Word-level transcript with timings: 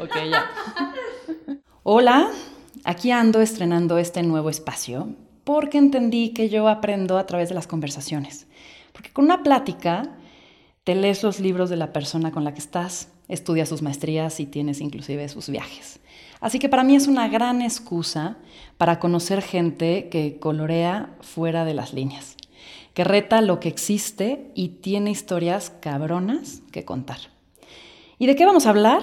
Ok, 0.00 0.16
ya. 0.28 0.50
Hola, 1.84 2.30
aquí 2.84 3.12
ando 3.12 3.40
estrenando 3.40 3.98
este 3.98 4.22
nuevo 4.22 4.50
espacio 4.50 5.14
porque 5.44 5.78
entendí 5.78 6.30
que 6.30 6.48
yo 6.48 6.68
aprendo 6.68 7.16
a 7.16 7.26
través 7.26 7.48
de 7.48 7.54
las 7.54 7.66
conversaciones. 7.66 8.46
Porque 8.92 9.12
con 9.12 9.26
una 9.26 9.42
plática 9.42 10.16
te 10.82 10.94
lees 10.94 11.22
los 11.22 11.38
libros 11.38 11.70
de 11.70 11.76
la 11.76 11.92
persona 11.92 12.32
con 12.32 12.42
la 12.42 12.54
que 12.54 12.58
estás, 12.58 13.12
estudias 13.28 13.68
sus 13.68 13.82
maestrías 13.82 14.40
y 14.40 14.46
tienes 14.46 14.80
inclusive 14.80 15.28
sus 15.28 15.48
viajes. 15.48 16.00
Así 16.40 16.58
que 16.58 16.68
para 16.68 16.82
mí 16.82 16.96
es 16.96 17.06
una 17.06 17.28
gran 17.28 17.62
excusa 17.62 18.36
para 18.78 18.98
conocer 18.98 19.42
gente 19.42 20.08
que 20.08 20.38
colorea 20.40 21.14
fuera 21.20 21.64
de 21.64 21.74
las 21.74 21.92
líneas, 21.92 22.36
que 22.94 23.04
reta 23.04 23.40
lo 23.42 23.60
que 23.60 23.68
existe 23.68 24.50
y 24.54 24.68
tiene 24.68 25.10
historias 25.10 25.70
cabronas 25.80 26.62
que 26.72 26.84
contar. 26.84 27.18
¿Y 28.18 28.26
de 28.26 28.36
qué 28.36 28.44
vamos 28.44 28.66
a 28.66 28.70
hablar? 28.70 29.02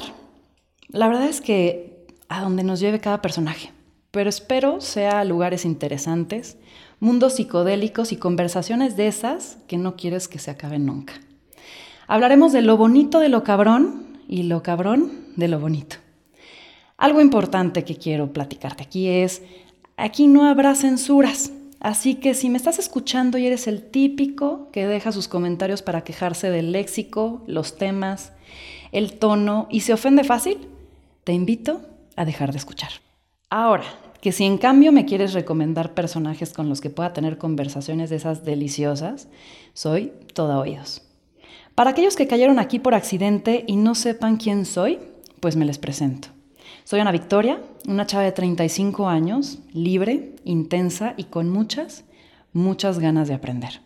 La 0.94 1.08
verdad 1.08 1.28
es 1.28 1.40
que 1.40 2.06
a 2.28 2.42
donde 2.42 2.64
nos 2.64 2.82
lleve 2.82 3.00
cada 3.00 3.22
personaje, 3.22 3.72
pero 4.12 4.30
espero 4.30 4.82
sea 4.82 5.24
lugares 5.24 5.64
interesantes, 5.64 6.58
mundos 7.00 7.36
psicodélicos 7.36 8.12
y 8.12 8.18
conversaciones 8.18 8.98
de 8.98 9.08
esas 9.08 9.58
que 9.68 9.78
no 9.78 9.96
quieres 9.96 10.28
que 10.28 10.38
se 10.38 10.52
acaben 10.52 10.86
nunca. 10.86 11.14
Hablaremos 12.08 12.52
de 12.52 12.62
lo 12.62 12.76
bonito 12.76 13.20
de 13.20 13.30
lo 13.30 13.46
cabrón 13.46 14.20
y 14.28 14.44
lo 14.44 14.64
cabrón 14.64 15.14
de 15.38 15.48
lo 15.48 15.62
bonito. 15.62 15.96
Algo 16.98 17.22
importante 17.22 17.86
que 17.86 17.96
quiero 17.96 18.34
platicarte 18.34 18.84
aquí 18.84 19.08
es, 19.08 19.44
aquí 19.96 20.28
no 20.28 20.46
habrá 20.46 20.76
censuras, 20.76 21.54
así 21.80 22.16
que 22.16 22.34
si 22.34 22.50
me 22.50 22.58
estás 22.58 22.80
escuchando 22.80 23.38
y 23.38 23.48
eres 23.48 23.68
el 23.68 23.82
típico 23.82 24.68
que 24.74 24.88
deja 24.88 25.14
sus 25.14 25.30
comentarios 25.30 25.82
para 25.82 26.04
quejarse 26.04 26.50
del 26.50 26.74
léxico, 26.74 27.44
los 27.48 27.78
temas, 27.78 28.34
el 28.92 29.18
tono 29.18 29.68
y 29.72 29.82
se 29.82 29.94
ofende 29.94 30.26
fácil, 30.26 30.68
te 31.32 31.36
invito 31.36 31.80
a 32.18 32.26
dejar 32.26 32.52
de 32.52 32.58
escuchar. 32.58 32.90
Ahora, 33.50 33.86
que 34.20 34.34
si 34.34 34.44
en 34.44 34.58
cambio 34.58 34.92
me 34.92 35.06
quieres 35.06 35.32
recomendar 35.32 35.94
personajes 35.94 36.52
con 36.52 36.68
los 36.68 36.82
que 36.82 36.90
pueda 36.90 37.14
tener 37.14 37.38
conversaciones 37.38 38.10
de 38.10 38.18
esas 38.18 38.44
deliciosas, 38.44 39.30
soy 39.74 40.12
toda 40.34 40.60
oídos. 40.60 41.04
Para 41.74 41.92
aquellos 41.92 42.18
que 42.18 42.28
cayeron 42.28 42.60
aquí 42.60 42.80
por 42.80 42.96
accidente 42.96 43.64
y 43.66 43.78
no 43.78 43.96
sepan 43.96 44.36
quién 44.36 44.66
soy, 44.66 45.00
pues 45.40 45.56
me 45.56 45.64
les 45.64 45.78
presento. 45.78 46.28
Soy 46.84 47.00
Ana 47.00 47.14
Victoria, 47.14 47.62
una 47.88 48.06
chava 48.06 48.26
de 48.26 48.34
35 48.34 49.08
años, 49.08 49.60
libre, 49.72 50.36
intensa 50.44 51.14
y 51.16 51.24
con 51.24 51.50
muchas, 51.50 52.04
muchas 52.52 53.00
ganas 53.00 53.30
de 53.30 53.36
aprender. 53.36 53.80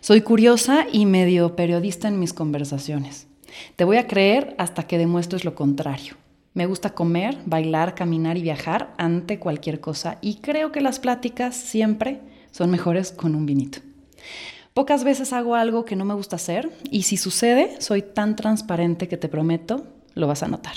Soy 0.00 0.22
curiosa 0.22 0.86
y 0.90 1.06
medio 1.06 1.54
periodista 1.54 2.08
en 2.08 2.18
mis 2.18 2.32
conversaciones. 2.32 3.28
Te 3.76 3.84
voy 3.84 3.98
a 3.98 4.08
creer 4.08 4.56
hasta 4.58 4.88
que 4.88 4.98
demuestres 4.98 5.44
lo 5.44 5.54
contrario. 5.54 6.16
Me 6.52 6.66
gusta 6.66 6.90
comer, 6.90 7.38
bailar, 7.46 7.94
caminar 7.94 8.36
y 8.36 8.42
viajar 8.42 8.92
ante 8.98 9.38
cualquier 9.38 9.80
cosa 9.80 10.18
y 10.20 10.36
creo 10.36 10.72
que 10.72 10.80
las 10.80 10.98
pláticas 10.98 11.54
siempre 11.54 12.20
son 12.50 12.70
mejores 12.70 13.12
con 13.12 13.36
un 13.36 13.46
vinito. 13.46 13.78
Pocas 14.74 15.04
veces 15.04 15.32
hago 15.32 15.54
algo 15.54 15.84
que 15.84 15.94
no 15.94 16.04
me 16.04 16.14
gusta 16.14 16.36
hacer 16.36 16.70
y 16.90 17.02
si 17.02 17.16
sucede, 17.16 17.80
soy 17.80 18.02
tan 18.02 18.34
transparente 18.34 19.06
que 19.06 19.16
te 19.16 19.28
prometo, 19.28 19.86
lo 20.14 20.26
vas 20.26 20.42
a 20.42 20.48
notar. 20.48 20.74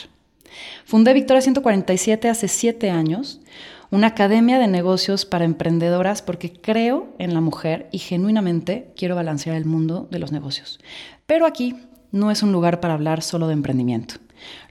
Fundé 0.86 1.14
Victoria 1.14 1.42
147 1.42 2.30
hace 2.30 2.48
siete 2.48 2.92
años, 2.92 3.42
una 3.90 4.08
academia 4.08 4.60
de 4.60 4.68
negocios 4.68 5.26
para 5.26 5.46
emprendedoras 5.46 6.22
porque 6.22 6.52
creo 6.52 7.16
en 7.18 7.34
la 7.34 7.42
mujer 7.42 7.90
y 7.92 7.98
genuinamente 7.98 8.92
quiero 8.96 9.16
balancear 9.16 9.56
el 9.56 9.66
mundo 9.66 10.08
de 10.12 10.20
los 10.20 10.32
negocios. 10.32 10.80
Pero 11.26 11.48
aquí 11.48 11.76
no 12.12 12.30
es 12.30 12.44
un 12.44 12.52
lugar 12.52 12.80
para 12.80 12.94
hablar 12.94 13.24
solo 13.24 13.48
de 13.48 13.54
emprendimiento. 13.54 14.16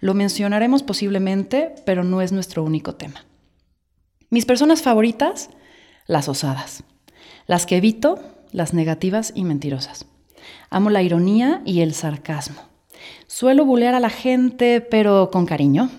Lo 0.01 0.15
mencionaremos 0.15 0.83
posiblemente, 0.83 1.75
pero 1.85 2.05
no 2.05 2.21
es 2.21 2.33
nuestro 2.33 2.63
único 2.65 2.95
tema. 2.95 3.25
Mis 4.31 4.47
personas 4.47 4.83
favoritas, 4.83 5.51
las 6.07 6.29
osadas. 6.29 6.85
Las 7.47 7.67
que 7.67 7.77
evito, 7.77 8.19
las 8.51 8.75
negativas 8.75 9.33
y 9.35 9.45
mentirosas. 9.45 10.07
Amo 10.71 10.91
la 10.91 11.03
ironía 11.03 11.63
y 11.65 11.81
el 11.81 11.95
sarcasmo. 11.95 12.63
Suelo 13.27 13.65
bulear 13.65 13.95
a 13.95 14.01
la 14.01 14.11
gente, 14.11 14.81
pero 14.81 15.31
con 15.31 15.47
cariño. 15.47 15.91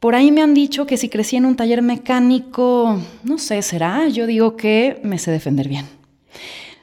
Por 0.00 0.14
ahí 0.14 0.30
me 0.30 0.42
han 0.42 0.52
dicho 0.52 0.86
que 0.86 0.96
si 0.96 1.08
crecí 1.08 1.36
en 1.36 1.46
un 1.46 1.56
taller 1.56 1.80
mecánico, 1.80 3.00
no 3.22 3.38
sé, 3.38 3.62
será, 3.62 4.06
yo 4.08 4.26
digo 4.26 4.56
que 4.56 5.00
me 5.02 5.18
sé 5.18 5.30
defender 5.30 5.68
bien. 5.68 5.86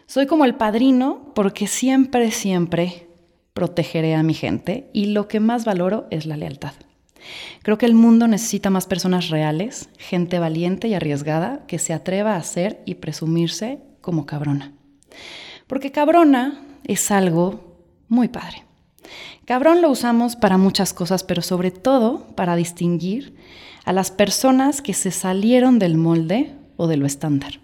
Soy 0.08 0.26
como 0.26 0.44
el 0.44 0.56
padrino 0.56 1.32
porque 1.36 1.68
siempre, 1.68 2.32
siempre 2.32 3.11
protegeré 3.54 4.16
a 4.16 4.24
mi 4.24 4.34
gente 4.34 4.90
y 4.94 5.08
lo 5.08 5.28
que 5.28 5.40
más 5.40 5.66
valoro 5.66 6.08
es 6.10 6.26
la 6.26 6.38
lealtad. 6.38 6.74
Creo 7.62 7.78
que 7.78 7.86
el 7.86 7.94
mundo 7.94 8.28
necesita 8.28 8.70
más 8.70 8.88
personas 8.88 9.30
reales, 9.30 9.90
gente 9.98 10.40
valiente 10.40 10.88
y 10.88 10.94
arriesgada 10.94 11.66
que 11.68 11.80
se 11.80 11.94
atreva 11.94 12.36
a 12.36 12.44
ser 12.44 12.82
y 12.86 12.96
presumirse 12.96 13.80
como 14.02 14.26
cabrona. 14.26 14.74
Porque 15.68 15.92
cabrona 15.92 16.62
es 16.84 17.12
algo 17.12 17.78
muy 18.08 18.28
padre. 18.28 18.64
Cabrón 19.46 19.82
lo 19.82 19.90
usamos 19.90 20.36
para 20.36 20.58
muchas 20.58 20.94
cosas, 20.94 21.24
pero 21.24 21.42
sobre 21.42 21.72
todo 21.72 22.28
para 22.36 22.56
distinguir 22.56 23.36
a 23.86 23.94
las 23.94 24.12
personas 24.12 24.82
que 24.82 24.94
se 24.94 25.12
salieron 25.12 25.80
del 25.80 25.98
molde 25.98 26.54
o 26.78 26.88
de 26.88 26.98
lo 26.98 27.06
estándar. 27.06 27.60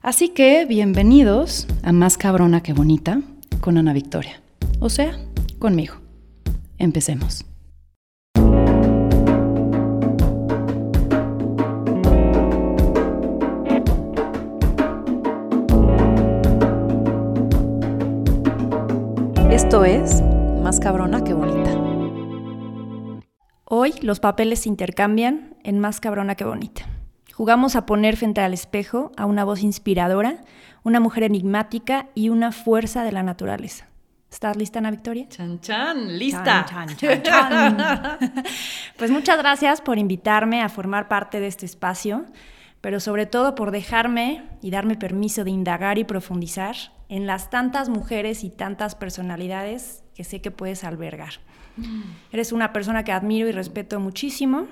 Así 0.00 0.28
que 0.30 0.64
bienvenidos 0.66 1.66
a 1.82 1.92
Más 1.92 2.18
cabrona 2.18 2.62
que 2.62 2.72
bonita 2.72 3.20
con 3.60 3.78
Ana 3.78 3.92
Victoria. 3.92 4.40
O 4.80 4.90
sea, 4.90 5.16
conmigo. 5.62 5.94
Empecemos. 6.76 7.46
Esto 19.52 19.84
es 19.84 20.20
Más 20.64 20.80
cabrona 20.80 21.22
que 21.22 21.32
bonita. 21.32 21.70
Hoy 23.64 23.94
los 24.02 24.18
papeles 24.18 24.62
se 24.62 24.68
intercambian 24.68 25.54
en 25.62 25.78
Más 25.78 26.00
cabrona 26.00 26.34
que 26.34 26.44
bonita. 26.44 26.82
Jugamos 27.32 27.76
a 27.76 27.86
poner 27.86 28.16
frente 28.16 28.40
al 28.40 28.52
espejo 28.52 29.12
a 29.16 29.26
una 29.26 29.44
voz 29.44 29.62
inspiradora, 29.62 30.42
una 30.82 30.98
mujer 30.98 31.22
enigmática 31.22 32.08
y 32.16 32.30
una 32.30 32.50
fuerza 32.50 33.04
de 33.04 33.12
la 33.12 33.22
naturaleza. 33.22 33.91
¿Estás 34.32 34.56
lista, 34.56 34.78
Ana 34.78 34.90
Victoria? 34.90 35.28
Chan, 35.28 35.60
chan, 35.60 36.18
lista. 36.18 36.64
Chan, 36.66 36.96
chan, 36.96 37.22
chan, 37.22 38.18
pues 38.96 39.10
muchas 39.10 39.36
gracias 39.36 39.82
por 39.82 39.98
invitarme 39.98 40.62
a 40.62 40.70
formar 40.70 41.06
parte 41.06 41.38
de 41.38 41.48
este 41.48 41.66
espacio, 41.66 42.24
pero 42.80 42.98
sobre 42.98 43.26
todo 43.26 43.54
por 43.54 43.72
dejarme 43.72 44.42
y 44.62 44.70
darme 44.70 44.96
permiso 44.96 45.44
de 45.44 45.50
indagar 45.50 45.98
y 45.98 46.04
profundizar 46.04 46.74
en 47.10 47.26
las 47.26 47.50
tantas 47.50 47.90
mujeres 47.90 48.42
y 48.42 48.48
tantas 48.48 48.94
personalidades 48.94 50.02
que 50.14 50.24
sé 50.24 50.40
que 50.40 50.50
puedes 50.50 50.82
albergar. 50.82 51.34
Mm. 51.76 52.00
Eres 52.32 52.52
una 52.52 52.72
persona 52.72 53.04
que 53.04 53.12
admiro 53.12 53.48
y 53.48 53.52
respeto 53.52 54.00
muchísimo. 54.00 54.66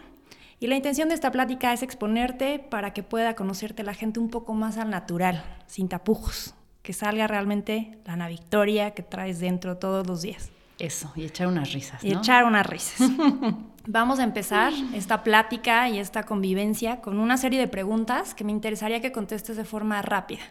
Y 0.59 0.69
la 0.69 0.77
intención 0.77 1.11
de 1.11 1.15
esta 1.15 1.31
plática 1.31 1.75
es 1.75 1.83
exponerte 1.83 2.61
para 2.61 2.95
que 2.95 3.03
pueda 3.03 3.35
conocerte 3.37 3.83
la 3.83 3.93
gente 3.93 4.21
un 4.21 4.31
poco 4.31 4.55
más 4.55 4.79
al 4.79 4.89
natural, 4.89 5.45
sin 5.67 5.89
tapujos, 5.89 6.55
que 6.83 6.93
salga 6.93 7.27
realmente 7.27 7.99
la 8.05 8.15
Ana 8.15 8.29
Victoria 8.29 8.93
que 8.93 9.03
traes 9.03 9.41
dentro 9.41 9.77
todos 9.77 10.07
los 10.07 10.23
días. 10.23 10.51
Eso, 10.79 11.13
y 11.15 11.25
echar 11.25 11.47
unas 11.47 11.73
risas. 11.73 12.03
Y 12.03 12.13
echar 12.13 12.45
unas 12.45 12.67
risas. 12.67 13.11
Vamos 13.87 14.19
a 14.19 14.25
empezar 14.25 14.73
esta 14.95 15.23
plática 15.23 15.89
y 15.89 15.99
esta 15.99 16.23
convivencia 16.23 17.01
con 17.01 17.19
una 17.19 17.37
serie 17.37 17.59
de 17.59 17.69
preguntas 17.69 18.35
que 18.35 18.45
me 18.45 18.53
interesaría 18.53 19.01
que 19.01 19.13
contestes 19.13 19.57
de 19.57 19.65
forma 19.65 20.01
rápida. 20.03 20.43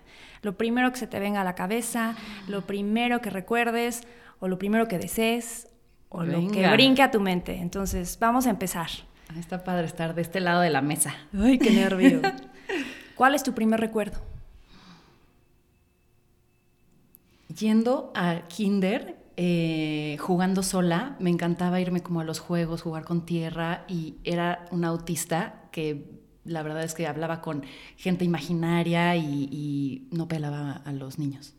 Lo 0.42 0.58
primero 0.58 0.92
que 0.92 0.98
se 0.98 1.08
te 1.08 1.20
venga 1.20 1.42
a 1.42 1.44
la 1.44 1.56
cabeza, 1.56 2.16
lo 2.48 2.62
primero 2.62 3.22
que 3.22 3.30
recuerdes, 3.30 4.02
o 4.40 4.48
lo 4.48 4.58
primero 4.58 4.88
que 4.88 4.98
desees, 4.98 5.68
o 6.10 6.24
lo 6.24 6.52
que 6.52 6.68
brinque 6.70 7.04
a 7.04 7.12
tu 7.12 7.20
mente. 7.20 7.58
Entonces, 7.58 8.18
vamos 8.20 8.48
a 8.48 8.50
empezar. 8.50 8.90
Está 9.38 9.64
padre 9.64 9.86
estar 9.86 10.16
de 10.16 10.22
este 10.22 10.40
lado 10.40 10.62
de 10.62 10.72
la 10.72 10.82
mesa. 10.82 11.16
Ay, 11.40 11.60
qué 11.60 11.72
nervio. 11.72 12.22
¿Cuál 13.16 13.36
es 13.36 13.44
tu 13.44 13.54
primer 13.54 13.80
recuerdo? 13.80 14.20
Yendo 17.60 18.12
a 18.16 18.48
kinder, 18.48 19.18
eh, 19.36 20.16
jugando 20.20 20.64
sola, 20.64 21.18
me 21.20 21.30
encantaba 21.30 21.82
irme 21.82 22.02
como 22.02 22.22
a 22.22 22.24
los 22.24 22.40
juegos, 22.40 22.82
jugar 22.82 23.04
con 23.04 23.26
tierra 23.26 23.84
y 23.88 24.16
era 24.24 24.66
una 24.72 24.88
autista 24.88 25.64
que 25.72 26.06
la 26.46 26.64
verdad 26.64 26.84
es 26.84 26.94
que 26.94 27.06
hablaba 27.06 27.42
con 27.42 27.66
gente 27.98 28.24
imaginaria 28.24 29.16
y, 29.18 30.08
no 30.12 30.28
pelaba 30.28 30.82
a 30.86 30.92
los 30.94 31.20
niños. 31.20 31.54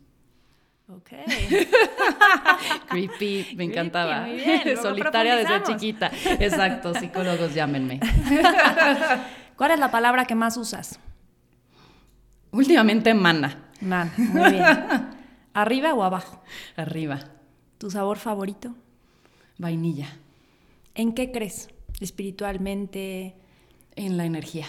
Ok. 0.87 1.09
Creepy, 2.89 3.53
me 3.55 3.65
encantaba. 3.65 4.27
Solitaria 4.81 5.35
desde 5.35 5.63
chiquita. 5.63 6.11
Exacto, 6.39 6.95
psicólogos, 6.95 7.53
llámenme. 7.53 7.99
¿Cuál 9.55 9.71
es 9.71 9.79
la 9.79 9.91
palabra 9.91 10.25
que 10.25 10.33
más 10.33 10.57
usas? 10.57 10.99
Últimamente, 12.51 13.13
mana. 13.13 13.69
Man, 13.79 14.11
muy 14.17 14.51
bien. 14.51 14.65
¿Arriba 15.53 15.93
o 15.93 16.03
abajo? 16.03 16.41
Arriba. 16.75 17.19
¿Tu 17.77 17.91
sabor 17.91 18.17
favorito? 18.17 18.75
Vainilla. 19.57 20.17
¿En 20.95 21.13
qué 21.13 21.31
crees? 21.31 21.69
espiritualmente. 22.01 23.35
En 23.95 24.17
la 24.17 24.25
energía. 24.25 24.67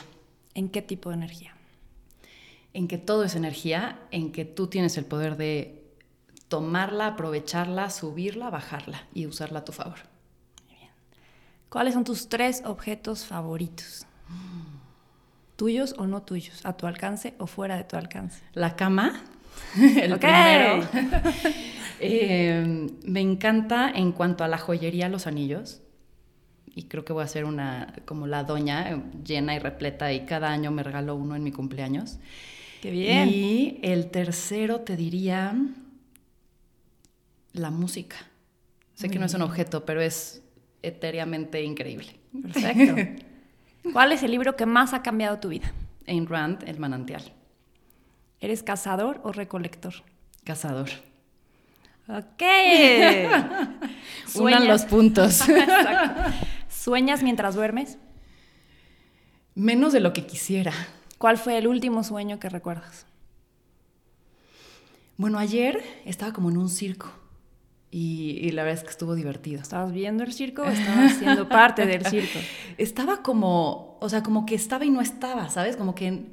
¿En 0.55 0.69
qué 0.69 0.83
tipo 0.83 1.09
de 1.11 1.17
energía? 1.17 1.55
En 2.75 2.89
que 2.89 2.99
todo 2.99 3.25
es 3.25 3.35
energía, 3.35 3.99
en 4.11 4.33
que 4.33 4.45
tú 4.45 4.67
tienes 4.67 4.97
el 4.99 5.05
poder 5.05 5.37
de 5.37 5.85
tomarla, 6.49 7.09
aprovecharla, 7.09 7.91
subirla, 7.91 8.51
bajarla 8.51 9.07
y 9.15 9.27
usarla 9.27 9.61
a 9.61 9.65
tu 9.65 9.73
favor. 9.73 9.99
bien. 10.69 10.91
¿Cuáles 11.69 11.95
son 11.95 12.05
tus 12.05 12.29
tres 12.29 12.63
objetos 12.65 13.25
favoritos? 13.25 14.07
¿Tuyos 15.57 15.95
o 15.99 16.07
no 16.07 16.23
tuyos? 16.23 16.65
¿A 16.67 16.77
tu 16.77 16.87
alcance 16.87 17.35
o 17.39 17.47
fuera 17.47 17.77
de 17.77 17.85
tu 17.85 17.97
alcance? 17.97 18.43
La 18.53 18.75
cama, 18.75 19.23
el 19.77 20.19
primero. 20.19 20.89
Eh, 22.05 22.89
me 23.05 23.21
encanta 23.21 23.89
en 23.89 24.11
cuanto 24.11 24.43
a 24.43 24.49
la 24.49 24.59
joyería, 24.59 25.09
los 25.09 25.29
anillos. 25.29 25.83
Y 26.75 26.85
creo 26.85 27.05
que 27.05 27.13
voy 27.13 27.23
a 27.23 27.29
ser 27.29 27.45
una, 27.45 27.95
como 28.07 28.27
la 28.27 28.43
doña, 28.43 28.91
eh, 28.91 29.01
llena 29.25 29.55
y 29.55 29.61
repleta, 29.61 30.13
y 30.13 30.27
cada 30.27 30.51
año 30.51 30.73
me 30.73 30.83
regalo 30.83 31.15
uno 31.15 31.37
en 31.37 31.45
mi 31.45 31.53
cumpleaños. 31.53 32.19
Qué 32.81 32.91
bien. 32.91 33.29
Y 33.29 33.79
el 33.83 34.11
tercero 34.11 34.81
te 34.81 34.97
diría 34.97 35.55
la 37.53 37.71
música. 37.71 38.17
Sé 38.95 39.09
que 39.09 39.21
no 39.21 39.27
es 39.27 39.35
un 39.35 39.43
objeto, 39.43 39.85
pero 39.85 40.01
es 40.01 40.43
etéreamente 40.83 41.63
increíble. 41.63 42.17
Perfecto. 42.43 43.23
¿Cuál 43.93 44.11
es 44.11 44.23
el 44.23 44.33
libro 44.33 44.57
que 44.57 44.67
más 44.67 44.93
ha 44.93 45.03
cambiado 45.03 45.39
tu 45.39 45.51
vida? 45.51 45.73
Ayn 46.07 46.27
Rand, 46.27 46.65
El 46.67 46.79
manantial. 46.79 47.23
¿Eres 48.43 48.65
cazador 48.65 49.21
o 49.23 49.31
recolector? 49.31 49.95
Cazador. 50.43 50.91
Ok. 52.09 52.43
Unan 54.35 54.67
los 54.67 54.83
puntos. 54.83 55.45
¿Sueñas 56.69 57.23
mientras 57.23 57.55
duermes? 57.55 57.99
Menos 59.55 59.93
de 59.93 60.01
lo 60.01 60.13
que 60.13 60.27
quisiera. 60.27 60.73
¿Cuál 61.19 61.39
fue 61.39 61.57
el 61.57 61.69
último 61.69 62.03
sueño 62.03 62.41
que 62.41 62.49
recuerdas? 62.49 63.07
Bueno, 65.17 65.39
ayer 65.39 65.81
estaba 66.05 66.33
como 66.33 66.51
en 66.51 66.57
un 66.57 66.69
circo 66.69 67.13
y, 67.93 68.51
la 68.51 68.65
verdad 68.65 68.81
es 68.81 68.85
que 68.85 68.91
estuvo 68.91 69.15
divertido. 69.15 69.63
¿Estabas 69.63 69.93
viendo 69.93 70.25
el 70.25 70.33
circo 70.33 70.63
o 70.63 70.69
estabas 70.69 71.13
siendo 71.13 71.49
parte 71.49 71.87
del 71.87 72.05
circo? 72.07 72.41
Estaba 72.77 73.23
como, 73.23 73.99
o 74.01 74.09
sea, 74.09 74.25
como 74.25 74.47
que 74.47 74.57
estaba 74.57 74.85
y 74.85 74.91
no 74.91 75.01
estaba, 75.01 75.49
¿sabes? 75.49 75.77
Como 75.77 75.95
que 75.95 76.33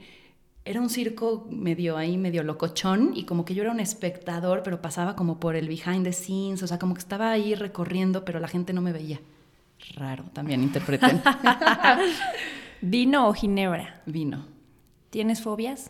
era 0.69 0.81
un 0.81 0.92
circo 0.92 1.48
medio 1.50 1.98
ahí, 1.98 2.16
medio 2.16 2.44
locochón, 2.44 3.13
y 3.16 3.24
como 3.24 3.44
que 3.44 3.56
yo 3.56 3.63
era 3.63 3.71
un 3.71 3.80
espectador, 3.80 4.62
pero 4.62 4.83
pasaba 4.83 5.16
como 5.16 5.39
por 5.39 5.56
el 5.56 5.68
behind 5.68 6.04
the 6.04 6.13
scenes, 6.13 6.62
o 6.62 6.68
sea, 6.68 6.77
como 6.77 6.94
que 6.94 7.00
estaba 7.00 7.31
ahí 7.31 7.56
recorriendo, 7.56 8.24
pero 8.24 8.39
la 8.39 8.48
gente 8.48 8.71
no 8.71 8.80
me 8.80 8.94
veía. 8.94 9.19
Raro, 9.95 10.25
también 10.31 10.62
interpreten. 10.62 11.24
¿Vino 12.81 13.27
o 13.27 13.33
ginebra? 13.33 14.04
Vino. 14.06 14.45
¿Tienes 15.10 15.42
fobias? 15.42 15.89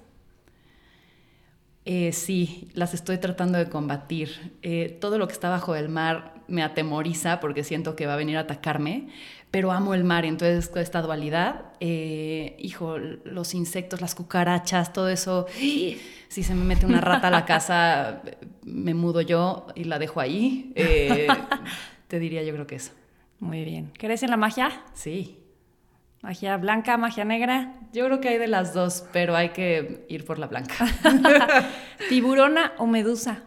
Eh, 1.84 2.14
sí, 2.14 2.70
las 2.74 2.94
estoy 2.94 3.18
tratando 3.18 3.58
de 3.58 3.68
combatir. 3.68 4.54
Eh, 4.62 4.98
todo 5.02 5.18
lo 5.18 5.28
que 5.28 5.34
está 5.34 5.50
bajo 5.50 5.76
el 5.76 5.90
mar 5.90 6.39
me 6.50 6.64
atemoriza 6.64 7.40
porque 7.40 7.64
siento 7.64 7.96
que 7.96 8.06
va 8.06 8.14
a 8.14 8.18
venir 8.18 8.38
a 8.38 8.42
atacarme, 8.42 9.08
pero 9.52 9.72
amo 9.72 9.94
el 9.94 10.04
mar, 10.04 10.26
entonces 10.26 10.72
esta 10.76 11.02
dualidad, 11.02 11.66
eh, 11.80 12.56
hijo, 12.60 12.98
los 12.98 13.54
insectos, 13.54 14.02
las 14.02 14.16
cucarachas, 14.16 14.94
todo 14.94 15.10
eso, 15.10 15.48
si 15.58 16.44
se 16.44 16.56
me 16.56 16.64
mete 16.64 16.86
una 16.86 17.02
rata 17.02 17.28
a 17.28 17.32
la 17.32 17.46
casa, 17.46 18.22
me 18.64 18.94
mudo 18.94 19.22
yo 19.22 19.68
y 19.76 19.86
la 19.86 20.00
dejo 20.00 20.20
ahí. 20.20 20.74
te 22.08 22.20
diría 22.20 22.44
yo 22.44 22.54
creo 22.54 22.68
que 22.68 22.76
eso. 22.76 22.92
Muy 23.40 23.64
bien. 23.64 23.92
¿Crees 23.98 24.24
en 24.24 24.32
la 24.32 24.38
magia? 24.38 24.84
Sí. 24.94 25.40
¿Magia 26.22 26.58
blanca, 26.58 26.98
magia 26.98 27.24
negra? 27.24 27.76
Yo 27.94 28.06
creo 28.06 28.20
que 28.20 28.28
hay 28.28 28.38
de 28.38 28.48
las 28.48 28.74
dos, 28.74 29.06
pero 29.14 29.38
hay 29.38 29.50
que 29.50 30.06
ir 30.10 30.26
por 30.26 30.38
la 30.38 30.48
blanca. 30.48 30.76
¿Tiburona 32.10 32.74
o 32.78 32.88
medusa? 32.88 33.44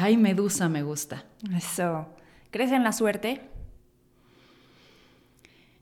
Ay, 0.00 0.16
medusa 0.16 0.68
me 0.68 0.84
gusta. 0.84 1.24
Eso. 1.56 2.06
¿Crees 2.52 2.70
en 2.70 2.84
la 2.84 2.92
suerte? 2.92 3.40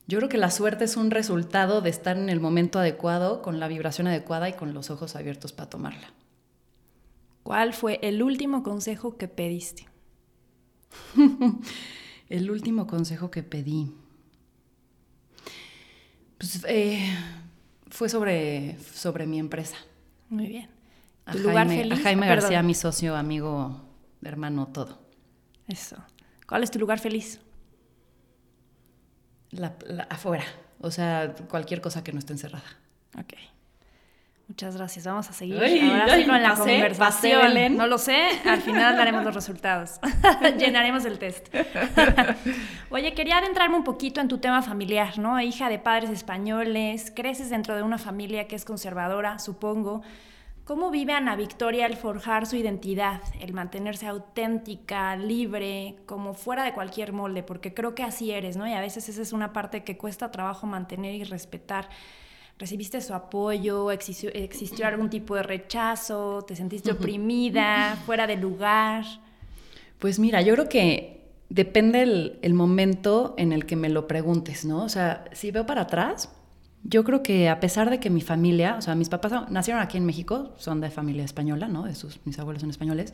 Yo 0.06 0.16
creo 0.18 0.30
que 0.30 0.38
la 0.38 0.50
suerte 0.50 0.84
es 0.84 0.96
un 0.96 1.10
resultado 1.10 1.82
de 1.82 1.90
estar 1.90 2.16
en 2.16 2.30
el 2.30 2.40
momento 2.40 2.78
adecuado, 2.78 3.42
con 3.42 3.60
la 3.60 3.68
vibración 3.68 4.06
adecuada 4.06 4.48
y 4.48 4.54
con 4.54 4.72
los 4.72 4.88
ojos 4.88 5.16
abiertos 5.16 5.52
para 5.52 5.68
tomarla. 5.68 6.14
¿Cuál 7.42 7.74
fue 7.74 7.98
el 8.02 8.22
último 8.22 8.62
consejo 8.62 9.18
que 9.18 9.28
pediste? 9.28 9.86
el 12.30 12.50
último 12.50 12.86
consejo 12.86 13.30
que 13.30 13.42
pedí. 13.42 13.92
Pues 16.38 16.64
eh, 16.68 17.06
fue 17.90 18.08
sobre, 18.08 18.78
sobre 18.80 19.26
mi 19.26 19.38
empresa. 19.38 19.76
Muy 20.30 20.46
bien. 20.46 20.70
A 21.26 21.32
¿Tu 21.32 21.38
Jaime, 21.38 21.50
lugar 21.50 21.68
feliz? 21.68 21.92
A 21.92 22.02
Jaime 22.02 22.26
García, 22.28 22.62
mi 22.62 22.74
socio, 22.74 23.14
amigo, 23.14 23.85
hermano, 24.22 24.68
todo. 24.68 24.98
Eso. 25.68 25.96
¿Cuál 26.46 26.62
es 26.62 26.70
tu 26.70 26.78
lugar 26.78 26.98
feliz? 26.98 27.40
La, 29.50 29.76
afuera. 30.10 30.44
O 30.80 30.90
sea, 30.90 31.34
cualquier 31.48 31.80
cosa 31.80 32.04
que 32.04 32.12
no 32.12 32.18
esté 32.18 32.32
encerrada. 32.32 32.66
Ok. 33.18 33.34
Muchas 34.48 34.76
gracias. 34.76 35.04
Vamos 35.04 35.28
a 35.28 35.32
seguir. 35.32 35.56
Ahora 35.58 36.14
sí 36.14 36.24
con 36.24 36.40
la 36.40 36.54
conversación. 36.54 37.76
no 37.76 37.88
lo 37.88 37.98
sé. 37.98 38.28
Al 38.44 38.60
final 38.60 38.96
daremos 38.96 39.24
los 39.24 39.34
resultados. 39.34 39.98
Llenaremos 40.58 41.04
el 41.04 41.18
test. 41.18 41.52
Oye, 42.90 43.12
quería 43.14 43.38
adentrarme 43.38 43.76
un 43.76 43.82
poquito 43.82 44.20
en 44.20 44.28
tu 44.28 44.38
tema 44.38 44.62
familiar, 44.62 45.18
¿no? 45.18 45.40
Hija 45.40 45.68
de 45.68 45.80
padres 45.80 46.10
españoles, 46.10 47.12
creces 47.14 47.50
dentro 47.50 47.74
de 47.74 47.82
una 47.82 47.98
familia 47.98 48.46
que 48.46 48.54
es 48.54 48.64
conservadora, 48.64 49.40
supongo. 49.40 50.02
¿Cómo 50.66 50.90
vive 50.90 51.12
Ana 51.12 51.36
Victoria 51.36 51.86
el 51.86 51.96
forjar 51.96 52.44
su 52.44 52.56
identidad, 52.56 53.20
el 53.40 53.52
mantenerse 53.52 54.08
auténtica, 54.08 55.14
libre, 55.14 55.94
como 56.06 56.34
fuera 56.34 56.64
de 56.64 56.72
cualquier 56.72 57.12
molde? 57.12 57.44
Porque 57.44 57.72
creo 57.72 57.94
que 57.94 58.02
así 58.02 58.32
eres, 58.32 58.56
¿no? 58.56 58.66
Y 58.66 58.72
a 58.72 58.80
veces 58.80 59.08
esa 59.08 59.22
es 59.22 59.32
una 59.32 59.52
parte 59.52 59.84
que 59.84 59.96
cuesta 59.96 60.32
trabajo 60.32 60.66
mantener 60.66 61.14
y 61.14 61.22
respetar. 61.22 61.88
¿Recibiste 62.58 63.00
su 63.00 63.14
apoyo? 63.14 63.92
¿Existió, 63.92 64.28
existió 64.34 64.88
algún 64.88 65.08
tipo 65.08 65.36
de 65.36 65.44
rechazo? 65.44 66.44
¿Te 66.44 66.56
sentiste 66.56 66.90
oprimida? 66.90 67.96
¿Fuera 68.04 68.26
de 68.26 68.34
lugar? 68.34 69.04
Pues 70.00 70.18
mira, 70.18 70.42
yo 70.42 70.54
creo 70.54 70.68
que 70.68 71.28
depende 71.48 72.02
el, 72.02 72.40
el, 72.42 72.54
momento 72.54 73.36
en 73.38 73.52
el 73.52 73.66
que 73.66 73.76
me 73.76 73.88
lo 73.88 74.08
preguntes, 74.08 74.64
¿no? 74.64 74.82
O 74.82 74.88
sea, 74.88 75.26
si 75.30 75.52
veo 75.52 75.64
para 75.64 75.82
atrás, 75.82 76.28
yo 76.82 77.02
creo 77.02 77.22
que 77.22 77.48
a 77.48 77.58
pesar 77.58 77.90
de 77.90 77.98
que 77.98 78.10
mi 78.10 78.20
familia, 78.20 78.76
o 78.78 78.82
sea, 78.82 78.94
mis 78.94 79.08
papás 79.08 79.50
nacieron 79.50 79.82
aquí 79.82 79.96
en 79.96 80.06
México, 80.06 80.52
son 80.56 80.80
de 80.80 80.90
familia 80.90 81.24
española, 81.24 81.68
¿no? 81.68 81.82
De 81.82 81.94
sus, 81.94 82.20
mis 82.24 82.38
abuelos 82.38 82.60
son 82.60 82.70
españoles, 82.70 83.12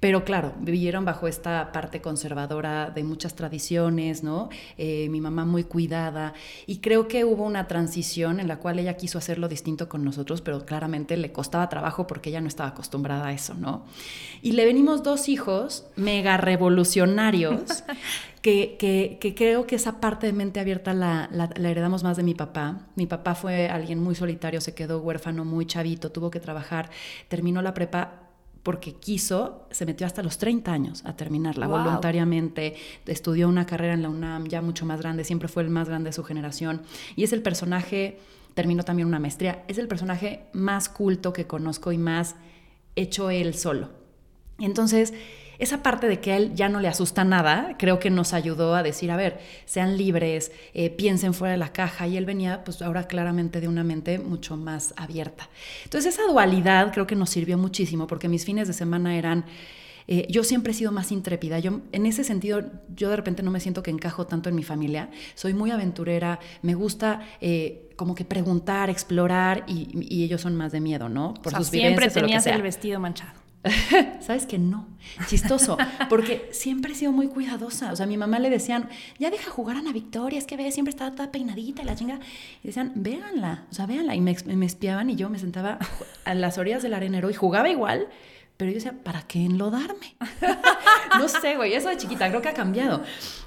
pero 0.00 0.24
claro, 0.24 0.52
vivieron 0.60 1.04
bajo 1.04 1.26
esta 1.26 1.72
parte 1.72 2.02
conservadora 2.02 2.90
de 2.90 3.04
muchas 3.04 3.34
tradiciones, 3.34 4.22
¿no? 4.22 4.50
Eh, 4.76 5.08
mi 5.08 5.20
mamá 5.20 5.46
muy 5.46 5.64
cuidada, 5.64 6.34
y 6.66 6.78
creo 6.78 7.08
que 7.08 7.24
hubo 7.24 7.44
una 7.44 7.68
transición 7.68 8.38
en 8.38 8.48
la 8.48 8.58
cual 8.58 8.78
ella 8.78 8.96
quiso 8.96 9.18
hacerlo 9.18 9.48
distinto 9.48 9.88
con 9.88 10.04
nosotros, 10.04 10.42
pero 10.42 10.66
claramente 10.66 11.16
le 11.16 11.32
costaba 11.32 11.68
trabajo 11.68 12.06
porque 12.06 12.30
ella 12.30 12.42
no 12.42 12.48
estaba 12.48 12.70
acostumbrada 12.70 13.28
a 13.28 13.32
eso, 13.32 13.54
¿no? 13.54 13.84
Y 14.42 14.52
le 14.52 14.66
venimos 14.66 15.02
dos 15.02 15.28
hijos 15.28 15.86
mega 15.96 16.36
revolucionarios 16.36 17.84
que, 18.78 19.34
creo 19.36 19.66
que 19.66 19.74
esa 19.74 20.00
parte 20.00 20.26
de 20.26 20.32
mente 20.32 20.60
abierta 20.60 20.94
la, 20.94 21.28
heredamos 21.56 22.04
más 22.04 22.16
de 22.16 22.22
mi 22.22 22.34
papá. 22.34 22.86
Mi 22.94 23.06
papá 23.06 23.34
fue 23.34 23.68
alguien 23.68 24.00
muy 24.00 24.14
solitario, 24.14 24.60
se 24.60 24.74
quedó 24.74 25.00
huérfano 25.00 25.44
muy 25.44 25.66
chavito, 25.66 26.12
tuvo 26.12 26.30
que 26.30 26.38
trabajar, 26.38 26.90
terminó 27.28 27.60
la 27.60 27.74
prepa 27.74 28.22
porque 28.62 28.94
quiso, 28.94 29.66
se 29.70 29.86
metió 29.86 30.06
hasta 30.06 30.22
los 30.22 30.38
30 30.38 30.72
años 30.72 31.02
a 31.04 31.16
terminarla 31.16 31.68
voluntariamente, 31.68 32.74
estudió 33.06 33.48
una 33.48 33.64
carrera 33.64 33.94
en 33.94 34.02
la 34.02 34.08
UNAM 34.08 34.46
ya 34.48 34.60
mucho 34.60 34.86
más 34.86 35.00
grande, 35.00 35.24
siempre 35.24 35.48
fue 35.48 35.62
el 35.62 35.70
más 35.70 35.88
grande 35.88 36.08
de 36.08 36.12
su 36.12 36.24
generación 36.24 36.82
y 37.14 37.22
es 37.22 37.32
el 37.32 37.42
personaje, 37.42 38.18
terminó 38.54 38.82
también 38.82 39.06
una 39.06 39.20
maestría, 39.20 39.64
es 39.68 39.78
el 39.78 39.86
personaje 39.86 40.46
más 40.52 40.88
culto 40.88 41.32
que 41.32 41.46
conozco 41.46 41.92
y 41.92 41.98
más 41.98 42.34
hecho 42.96 43.30
él 43.30 43.54
solo. 43.54 43.90
Entonces, 44.58 45.12
esa 45.58 45.82
parte 45.82 46.08
de 46.08 46.20
que 46.20 46.32
a 46.32 46.36
él 46.36 46.54
ya 46.54 46.68
no 46.68 46.80
le 46.80 46.88
asusta 46.88 47.24
nada, 47.24 47.76
creo 47.78 47.98
que 47.98 48.10
nos 48.10 48.32
ayudó 48.32 48.74
a 48.74 48.82
decir, 48.82 49.10
a 49.10 49.16
ver, 49.16 49.40
sean 49.64 49.96
libres, 49.96 50.52
eh, 50.74 50.90
piensen 50.90 51.34
fuera 51.34 51.52
de 51.52 51.58
la 51.58 51.72
caja. 51.72 52.06
Y 52.06 52.16
él 52.16 52.26
venía, 52.26 52.64
pues 52.64 52.82
ahora 52.82 53.06
claramente 53.06 53.60
de 53.60 53.68
una 53.68 53.84
mente 53.84 54.18
mucho 54.18 54.56
más 54.56 54.94
abierta. 54.96 55.48
Entonces 55.84 56.14
esa 56.14 56.26
dualidad 56.30 56.92
creo 56.92 57.06
que 57.06 57.16
nos 57.16 57.30
sirvió 57.30 57.58
muchísimo 57.58 58.06
porque 58.06 58.28
mis 58.28 58.44
fines 58.44 58.68
de 58.68 58.74
semana 58.74 59.16
eran... 59.16 59.44
Eh, 60.08 60.24
yo 60.30 60.44
siempre 60.44 60.70
he 60.70 60.74
sido 60.74 60.92
más 60.92 61.10
intrépida. 61.10 61.58
Yo, 61.58 61.80
en 61.90 62.06
ese 62.06 62.22
sentido, 62.22 62.62
yo 62.94 63.10
de 63.10 63.16
repente 63.16 63.42
no 63.42 63.50
me 63.50 63.58
siento 63.58 63.82
que 63.82 63.90
encajo 63.90 64.24
tanto 64.24 64.48
en 64.48 64.54
mi 64.54 64.62
familia. 64.62 65.10
Soy 65.34 65.52
muy 65.52 65.72
aventurera, 65.72 66.38
me 66.62 66.74
gusta 66.74 67.22
eh, 67.40 67.90
como 67.96 68.14
que 68.14 68.24
preguntar, 68.24 68.88
explorar 68.88 69.64
y, 69.66 70.22
ellos 70.22 70.42
son 70.42 70.54
más 70.54 70.70
de 70.70 70.80
miedo, 70.80 71.08
¿no? 71.08 71.34
Por 71.34 71.56
sus 71.56 71.66
siempre 71.66 72.08
tenías 72.08 72.46
el 72.46 72.62
vestido 72.62 73.00
manchado. 73.00 73.45
¿Sabes 74.20 74.46
que 74.46 74.58
no? 74.58 74.86
Chistoso, 75.26 75.78
porque 76.08 76.48
siempre 76.52 76.92
he 76.92 76.94
sido 76.94 77.12
muy 77.12 77.28
cuidadosa. 77.28 77.92
O 77.92 77.96
sea, 77.96 78.04
a 78.04 78.08
mi 78.08 78.16
mamá 78.16 78.38
le 78.38 78.50
decían, 78.50 78.88
ya 79.18 79.30
deja 79.30 79.50
jugar 79.50 79.76
a 79.76 79.80
Ana 79.80 79.92
Victoria, 79.92 80.38
es 80.38 80.46
que 80.46 80.56
ve, 80.56 80.70
siempre 80.72 80.90
está 80.90 81.12
toda 81.12 81.30
peinadita 81.30 81.82
y 81.82 81.84
la 81.84 81.94
chinga. 81.94 82.20
Y 82.62 82.66
decían, 82.68 82.92
véanla, 82.94 83.64
o 83.70 83.74
sea, 83.74 83.86
véanla. 83.86 84.14
Y 84.14 84.20
me, 84.20 84.36
me 84.46 84.66
espiaban 84.66 85.10
y 85.10 85.16
yo 85.16 85.30
me 85.30 85.38
sentaba 85.38 85.78
a 86.24 86.34
las 86.34 86.58
orillas 86.58 86.82
del 86.82 86.94
arenero 86.94 87.30
y 87.30 87.34
jugaba 87.34 87.68
igual, 87.68 88.08
pero 88.56 88.70
yo 88.70 88.76
decía, 88.76 88.94
¿para 89.02 89.22
qué 89.22 89.44
enlodarme? 89.44 90.16
no 91.18 91.28
sé, 91.28 91.56
güey, 91.56 91.74
eso 91.74 91.88
de 91.88 91.96
chiquita 91.96 92.28
creo 92.28 92.42
que 92.42 92.48
ha 92.48 92.54
cambiado. 92.54 93.02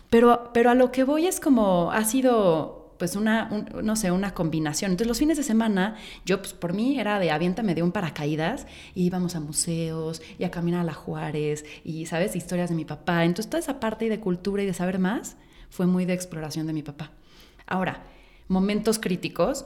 Pero, 0.10 0.52
pero 0.54 0.70
a 0.70 0.76
lo 0.76 0.92
que 0.92 1.04
voy 1.04 1.28
es 1.28 1.40
como, 1.40 1.92
ha 1.92 2.04
sido 2.04 2.79
pues 3.00 3.16
una, 3.16 3.50
no 3.82 3.96
sé, 3.96 4.12
una 4.12 4.34
combinación. 4.34 4.92
Entonces 4.92 5.08
los 5.08 5.18
fines 5.18 5.38
de 5.38 5.44
semana, 5.44 5.96
yo 6.26 6.40
pues 6.40 6.54
por 6.54 6.74
mí 6.74 7.00
era 7.00 7.18
de 7.18 7.32
aviéntame 7.32 7.74
de 7.74 7.82
un 7.82 7.92
paracaídas 7.92 8.68
y 8.94 9.06
íbamos 9.06 9.36
a 9.36 9.40
museos 9.40 10.22
y 10.38 10.44
a 10.44 10.52
caminar 10.52 10.82
a 10.82 10.84
la 10.84 10.94
Juárez 10.94 11.66
y, 11.86 12.06
¿sabes?, 12.06 12.36
historias 12.36 12.70
de 12.70 12.76
mi 12.76 12.84
papá. 12.84 13.24
Entonces 13.24 13.50
toda 13.50 13.62
esa 13.62 13.80
parte 13.80 14.10
de 14.10 14.20
cultura 14.20 14.62
y 14.64 14.66
de 14.66 14.74
saber 14.74 15.00
más 15.00 15.38
fue 15.70 15.88
muy 15.88 16.06
de 16.06 16.14
exploración 16.14 16.68
de 16.68 16.74
mi 16.74 16.84
papá. 16.84 17.12
Ahora, 17.66 18.04
momentos 18.50 19.00
críticos, 19.00 19.66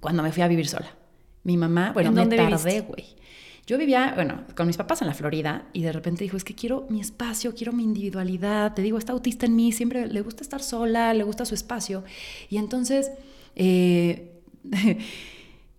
cuando 0.00 0.22
me 0.22 0.32
fui 0.32 0.42
a 0.42 0.48
vivir 0.48 0.66
sola. 0.66 0.96
Mi 1.44 1.58
mamá, 1.58 1.92
bueno, 1.92 2.10
me 2.10 2.26
tardé, 2.26 2.80
güey. 2.80 3.16
Yo 3.66 3.78
vivía, 3.78 4.12
bueno, 4.14 4.44
con 4.56 4.66
mis 4.66 4.76
papás 4.76 5.02
en 5.02 5.06
la 5.06 5.14
Florida 5.14 5.66
y 5.72 5.82
de 5.82 5.92
repente 5.92 6.24
dijo, 6.24 6.36
es 6.36 6.44
que 6.44 6.54
quiero 6.54 6.86
mi 6.90 7.00
espacio, 7.00 7.54
quiero 7.54 7.72
mi 7.72 7.84
individualidad. 7.84 8.74
Te 8.74 8.82
digo, 8.82 8.98
está 8.98 9.12
autista 9.12 9.46
en 9.46 9.54
mí, 9.54 9.72
siempre 9.72 10.06
le 10.06 10.20
gusta 10.20 10.42
estar 10.42 10.62
sola, 10.62 11.14
le 11.14 11.24
gusta 11.24 11.44
su 11.44 11.54
espacio. 11.54 12.04
Y 12.48 12.58
entonces... 12.58 13.10
Eh, 13.54 14.28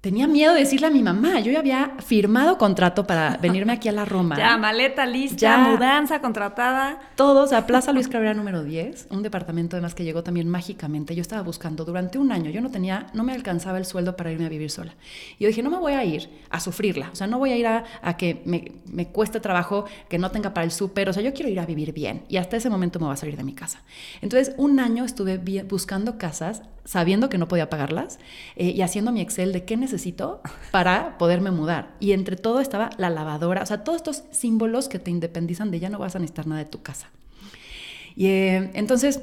tenía 0.03 0.27
miedo 0.27 0.53
de 0.53 0.60
decirle 0.60 0.88
a 0.88 0.89
mi 0.89 1.01
mamá. 1.01 1.39
Yo 1.39 1.53
ya 1.53 1.60
había 1.60 1.95
firmado 2.05 2.57
contrato 2.57 3.07
para 3.07 3.38
venirme 3.41 3.72
aquí 3.72 3.88
a 3.88 3.93
la 3.93 4.03
Roma. 4.03 4.36
ya, 4.38 4.57
maleta 4.57 5.05
lista, 5.05 5.38
ya, 5.38 5.57
mudanza 5.57 6.19
contratada. 6.19 7.00
Todos, 7.15 7.51
sea, 7.51 7.65
Plaza 7.65 7.93
Luis 7.93 8.10
Cabrera 8.10 8.33
número 8.33 8.65
10, 8.65 9.07
un 9.12 9.24
departamento 9.24 9.77
además 9.77 9.95
que 9.95 10.03
llegó 10.03 10.22
también 10.22 10.50
mágicamente. 10.50 11.15
Yo 11.15 11.22
estaba 11.22 11.41
buscando 11.41 11.86
durante 11.86 12.17
un 12.17 12.33
año, 12.33 12.51
yo 12.51 12.60
no 12.60 12.69
tenía, 12.69 13.07
no 13.13 13.24
me 13.24 13.31
alcanzaba 13.31 13.77
el 13.77 13.86
sueldo 13.86 14.17
para 14.17 14.29
irme 14.29 14.45
a 14.45 14.50
vivir 14.50 14.69
sola. 14.72 14.93
Y 15.39 15.45
yo 15.45 15.48
dije, 15.48 15.63
no 15.63 15.69
me 15.69 15.77
voy 15.77 15.93
a 15.93 16.03
ir 16.03 16.29
a 16.50 16.60
sufrirla, 16.60 17.10
o 17.13 17.15
sea, 17.15 17.27
no 17.27 17.39
voy 17.39 17.53
a 17.53 17.55
ir 17.55 17.67
a, 17.67 18.17
que 18.17 18.41
me, 18.43 18.74
me, 18.91 19.07
cueste 19.07 19.39
trabajo, 19.39 19.86
que 20.10 20.17
no 20.17 20.31
tenga 20.31 20.53
para 20.53 20.65
el 20.65 20.72
súper, 20.72 21.07
o 21.07 21.13
sea, 21.13 21.24
yo 21.24 21.33
quiero 21.33 21.50
ir 21.50 21.62
a 21.62 21.65
vivir 21.65 21.93
bien. 21.93 22.25
Y 22.27 22.36
hasta 22.36 22.57
ese 22.57 22.69
momento 22.69 23.00
me 23.00 23.05
voy 23.05 23.13
a 23.13 23.17
salir 23.17 23.38
de 23.38 23.45
mi 23.45 23.53
casa. 23.53 23.81
Entonces, 24.22 24.53
un 24.57 24.81
año 24.81 25.05
estuve 25.05 25.38
buscando 25.63 26.17
casas 26.17 26.62
sabiendo 26.85 27.29
que 27.29 27.37
no 27.37 27.47
podía 27.47 27.69
pagarlas 27.69 28.19
eh, 28.55 28.69
y 28.71 28.81
haciendo 28.81 29.11
mi 29.11 29.21
Excel 29.21 29.53
de 29.53 29.63
qué 29.63 29.77
necesito 29.77 30.41
para 30.71 31.17
poderme 31.17 31.51
mudar. 31.51 31.95
Y 31.99 32.11
entre 32.11 32.35
todo 32.35 32.59
estaba 32.59 32.89
la 32.97 33.09
lavadora, 33.09 33.63
o 33.63 33.65
sea, 33.65 33.83
todos 33.83 33.97
estos 33.97 34.23
símbolos 34.31 34.89
que 34.89 34.99
te 34.99 35.11
independizan 35.11 35.71
de 35.71 35.79
ya 35.79 35.89
no 35.89 35.99
vas 35.99 36.15
a 36.15 36.19
necesitar 36.19 36.47
nada 36.47 36.59
de 36.59 36.69
tu 36.69 36.81
casa. 36.81 37.09
Y 38.15 38.27
eh, 38.27 38.71
entonces, 38.73 39.21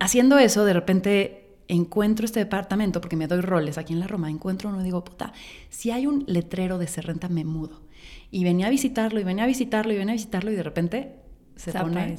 haciendo 0.00 0.38
eso, 0.38 0.64
de 0.64 0.72
repente 0.72 1.44
encuentro 1.68 2.24
este 2.24 2.40
departamento, 2.40 3.00
porque 3.00 3.16
me 3.16 3.26
doy 3.26 3.42
roles 3.42 3.76
aquí 3.76 3.92
en 3.92 4.00
la 4.00 4.06
Roma, 4.06 4.30
encuentro 4.30 4.70
uno 4.70 4.80
y 4.80 4.84
digo, 4.84 5.04
puta, 5.04 5.32
si 5.68 5.90
hay 5.90 6.06
un 6.06 6.24
letrero 6.26 6.78
de 6.78 6.86
se 6.86 7.02
renta, 7.02 7.28
me 7.28 7.44
mudo. 7.44 7.82
Y 8.30 8.44
venía 8.44 8.66
a 8.66 8.70
visitarlo, 8.70 9.20
y 9.20 9.24
venía 9.24 9.44
a 9.44 9.46
visitarlo, 9.46 9.92
y 9.92 9.96
venía 9.96 10.12
a 10.12 10.16
visitarlo, 10.16 10.50
y 10.50 10.56
de 10.56 10.62
repente 10.62 11.16
se, 11.56 11.72
se 11.72 11.78
pone, 11.78 12.16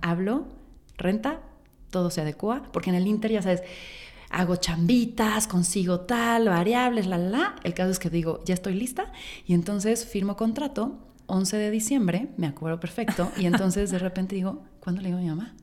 hablo, 0.00 0.46
renta, 0.96 1.40
todo 1.90 2.10
se 2.10 2.20
adecua, 2.20 2.62
porque 2.72 2.90
en 2.90 2.96
el 2.96 3.06
Inter, 3.06 3.32
ya 3.32 3.42
sabes, 3.42 3.62
hago 4.32 4.56
chambitas, 4.56 5.46
consigo 5.46 6.00
tal, 6.00 6.48
variables, 6.48 7.06
la, 7.06 7.18
la, 7.18 7.56
El 7.62 7.74
caso 7.74 7.90
es 7.90 7.98
que 7.98 8.10
digo, 8.10 8.42
ya 8.44 8.54
estoy 8.54 8.74
lista 8.74 9.12
y 9.46 9.54
entonces 9.54 10.06
firmo 10.06 10.36
contrato, 10.36 10.98
11 11.26 11.56
de 11.56 11.70
diciembre, 11.70 12.28
me 12.36 12.46
acuerdo 12.46 12.80
perfecto, 12.80 13.30
y 13.36 13.46
entonces 13.46 13.90
de 13.90 13.98
repente 13.98 14.34
digo, 14.34 14.62
¿cuándo 14.80 15.00
le 15.00 15.08
digo 15.08 15.18
a 15.18 15.22
mi 15.22 15.28
mamá? 15.28 15.54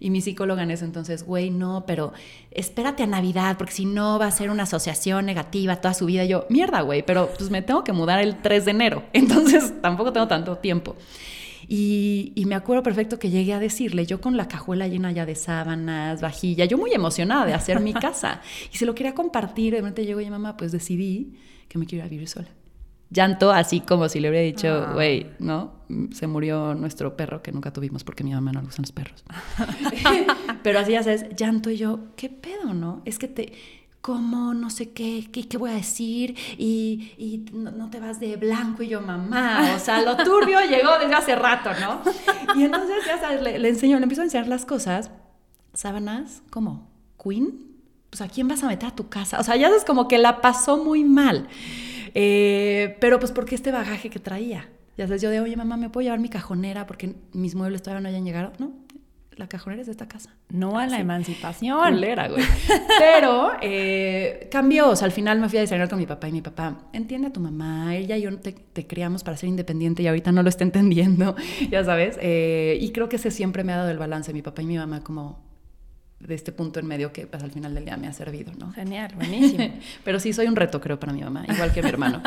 Y 0.00 0.10
mi 0.10 0.20
psicóloga 0.20 0.62
en 0.62 0.70
ese 0.70 0.84
entonces, 0.84 1.24
güey, 1.24 1.50
no, 1.50 1.84
pero 1.86 2.12
espérate 2.50 3.02
a 3.02 3.06
Navidad, 3.06 3.56
porque 3.58 3.72
si 3.72 3.84
no 3.84 4.18
va 4.18 4.26
a 4.26 4.30
ser 4.30 4.48
una 4.50 4.62
asociación 4.62 5.26
negativa 5.26 5.76
toda 5.76 5.92
su 5.92 6.06
vida. 6.06 6.24
yo, 6.24 6.46
mierda, 6.50 6.82
güey, 6.82 7.04
pero 7.04 7.30
pues 7.36 7.50
me 7.50 7.62
tengo 7.62 7.82
que 7.82 7.92
mudar 7.92 8.20
el 8.20 8.40
3 8.40 8.64
de 8.64 8.70
enero, 8.70 9.04
entonces 9.12 9.80
tampoco 9.82 10.12
tengo 10.12 10.28
tanto 10.28 10.56
tiempo. 10.58 10.96
Y, 11.70 12.32
me 12.46 12.54
acuerdo 12.54 12.82
perfecto 12.82 13.18
que 13.18 13.28
llegué 13.28 13.52
a 13.52 13.58
decirle, 13.58 14.06
yo 14.06 14.22
con 14.22 14.38
la 14.38 14.48
cajuela 14.48 14.88
llena 14.88 15.12
ya 15.12 15.26
de 15.26 15.34
sábanas, 15.34 16.22
vajilla, 16.22 16.64
yo 16.64 16.78
muy 16.78 16.92
emocionada 16.92 17.44
de 17.44 17.52
hacer 17.52 17.80
mi 17.80 17.92
casa. 17.92 18.40
Y 18.72 18.78
se 18.78 18.86
lo 18.86 18.94
quería 18.94 19.14
compartir. 19.14 19.74
De 19.74 19.80
repente 19.80 20.06
llegó 20.06 20.20
y 20.20 20.30
mamá, 20.30 20.56
pues 20.56 20.72
decidí 20.72 21.34
que 21.68 21.78
me 21.78 21.84
quiero 21.84 22.04
ir 22.04 22.06
a 22.06 22.10
vivir 22.10 22.28
sola. 22.28 22.48
Llanto, 23.10 23.52
así 23.52 23.80
como 23.80 24.08
si 24.08 24.20
le 24.20 24.30
hubiera 24.30 24.44
dicho, 24.44 24.68
ah. 24.68 24.92
güey, 24.94 25.26
¿no? 25.38 25.78
Se 26.12 26.26
murió 26.26 26.74
nuestro 26.74 27.16
perro 27.16 27.42
que 27.42 27.52
nunca 27.52 27.72
tuvimos 27.72 28.04
porque 28.04 28.24
mi 28.24 28.32
mamá 28.32 28.52
no 28.52 28.60
le 28.60 28.66
gustan 28.66 28.82
los 28.82 28.92
perros. 28.92 29.24
Pero 30.62 30.78
así 30.78 30.92
ya 30.92 31.02
sabes, 31.02 31.26
llanto 31.36 31.70
y 31.70 31.76
yo, 31.76 32.00
¿qué 32.16 32.30
pedo, 32.30 32.72
no? 32.72 33.02
Es 33.04 33.18
que 33.18 33.28
te 33.28 33.52
¿cómo? 34.00 34.54
No 34.54 34.70
sé 34.70 34.90
qué, 34.90 35.28
qué, 35.32 35.46
qué 35.48 35.58
voy 35.58 35.70
a 35.70 35.74
decir, 35.74 36.36
y, 36.56 37.12
y 37.18 37.46
no, 37.52 37.90
te 37.90 38.00
vas 38.00 38.20
de 38.20 38.36
blanco 38.36 38.82
y 38.82 38.88
yo, 38.88 39.00
mamá, 39.00 39.74
o 39.76 39.78
sea, 39.78 40.02
lo 40.02 40.16
turbio 40.24 40.60
llegó 40.60 40.98
desde 40.98 41.14
hace 41.14 41.34
rato, 41.34 41.70
¿no? 41.80 42.02
Y 42.54 42.64
entonces, 42.64 43.04
ya 43.06 43.18
sabes, 43.18 43.42
le, 43.42 43.68
enseño, 43.68 43.98
le 43.98 44.04
empiezo 44.04 44.22
a 44.22 44.24
enseñar 44.24 44.46
las 44.46 44.64
cosas, 44.64 45.10
sábanas, 45.74 46.42
¿cómo? 46.50 46.88
¿Queen? 47.22 47.66
Pues 48.10 48.22
a 48.22 48.28
quién 48.28 48.48
vas 48.48 48.62
a 48.62 48.68
meter 48.68 48.88
a 48.88 48.94
tu 48.94 49.08
casa, 49.08 49.38
o 49.38 49.44
sea, 49.44 49.56
ya 49.56 49.68
sabes, 49.68 49.84
como 49.84 50.08
que 50.08 50.18
la 50.18 50.40
pasó 50.40 50.82
muy 50.82 51.04
mal, 51.04 51.48
eh, 52.14 52.96
pero 53.00 53.18
pues 53.18 53.32
porque 53.32 53.54
este 53.54 53.70
bagaje 53.70 54.08
que 54.10 54.18
traía, 54.18 54.68
ya 54.96 55.06
sabes, 55.06 55.22
yo 55.22 55.30
de, 55.30 55.40
oye, 55.40 55.56
mamá, 55.56 55.76
¿me 55.76 55.90
puedo 55.90 56.04
llevar 56.04 56.18
mi 56.18 56.28
cajonera 56.28 56.86
porque 56.86 57.14
mis 57.32 57.54
muebles 57.54 57.82
todavía 57.82 58.00
no 58.00 58.08
hayan 58.08 58.24
llegado? 58.24 58.52
No, 58.58 58.72
la 59.38 59.48
cajonera 59.48 59.80
es 59.80 59.86
de 59.86 59.92
esta 59.92 60.08
casa. 60.08 60.34
No 60.50 60.78
a 60.78 60.86
la 60.86 60.98
emancipación. 60.98 61.96
Güey. 61.96 62.44
Pero 62.98 63.52
eh, 63.62 64.48
cambió, 64.50 64.90
o 64.90 64.96
sea, 64.96 65.06
al 65.06 65.12
final 65.12 65.38
me 65.40 65.48
fui 65.48 65.58
a 65.58 65.60
desayunar 65.60 65.88
con 65.88 65.98
mi 65.98 66.06
papá 66.06 66.28
y 66.28 66.32
mi 66.32 66.42
papá, 66.42 66.88
entiende 66.92 67.28
a 67.28 67.32
tu 67.32 67.40
mamá, 67.40 67.94
ella 67.94 68.16
y 68.16 68.22
yo 68.22 68.36
te, 68.38 68.52
te 68.52 68.86
criamos 68.86 69.22
para 69.22 69.36
ser 69.36 69.48
independiente 69.48 70.02
y 70.02 70.08
ahorita 70.08 70.32
no 70.32 70.42
lo 70.42 70.48
está 70.48 70.64
entendiendo, 70.64 71.36
ya 71.70 71.84
sabes. 71.84 72.18
Eh, 72.20 72.78
y 72.80 72.90
creo 72.90 73.08
que 73.08 73.16
ese 73.16 73.30
siempre 73.30 73.62
me 73.62 73.72
ha 73.72 73.76
dado 73.76 73.90
el 73.90 73.98
balance, 73.98 74.32
mi 74.32 74.42
papá 74.42 74.62
y 74.62 74.66
mi 74.66 74.76
mamá 74.76 75.02
como 75.04 75.46
de 76.18 76.34
este 76.34 76.50
punto 76.50 76.80
en 76.80 76.86
medio 76.86 77.12
que 77.12 77.28
pues, 77.28 77.42
al 77.42 77.52
final 77.52 77.74
del 77.74 77.84
día 77.84 77.96
me 77.96 78.08
ha 78.08 78.12
servido, 78.12 78.52
¿no? 78.58 78.72
Genial, 78.72 79.12
buenísimo. 79.14 79.72
Pero 80.04 80.18
sí 80.18 80.32
soy 80.32 80.48
un 80.48 80.56
reto, 80.56 80.80
creo, 80.80 80.98
para 80.98 81.12
mi 81.12 81.22
mamá, 81.22 81.44
igual 81.48 81.72
que 81.72 81.80
mi 81.80 81.88
hermano. 81.88 82.20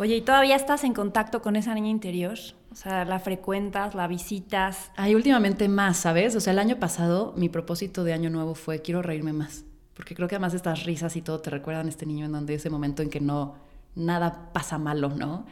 Oye, 0.00 0.16
¿y 0.16 0.20
todavía 0.22 0.56
estás 0.56 0.84
en 0.84 0.94
contacto 0.94 1.42
con 1.42 1.56
esa 1.56 1.74
niña 1.74 1.90
interior? 1.90 2.38
O 2.72 2.74
sea, 2.74 3.04
¿la 3.04 3.20
frecuentas, 3.20 3.94
la 3.94 4.08
visitas? 4.08 4.90
Hay 4.96 5.14
últimamente 5.14 5.68
más, 5.68 5.98
¿sabes? 5.98 6.34
O 6.36 6.40
sea, 6.40 6.54
el 6.54 6.58
año 6.58 6.78
pasado 6.78 7.34
mi 7.36 7.50
propósito 7.50 8.02
de 8.02 8.14
año 8.14 8.30
nuevo 8.30 8.54
fue 8.54 8.80
quiero 8.80 9.02
reírme 9.02 9.34
más. 9.34 9.66
Porque 9.92 10.14
creo 10.14 10.26
que 10.26 10.36
además 10.36 10.54
estas 10.54 10.84
risas 10.84 11.16
y 11.16 11.20
todo 11.20 11.40
te 11.40 11.50
recuerdan 11.50 11.84
a 11.84 11.90
este 11.90 12.06
niño 12.06 12.24
en 12.24 12.32
donde 12.32 12.54
ese 12.54 12.70
momento 12.70 13.02
en 13.02 13.10
que 13.10 13.20
no, 13.20 13.56
nada 13.94 14.48
pasa 14.54 14.78
malo, 14.78 15.10
¿no? 15.10 15.44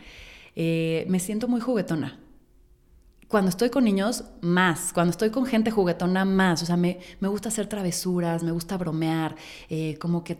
Eh, 0.56 1.04
me 1.10 1.20
siento 1.20 1.46
muy 1.46 1.60
juguetona. 1.60 2.18
Cuando 3.28 3.50
estoy 3.50 3.68
con 3.68 3.84
niños, 3.84 4.24
más. 4.40 4.94
Cuando 4.94 5.10
estoy 5.10 5.28
con 5.28 5.44
gente 5.44 5.70
juguetona, 5.70 6.24
más. 6.24 6.62
O 6.62 6.64
sea, 6.64 6.78
me, 6.78 7.00
me 7.20 7.28
gusta 7.28 7.50
hacer 7.50 7.66
travesuras, 7.66 8.42
me 8.42 8.52
gusta 8.52 8.78
bromear, 8.78 9.36
eh, 9.68 9.98
como 9.98 10.24
que 10.24 10.38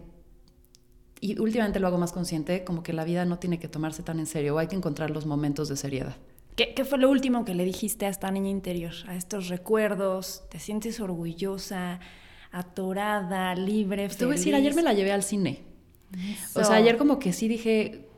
y 1.20 1.38
últimamente 1.40 1.80
lo 1.80 1.86
hago 1.86 1.98
más 1.98 2.12
consciente, 2.12 2.64
como 2.64 2.82
que 2.82 2.92
la 2.92 3.04
vida 3.04 3.24
no 3.24 3.38
tiene 3.38 3.58
que 3.58 3.68
tomarse 3.68 4.02
tan 4.02 4.18
en 4.18 4.26
serio, 4.26 4.54
o 4.54 4.58
hay 4.58 4.68
que 4.68 4.76
encontrar 4.76 5.10
los 5.10 5.26
momentos 5.26 5.68
de 5.68 5.76
seriedad. 5.76 6.16
¿Qué, 6.56 6.74
¿Qué, 6.74 6.84
fue 6.84 6.98
lo 6.98 7.10
último 7.10 7.44
que 7.44 7.54
le 7.54 7.64
dijiste 7.64 8.06
a 8.06 8.08
esta 8.08 8.30
niña 8.30 8.50
interior, 8.50 8.92
a 9.06 9.14
estos 9.14 9.48
recuerdos? 9.48 10.42
¿Te 10.50 10.58
sientes 10.58 10.98
orgullosa, 10.98 12.00
atorada, 12.50 13.54
libre, 13.54 14.08
feliz? 14.08 14.16
Te 14.16 14.24
voy 14.24 14.34
a 14.34 14.38
decir, 14.38 14.54
ayer 14.54 14.74
me 14.74 14.82
la 14.82 14.92
llevé 14.92 15.12
al 15.12 15.22
cine. 15.22 15.62
O 16.54 16.64
sea, 16.64 16.76
ayer 16.76 16.96
como 16.96 17.18
que 17.18 17.32
sí 17.32 17.48
dije, 17.48 18.08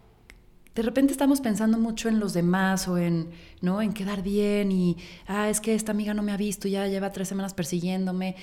de 0.75 0.83
repente 0.83 1.13
estamos 1.13 1.41
pensando 1.41 1.79
mucho 1.79 2.09
en 2.09 2.21
los 2.21 2.33
demás 2.33 2.87
o 2.87 2.97
en, 2.97 3.31
¿no? 3.61 3.83
En 3.83 3.93
quedar 3.93 4.23
bien 4.23 4.71
y, 4.71 4.97
ah, 5.27 5.49
es 5.49 5.61
que 5.61 5.75
esta 5.75 5.93
amiga 5.93 6.15
no 6.15 6.23
me 6.23 6.33
ha 6.33 6.37
visto, 6.37 6.69
ya 6.69 6.87
lleva 6.87 7.11
tres 7.11 7.29
semanas 7.29 7.55
persiguiéndome. 7.55 8.37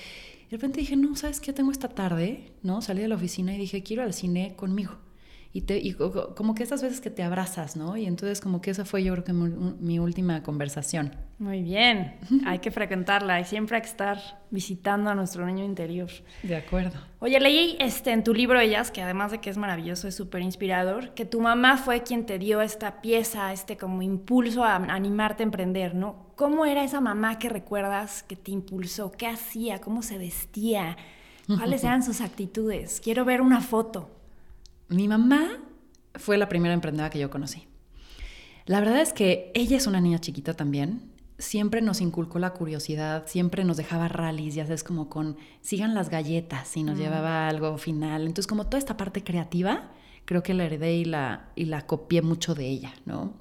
Y 0.48 0.52
de 0.52 0.56
repente 0.56 0.80
dije, 0.80 0.96
no, 0.96 1.14
¿sabes 1.14 1.40
qué? 1.40 1.52
Tengo 1.52 1.70
esta 1.70 1.90
tarde, 1.90 2.52
¿no? 2.62 2.80
Salí 2.80 3.02
de 3.02 3.08
la 3.08 3.16
oficina 3.16 3.54
y 3.54 3.58
dije, 3.58 3.82
quiero 3.82 4.02
al 4.02 4.14
cine 4.14 4.54
conmigo. 4.56 5.07
Y, 5.50 5.62
te, 5.62 5.78
y 5.78 5.94
como 5.94 6.54
que 6.54 6.62
estas 6.62 6.82
veces 6.82 7.00
que 7.00 7.08
te 7.08 7.22
abrazas, 7.22 7.74
¿no? 7.74 7.96
Y 7.96 8.04
entonces 8.04 8.40
como 8.40 8.60
que 8.60 8.70
esa 8.70 8.84
fue 8.84 9.02
yo 9.02 9.14
creo 9.14 9.24
que 9.24 9.32
mi, 9.32 9.98
última 9.98 10.42
conversación. 10.42 11.16
Muy 11.38 11.62
bien, 11.62 12.16
hay 12.46 12.58
que 12.58 12.70
frecuentarla 12.70 13.40
y 13.40 13.44
siempre 13.44 13.76
hay 13.76 13.82
que 13.82 13.88
estar 13.88 14.18
visitando 14.50 15.08
a 15.08 15.14
nuestro 15.14 15.46
niño 15.46 15.64
interior. 15.64 16.10
De 16.42 16.56
acuerdo. 16.56 16.98
Oye, 17.20 17.40
leí 17.40 17.76
este, 17.80 18.12
en 18.12 18.24
tu 18.24 18.34
libro 18.34 18.60
Ellas, 18.60 18.90
que 18.90 19.02
además 19.02 19.32
de 19.32 19.38
que 19.38 19.48
es 19.48 19.56
maravilloso, 19.56 20.06
es 20.06 20.14
súper 20.14 20.42
inspirador, 20.42 21.14
que 21.14 21.24
tu 21.24 21.40
mamá 21.40 21.78
fue 21.78 22.02
quien 22.02 22.26
te 22.26 22.38
dio 22.38 22.60
esta 22.60 23.00
pieza, 23.00 23.52
este 23.52 23.78
como 23.78 24.02
impulso 24.02 24.64
a 24.64 24.76
animarte 24.76 25.42
a 25.42 25.46
emprender, 25.46 25.94
¿no? 25.94 26.28
¿Cómo 26.36 26.66
era 26.66 26.84
esa 26.84 27.00
mamá 27.00 27.38
que 27.38 27.48
recuerdas 27.48 28.22
que 28.22 28.36
te 28.36 28.50
impulsó? 28.52 29.10
¿Qué 29.10 29.26
hacía? 29.26 29.80
¿Cómo 29.80 30.02
se 30.02 30.18
vestía? 30.18 30.96
¿Cuáles 31.48 31.82
eran 31.84 32.02
sus 32.04 32.20
actitudes? 32.20 33.00
Quiero 33.02 33.24
ver 33.24 33.40
una 33.40 33.60
foto. 33.60 34.17
Mi 34.88 35.08
mamá 35.08 35.48
fue 36.14 36.38
la 36.38 36.48
primera 36.48 36.74
emprendedora 36.74 37.10
que 37.10 37.18
yo 37.18 37.30
conocí. 37.30 37.64
La 38.66 38.80
verdad 38.80 39.00
es 39.00 39.12
que 39.12 39.50
ella 39.54 39.76
es 39.76 39.86
una 39.86 40.00
niña 40.00 40.18
chiquita 40.18 40.54
también. 40.54 41.12
Siempre 41.38 41.80
nos 41.82 42.00
inculcó 42.00 42.38
la 42.38 42.50
curiosidad, 42.52 43.24
siempre 43.26 43.64
nos 43.64 43.76
dejaba 43.76 44.08
rallies, 44.08 44.54
ya 44.54 44.64
sabes, 44.64 44.82
como 44.82 45.08
con 45.08 45.36
sigan 45.60 45.94
las 45.94 46.10
galletas 46.10 46.76
y 46.76 46.82
nos 46.82 46.96
Mm. 46.96 47.00
llevaba 47.00 47.48
algo 47.48 47.78
final. 47.78 48.22
Entonces, 48.22 48.46
como 48.48 48.64
toda 48.66 48.78
esta 48.78 48.96
parte 48.96 49.22
creativa, 49.22 49.92
creo 50.24 50.42
que 50.42 50.52
la 50.52 50.64
heredé 50.64 50.96
y 50.96 51.04
la, 51.04 51.48
y 51.54 51.66
la 51.66 51.86
copié 51.86 52.22
mucho 52.22 52.54
de 52.54 52.66
ella, 52.68 52.92
¿no? 53.06 53.34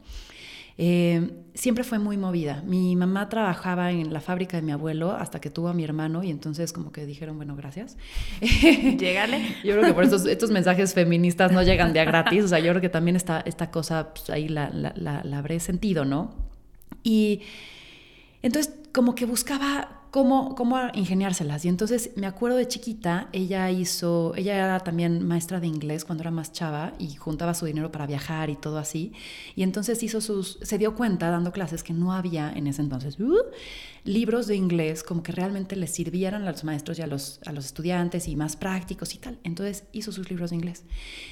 Eh, 0.78 1.32
siempre 1.56 1.84
fue 1.84 1.98
muy 1.98 2.18
movida. 2.18 2.62
Mi 2.66 2.96
mamá 2.96 3.30
trabajaba 3.30 3.92
en 3.92 4.14
la 4.14 4.22
fábrica 4.22 4.58
de 4.58 4.64
mi 4.64 4.72
abuelo 4.72 5.12
hasta 5.12 5.42
que 5.42 5.50
tuvo 5.50 5.70
a 5.70 5.74
mi 5.74 5.84
hermano 5.84 6.24
y 6.24 6.30
entonces 6.30 6.72
como 6.72 6.92
que 6.92 7.06
dijeron, 7.06 7.36
bueno, 7.38 7.56
gracias. 7.56 7.98
Llegale. 8.42 9.56
Yo 9.64 9.74
creo 9.74 9.86
que 9.86 9.94
por 9.94 10.04
eso 10.04 10.16
estos 10.28 10.52
mensajes 10.52 10.94
feministas 10.94 11.52
no 11.52 11.64
llegan 11.64 11.94
de 11.94 12.00
a 12.00 12.06
gratis. 12.06 12.44
O 12.44 12.48
sea, 12.48 12.60
yo 12.60 12.70
creo 12.72 12.82
que 12.82 12.90
también 12.90 13.16
esta, 13.16 13.42
esta 13.42 13.72
cosa, 13.72 14.14
pues 14.14 14.30
ahí 14.30 14.48
la, 14.48 14.70
la, 14.70 14.94
la, 14.96 15.24
la 15.24 15.38
habré 15.40 15.60
sentido, 15.60 16.06
¿no? 16.06 16.36
Y 17.04 17.42
entonces 18.42 18.74
como 18.94 19.16
que 19.16 19.26
buscaba 19.26 19.97
cómo, 20.12 20.56
cómo 20.56 20.78
ingeniárselas. 20.94 21.66
Y 21.66 21.70
entonces 21.70 22.12
me 22.16 22.28
acuerdo 22.28 22.58
de 22.58 22.68
chiquita, 22.68 23.30
ella 23.34 23.70
hizo, 23.72 24.34
ella 24.36 24.56
era 24.56 24.80
también 24.80 25.26
maestra 25.26 25.60
de 25.60 25.68
inglés 25.68 26.06
cuando 26.06 26.24
era 26.24 26.32
más 26.32 26.52
chava 26.52 26.94
y 27.00 27.16
juntaba 27.16 27.54
su 27.54 27.66
dinero 27.66 27.92
para 27.92 28.08
viajar 28.08 28.50
y 28.50 28.56
todo 28.56 28.78
así. 28.78 29.14
Y 29.56 29.64
entonces 29.64 30.02
hizo 30.04 30.22
sus, 30.22 30.60
se 30.62 30.78
dio 30.78 30.96
cuenta 30.96 31.30
dando 31.30 31.52
clases 31.52 31.84
que 31.84 31.94
no 31.94 32.14
había 32.14 32.52
en 32.52 32.68
ese 32.68 32.82
entonces 32.82 33.20
uh, 33.20 33.38
libros 34.04 34.48
de 34.48 34.56
inglés 34.56 35.04
como 35.04 35.24
que 35.24 35.32
realmente 35.32 35.76
les 35.76 35.92
sirvieran 35.92 36.44
a 36.44 36.52
los 36.52 36.64
maestros 36.64 37.00
y 37.00 37.02
a 37.02 37.08
los, 37.08 37.40
a 37.46 37.52
los 37.52 37.66
estudiantes 37.66 38.28
y 38.28 38.36
más 38.36 38.56
prácticos 38.56 39.14
y 39.16 39.18
tal. 39.18 39.40
Entonces 39.44 39.84
hizo 39.92 40.12
sus 40.12 40.30
libros 40.30 40.52
de 40.52 40.58
inglés 40.58 40.84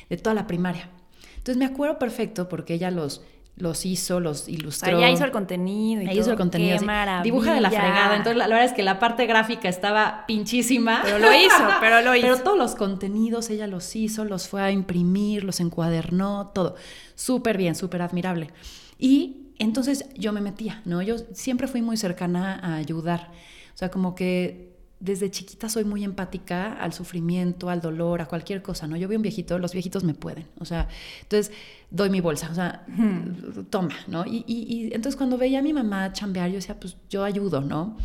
de 0.10 0.18
toda 0.18 0.34
la 0.34 0.48
primaria. 0.48 0.90
Entonces 1.38 1.58
me 1.58 1.66
acuerdo 1.66 2.00
perfecto 2.00 2.50
porque 2.50 2.74
ella 2.74 2.90
los 2.90 3.22
los 3.58 3.86
hizo, 3.86 4.20
los 4.20 4.50
ilustró. 4.50 4.98
O 4.98 5.00
sea, 5.00 5.08
ya 5.08 5.14
hizo 5.14 5.24
el 5.24 5.32
contenido 5.32 6.02
y 6.02 6.06
todo. 6.06 6.20
hizo 6.20 6.32
el 6.32 6.38
contenido. 6.38 6.78
Qué 6.78 6.86
maravilla. 6.86 7.24
dibuja 7.24 7.54
de 7.54 7.62
la 7.62 7.70
fregada. 7.70 8.16
Entonces, 8.16 8.38
la, 8.38 8.48
la, 8.48 8.56
verdad 8.56 8.70
es 8.70 8.76
que 8.76 8.84
la 8.84 9.00
parte 9.00 9.26
gráfica 9.26 9.70
estaba 9.70 10.26
pinchísima. 10.28 11.02
Pero 11.04 11.20
lo 11.20 11.34
hizo, 11.34 11.64
pero 11.80 12.02
lo 12.02 12.16
hizo. 12.16 12.28
Pero 12.28 12.44
todos 12.44 12.58
los 12.58 12.76
contenidos 12.76 13.50
ella 13.50 13.68
los 13.68 13.96
hizo, 13.96 14.26
los 14.26 14.48
fue 14.50 14.62
a 14.62 14.72
imprimir, 14.72 15.44
los 15.44 15.62
encuadernó, 15.62 16.52
todo. 16.54 16.76
Súper 17.16 17.58
bien, 17.58 17.76
súper 17.76 18.02
admirable. 18.02 18.50
Y 19.00 19.52
entonces 19.58 20.10
yo 20.16 20.34
me 20.34 20.42
metía, 20.42 20.82
¿no? 20.84 21.02
Yo 21.02 21.16
siempre 21.34 21.68
fui 21.68 21.82
muy 21.82 21.96
cercana 21.96 22.60
a 22.62 22.76
ayudar. 22.76 23.32
O 23.74 23.78
sea, 23.78 23.90
como 23.90 24.16
que 24.16 24.75
desde 25.00 25.30
chiquita 25.30 25.70
soy 25.70 25.84
muy 25.84 26.04
empática 26.04 26.74
al 26.74 26.94
sufrimiento, 26.94 27.70
al 27.70 27.82
dolor, 27.82 28.22
a 28.22 28.26
cualquier 28.26 28.62
cosa, 28.62 28.88
¿no? 28.88 28.96
Yo 28.96 29.08
veo 29.08 29.18
un 29.18 29.24
viejito, 29.24 29.60
los 29.60 29.74
viejitos 29.74 30.04
me 30.04 30.14
pueden, 30.14 30.48
o 30.60 30.66
sea, 30.66 30.88
entonces 31.22 31.54
doy 31.92 32.10
mi 32.10 32.22
bolsa, 32.22 32.50
o 32.52 32.56
sea, 32.56 32.86
hmm. 32.88 33.66
toma, 33.70 33.96
¿no? 34.08 34.26
Y, 34.26 34.44
y, 34.48 34.66
y, 34.68 34.84
entonces 34.94 35.16
cuando 35.16 35.38
veía 35.38 35.60
a 35.60 35.62
mi 35.62 35.74
mamá 35.74 36.14
chambear, 36.14 36.50
yo 36.50 36.56
decía, 36.56 36.80
pues 36.80 36.98
yo 37.10 37.24
ayudo, 37.24 37.62
¿no? 37.62 37.98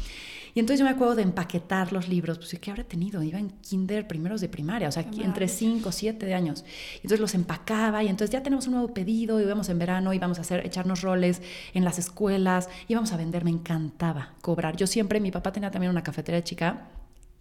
Y 0.55 0.61
entonces 0.61 0.81
yo 0.81 0.85
me 0.85 0.91
acuerdo 0.91 1.15
de 1.15 1.23
empaquetar 1.23 1.93
los 1.93 2.09
libros, 2.09 2.39
pues 2.39 2.57
¿qué 2.61 2.71
habré 2.71 2.85
tenido? 2.85 3.23
Iba 3.23 3.39
en 3.39 3.51
kinder 3.51 4.07
primeros 4.07 4.41
de 4.41 4.49
primaria, 4.49 4.89
o 4.89 4.93
sea, 4.93 5.05
Qué 5.11 5.23
entre 5.23 5.49
5, 5.49 5.93
7 5.93 6.27
de 6.27 6.35
años. 6.35 6.65
Entonces 6.97 7.21
los 7.21 7.35
empacaba 7.35 8.03
y 8.03 8.09
entonces 8.09 8.33
ya 8.33 8.43
tenemos 8.43 8.67
un 8.67 8.75
nuevo 8.75 8.93
pedido, 8.93 9.41
íbamos 9.41 9.69
en 9.69 9.79
verano, 9.79 10.13
íbamos 10.13 10.39
a 10.39 10.41
hacer, 10.43 10.65
echarnos 10.67 11.03
roles 11.03 11.43
en 11.75 11.85
las 11.85 11.99
escuelas, 11.99 12.69
íbamos 12.89 13.13
a 13.13 13.17
vender, 13.17 13.45
me 13.45 13.51
encantaba 13.51 14.35
cobrar. 14.41 14.77
Yo 14.77 14.87
siempre, 14.87 15.21
mi 15.21 15.31
papá 15.31 15.53
tenía 15.53 15.71
también 15.71 15.91
una 15.91 16.03
cafetería 16.03 16.43
chica, 16.43 16.89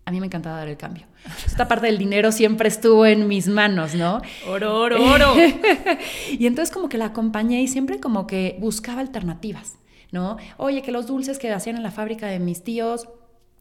a 0.06 0.12
mí 0.12 0.20
me 0.20 0.25
encantaba 0.25 0.58
dar 0.58 0.68
el 0.68 0.78
cambio. 0.78 1.06
Esta 1.46 1.68
parte 1.68 1.86
del 1.86 2.00
dinero 2.00 2.32
siempre 2.32 2.68
estuvo 2.68 3.06
en 3.06 3.28
mis 3.28 3.48
manos, 3.48 3.94
¿no? 3.94 4.22
Oro, 4.48 4.80
oro, 4.80 5.04
oro. 5.04 5.36
y 6.32 6.48
entonces 6.48 6.74
como 6.74 6.89
que 6.89 6.98
la 6.98 7.06
acompañé 7.06 7.62
y 7.62 7.68
siempre 7.68 8.00
como 8.00 8.25
que 8.25 8.58
buscaba 8.60 9.01
alternativas. 9.01 9.78
¿No? 10.12 10.38
Oye, 10.58 10.82
que 10.82 10.92
los 10.92 11.08
dulces 11.08 11.39
que 11.39 11.51
hacían 11.51 11.78
en 11.78 11.84
la 11.84 11.92
fábrica 11.92 12.28
de 12.28 12.39
mis 12.39 12.63
tíos, 12.63 13.08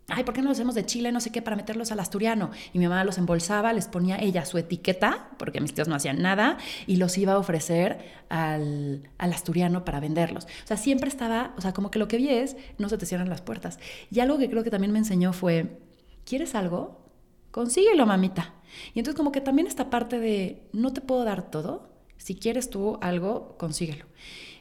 ay, 0.09 0.25
¿por 0.25 0.35
qué 0.35 0.41
no 0.41 0.49
los 0.49 0.59
hacemos 0.59 0.75
de 0.75 0.87
Chile, 0.87 1.13
no 1.13 1.21
sé 1.21 1.31
qué, 1.31 1.43
para 1.43 1.57
meterlos 1.57 1.93
al 1.93 2.01
asturiano? 2.01 2.51
Y 2.73 2.79
mi 2.79 2.89
mamá 2.89 3.05
los 3.05 3.19
embolsaba, 3.19 3.73
les 3.73 3.87
ponía 3.87 4.19
ella 4.19 4.45
su 4.45 4.57
etiqueta, 4.59 5.31
porque 5.39 5.61
mis 5.61 5.75
tíos 5.75 5.89
no 5.89 5.95
hacían 5.95 6.23
nada, 6.23 6.57
y 6.87 6.97
los 6.97 7.17
iba 7.19 7.35
a 7.35 7.39
ofrecer 7.39 7.99
al, 8.31 9.11
al, 9.19 9.33
asturiano 9.33 9.85
para 9.85 10.01
venderlos. 10.01 10.45
O 10.45 10.67
sea, 10.67 10.77
siempre 10.77 11.09
estaba, 11.09 11.55
o 11.59 11.61
sea, 11.61 11.73
como 11.73 11.91
que 11.91 11.99
lo 11.99 12.09
que 12.09 12.17
vi 12.17 12.31
es, 12.31 12.57
no 12.79 12.89
se 12.89 12.97
te 12.97 13.07
cierran 13.07 13.29
las 13.29 13.43
puertas. 13.43 13.79
Y 14.11 14.21
algo 14.21 14.39
que 14.39 14.49
creo 14.49 14.65
que 14.65 14.71
también 14.71 14.93
me 14.93 14.99
enseñó 14.99 15.33
fue, 15.33 15.79
¿quieres 16.25 16.55
algo? 16.55 17.05
Consíguelo, 17.51 18.07
mamita. 18.07 18.55
Y 18.95 18.99
entonces 19.01 19.17
como 19.17 19.33
que 19.33 19.41
también 19.41 19.67
esta 19.67 19.91
parte 19.91 20.19
de, 20.19 20.69
no 20.73 20.93
te 20.93 21.01
puedo 21.01 21.25
dar 21.25 21.51
todo, 21.51 21.89
si 22.17 22.35
quieres 22.35 22.71
tú 22.71 22.99
algo, 23.01 23.57
consíguelo. 23.59 24.07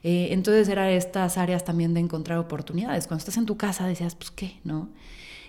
Eh, 0.04 0.30
entonces 0.32 0.68
eran 0.70 0.90
estas 0.90 1.38
áreas 1.38 1.66
también 1.66 1.94
de 1.94 2.00
encontrar 2.00 2.38
oportunidades. 2.38 3.08
Cuando 3.08 3.20
estás 3.20 3.38
en 3.38 3.46
tu 3.46 3.58
casa 3.58 3.88
decías, 3.88 4.16
pues 4.16 4.32
qué, 4.32 4.60
¿no? 4.64 4.90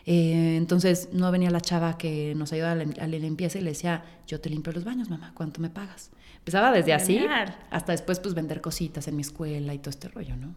Eh, 0.07 0.57
entonces 0.57 1.11
no 1.13 1.31
venía 1.31 1.51
la 1.51 1.61
chava 1.61 1.99
que 1.99 2.35
nos 2.35 2.53
ayuda 2.53 2.73
a 2.73 2.75
la, 2.75 2.85
a 2.85 3.07
la, 3.07 3.19
limpieza 3.19 3.59
y 3.59 3.61
le 3.61 3.71
decía, 3.71 4.05
yo 4.27 4.41
te 4.41 4.49
limpio 4.49 4.73
los 4.73 4.85
baños, 4.85 5.11
mamá, 5.11 5.33
¿cuánto 5.35 5.61
me 5.61 5.69
pagas? 5.69 6.11
Empezaba 6.39 6.73
desde 6.73 6.95
así 6.95 7.21
hasta 7.71 7.93
después 7.93 8.21
pues 8.21 8.35
vender 8.35 8.63
cositas 8.63 9.07
en 9.07 9.17
mi 9.17 9.21
escuela 9.21 9.75
y 9.75 9.79
todo 9.79 9.91
este 9.91 10.09
rollo, 10.09 10.35
¿no? 10.35 10.55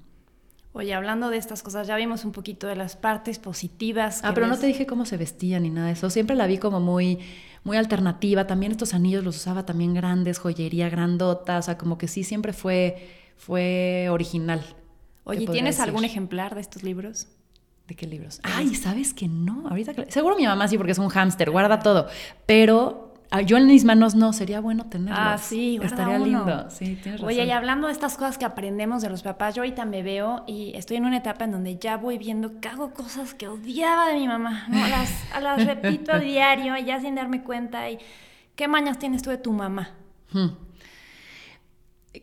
Oye, 0.73 0.93
hablando 0.93 1.29
de 1.29 1.35
estas 1.35 1.63
cosas, 1.63 1.85
ya 1.85 1.97
vimos 1.97 2.23
un 2.23 2.31
poquito 2.31 2.65
de 2.65 2.77
las 2.77 2.95
partes 2.95 3.39
positivas. 3.39 4.21
Ah, 4.23 4.33
pero 4.33 4.47
no 4.47 4.57
te 4.57 4.67
dije 4.67 4.85
cómo 4.85 5.05
se 5.05 5.17
vesía 5.17 5.59
ni 5.59 5.69
nada 5.69 5.87
de 5.87 5.93
eso. 5.93 6.09
Siempre 6.09 6.37
la 6.37 6.47
vi 6.47 6.59
como 6.59 6.79
muy, 6.79 7.19
muy 7.65 7.75
alternativa. 7.75 8.47
También 8.47 8.71
estos 8.71 8.93
anillos 8.93 9.21
los 9.25 9.35
usaba 9.35 9.65
también 9.65 9.93
grandes, 9.93 10.39
joyería 10.39 10.89
grandota. 10.89 11.57
O 11.57 11.61
sea, 11.61 11.77
como 11.77 11.97
que 11.97 12.07
sí, 12.07 12.23
siempre 12.23 12.53
fue, 12.53 13.20
fue 13.41 14.07
original. 14.11 14.63
Oye, 15.23 15.47
¿tienes 15.47 15.77
decir? 15.77 15.89
algún 15.89 16.05
ejemplar 16.05 16.53
de 16.53 16.61
estos 16.61 16.83
libros? 16.83 17.27
¿De 17.87 17.95
qué 17.95 18.05
libros? 18.05 18.39
Ay, 18.43 18.75
¿sabes 18.75 19.15
que 19.15 19.27
no? 19.27 19.67
Ahorita 19.67 19.95
que... 19.95 20.11
Seguro 20.11 20.35
mi 20.35 20.45
mamá 20.45 20.67
sí, 20.67 20.77
porque 20.77 20.91
es 20.91 20.99
un 20.99 21.09
hámster, 21.09 21.49
guarda 21.49 21.79
todo. 21.79 22.07
Pero 22.45 23.15
yo 23.47 23.57
en 23.57 23.65
mis 23.65 23.83
manos 23.83 24.13
no, 24.13 24.31
sería 24.31 24.61
bueno 24.61 24.85
tenerlos. 24.85 25.19
Ah, 25.19 25.37
sí, 25.39 25.79
estaría 25.81 26.17
uno. 26.17 26.25
lindo. 26.25 26.69
Sí, 26.69 26.99
tienes 27.01 27.21
razón. 27.21 27.27
Oye, 27.29 27.43
y 27.45 27.49
hablando 27.49 27.87
de 27.87 27.93
estas 27.93 28.15
cosas 28.15 28.37
que 28.37 28.45
aprendemos 28.45 29.01
de 29.01 29.09
los 29.09 29.23
papás, 29.23 29.55
yo 29.55 29.63
ahorita 29.63 29.85
me 29.85 30.03
veo 30.03 30.43
y 30.45 30.73
estoy 30.75 30.97
en 30.97 31.05
una 31.05 31.17
etapa 31.17 31.45
en 31.45 31.51
donde 31.51 31.79
ya 31.79 31.97
voy 31.97 32.19
viendo 32.19 32.59
que 32.59 32.67
hago 32.67 32.93
cosas 32.93 33.33
que 33.33 33.47
odiaba 33.47 34.07
de 34.09 34.19
mi 34.19 34.27
mamá. 34.27 34.67
¿no? 34.69 34.87
Las, 34.87 35.11
las 35.41 35.65
repito 35.65 36.11
a 36.11 36.19
diario, 36.19 36.77
ya 36.77 37.01
sin 37.01 37.15
darme 37.15 37.41
cuenta. 37.41 37.89
Y, 37.89 37.97
¿Qué 38.55 38.67
mañas 38.67 38.99
tienes 38.99 39.23
tú 39.23 39.31
de 39.31 39.39
tu 39.39 39.51
mamá? 39.51 39.89
Hmm. 40.31 40.49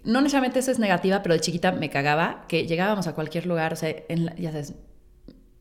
No 0.05 0.21
necesariamente 0.21 0.59
eso 0.59 0.71
es 0.71 0.79
negativa, 0.79 1.23
pero 1.23 1.35
de 1.35 1.41
chiquita 1.41 1.73
me 1.73 1.89
cagaba 1.89 2.45
que 2.49 2.67
llegábamos 2.67 3.07
a 3.07 3.15
cualquier 3.15 3.47
lugar, 3.47 3.73
o 3.73 3.77
sea, 3.77 3.95
ya 4.37 4.53
sabes, 4.53 4.75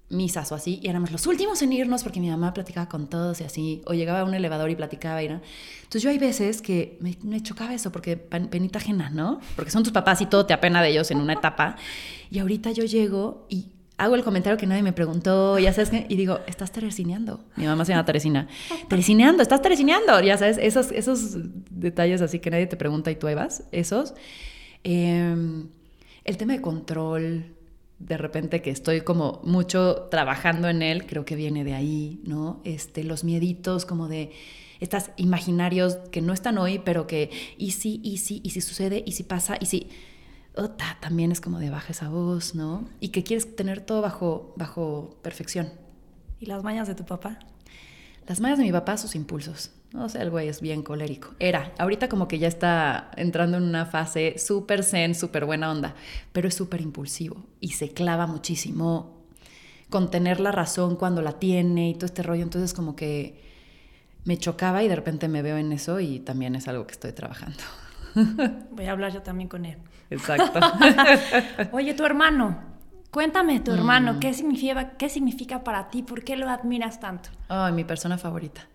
misas 0.09 0.51
o 0.51 0.55
así, 0.55 0.79
y 0.81 0.87
éramos 0.87 1.11
los 1.11 1.27
últimos 1.27 1.61
en 1.61 1.73
irnos 1.73 2.03
porque 2.03 2.19
mi 2.19 2.29
mamá 2.29 2.53
platicaba 2.53 2.87
con 2.87 3.09
todos 3.09 3.41
y 3.41 3.43
así, 3.43 3.81
o 3.85 3.93
llegaba 3.93 4.21
a 4.21 4.23
un 4.23 4.33
elevador 4.33 4.69
y 4.69 4.75
platicaba 4.75 5.21
y 5.23 5.29
no. 5.29 5.41
Entonces 5.77 6.01
yo 6.01 6.09
hay 6.09 6.17
veces 6.17 6.61
que 6.61 6.97
me, 7.01 7.17
me 7.23 7.41
chocaba 7.41 7.73
eso 7.73 7.91
porque 7.91 8.15
penita 8.17 8.79
ajena, 8.79 9.09
¿no? 9.09 9.39
Porque 9.55 9.71
son 9.71 9.83
tus 9.83 9.91
papás 9.93 10.21
y 10.21 10.25
todo 10.25 10.45
te 10.45 10.53
apena 10.53 10.81
de 10.81 10.89
ellos 10.89 11.11
en 11.11 11.19
una 11.19 11.33
etapa. 11.33 11.75
Y 12.29 12.39
ahorita 12.39 12.71
yo 12.71 12.83
llego 12.83 13.45
y 13.49 13.71
hago 13.97 14.15
el 14.15 14.23
comentario 14.23 14.57
que 14.57 14.67
nadie 14.67 14.83
me 14.83 14.93
preguntó, 14.93 15.57
ya 15.57 15.73
sabes, 15.73 15.89
qué? 15.89 16.05
y 16.07 16.15
digo, 16.15 16.39
estás 16.45 16.71
teresineando. 16.71 17.43
Mi 17.55 17.65
mamá 17.65 17.83
se 17.83 17.93
llama 17.93 18.05
Teresina. 18.05 18.47
Teresineando, 18.87 19.41
estás 19.41 19.61
teresineando. 19.61 20.21
Ya 20.21 20.37
sabes, 20.37 20.57
esos, 20.61 20.91
esos 20.91 21.37
detalles 21.71 22.21
así 22.21 22.39
que 22.39 22.51
nadie 22.51 22.67
te 22.67 22.77
pregunta 22.77 23.09
y 23.09 23.15
tú 23.15 23.27
ahí 23.27 23.35
vas, 23.35 23.63
esos. 23.71 24.13
Eh, 24.83 25.35
el 26.23 26.37
tema 26.37 26.53
de 26.53 26.61
control, 26.61 27.55
de 27.97 28.17
repente 28.17 28.61
que 28.61 28.69
estoy 28.69 29.01
como 29.01 29.41
mucho 29.43 30.07
trabajando 30.11 30.69
en 30.69 30.83
él, 30.83 31.07
creo 31.07 31.25
que 31.25 31.35
viene 31.35 31.63
de 31.63 31.73
ahí, 31.73 32.21
¿no? 32.23 32.61
Este, 32.65 33.03
los 33.03 33.23
mieditos 33.23 33.85
como 33.85 34.07
de 34.07 34.31
estas 34.79 35.09
imaginarios 35.17 35.95
que 36.11 36.21
no 36.21 36.33
están 36.33 36.59
hoy, 36.59 36.79
pero 36.79 37.07
que 37.07 37.31
y 37.57 37.71
si, 37.71 37.99
y 38.03 38.17
si, 38.17 38.41
y 38.43 38.51
si 38.51 38.61
sucede, 38.61 39.03
y 39.05 39.13
si 39.13 39.23
pasa, 39.23 39.57
y 39.59 39.65
si... 39.65 39.87
Ota, 40.57 40.97
también 40.99 41.31
es 41.31 41.39
como 41.39 41.59
de 41.59 41.69
baja 41.69 41.91
esa 41.91 42.09
voz, 42.09 42.55
¿no? 42.55 42.87
Y 42.99 43.09
que 43.09 43.23
quieres 43.23 43.55
tener 43.55 43.81
todo 43.81 44.01
bajo, 44.01 44.53
bajo 44.57 45.15
perfección. 45.21 45.71
¿Y 46.39 46.47
las 46.47 46.63
mañas 46.63 46.87
de 46.87 46.95
tu 46.95 47.05
papá? 47.05 47.39
Las 48.27 48.39
mañas 48.39 48.57
de 48.57 48.65
mi 48.65 48.71
papá, 48.71 48.97
sus 48.97 49.15
impulsos. 49.15 49.71
O 49.95 50.09
sea, 50.09 50.21
el 50.21 50.29
güey 50.29 50.49
es 50.49 50.61
bien 50.61 50.83
colérico. 50.83 51.29
Era. 51.39 51.71
Ahorita 51.77 52.09
como 52.09 52.27
que 52.27 52.39
ya 52.39 52.47
está 52.47 53.11
entrando 53.15 53.57
en 53.57 53.63
una 53.63 53.85
fase 53.85 54.37
súper 54.37 54.83
zen, 54.83 55.15
súper 55.15 55.45
buena 55.45 55.71
onda. 55.71 55.95
Pero 56.33 56.47
es 56.47 56.55
súper 56.55 56.81
impulsivo. 56.81 57.45
Y 57.61 57.69
se 57.69 57.89
clava 57.89 58.27
muchísimo 58.27 59.23
con 59.89 60.11
tener 60.11 60.39
la 60.39 60.51
razón 60.51 60.97
cuando 60.97 61.21
la 61.21 61.39
tiene 61.39 61.89
y 61.89 61.93
todo 61.93 62.05
este 62.05 62.23
rollo. 62.23 62.43
Entonces 62.43 62.73
como 62.73 62.95
que 62.95 63.41
me 64.25 64.37
chocaba 64.37 64.83
y 64.83 64.89
de 64.89 64.95
repente 64.97 65.29
me 65.29 65.41
veo 65.41 65.57
en 65.57 65.71
eso 65.71 66.01
y 66.01 66.19
también 66.19 66.55
es 66.55 66.67
algo 66.67 66.85
que 66.85 66.93
estoy 66.93 67.13
trabajando. 67.13 67.63
Voy 68.71 68.85
a 68.85 68.91
hablar 68.91 69.13
yo 69.13 69.21
también 69.21 69.49
con 69.49 69.65
él. 69.65 69.77
Exacto. 70.09 70.59
Oye, 71.71 71.93
tu 71.93 72.05
hermano. 72.05 72.77
Cuéntame, 73.11 73.61
tu 73.61 73.71
hermano, 73.71 74.13
mm. 74.13 74.19
¿qué, 74.19 74.33
significa, 74.33 74.91
¿qué 74.97 75.09
significa 75.09 75.63
para 75.63 75.89
ti? 75.89 76.03
¿Por 76.03 76.23
qué 76.23 76.35
lo 76.35 76.49
admiras 76.49 76.99
tanto? 76.99 77.29
Oh, 77.49 77.69
mi 77.71 77.83
persona 77.83 78.17
favorita. 78.17 78.67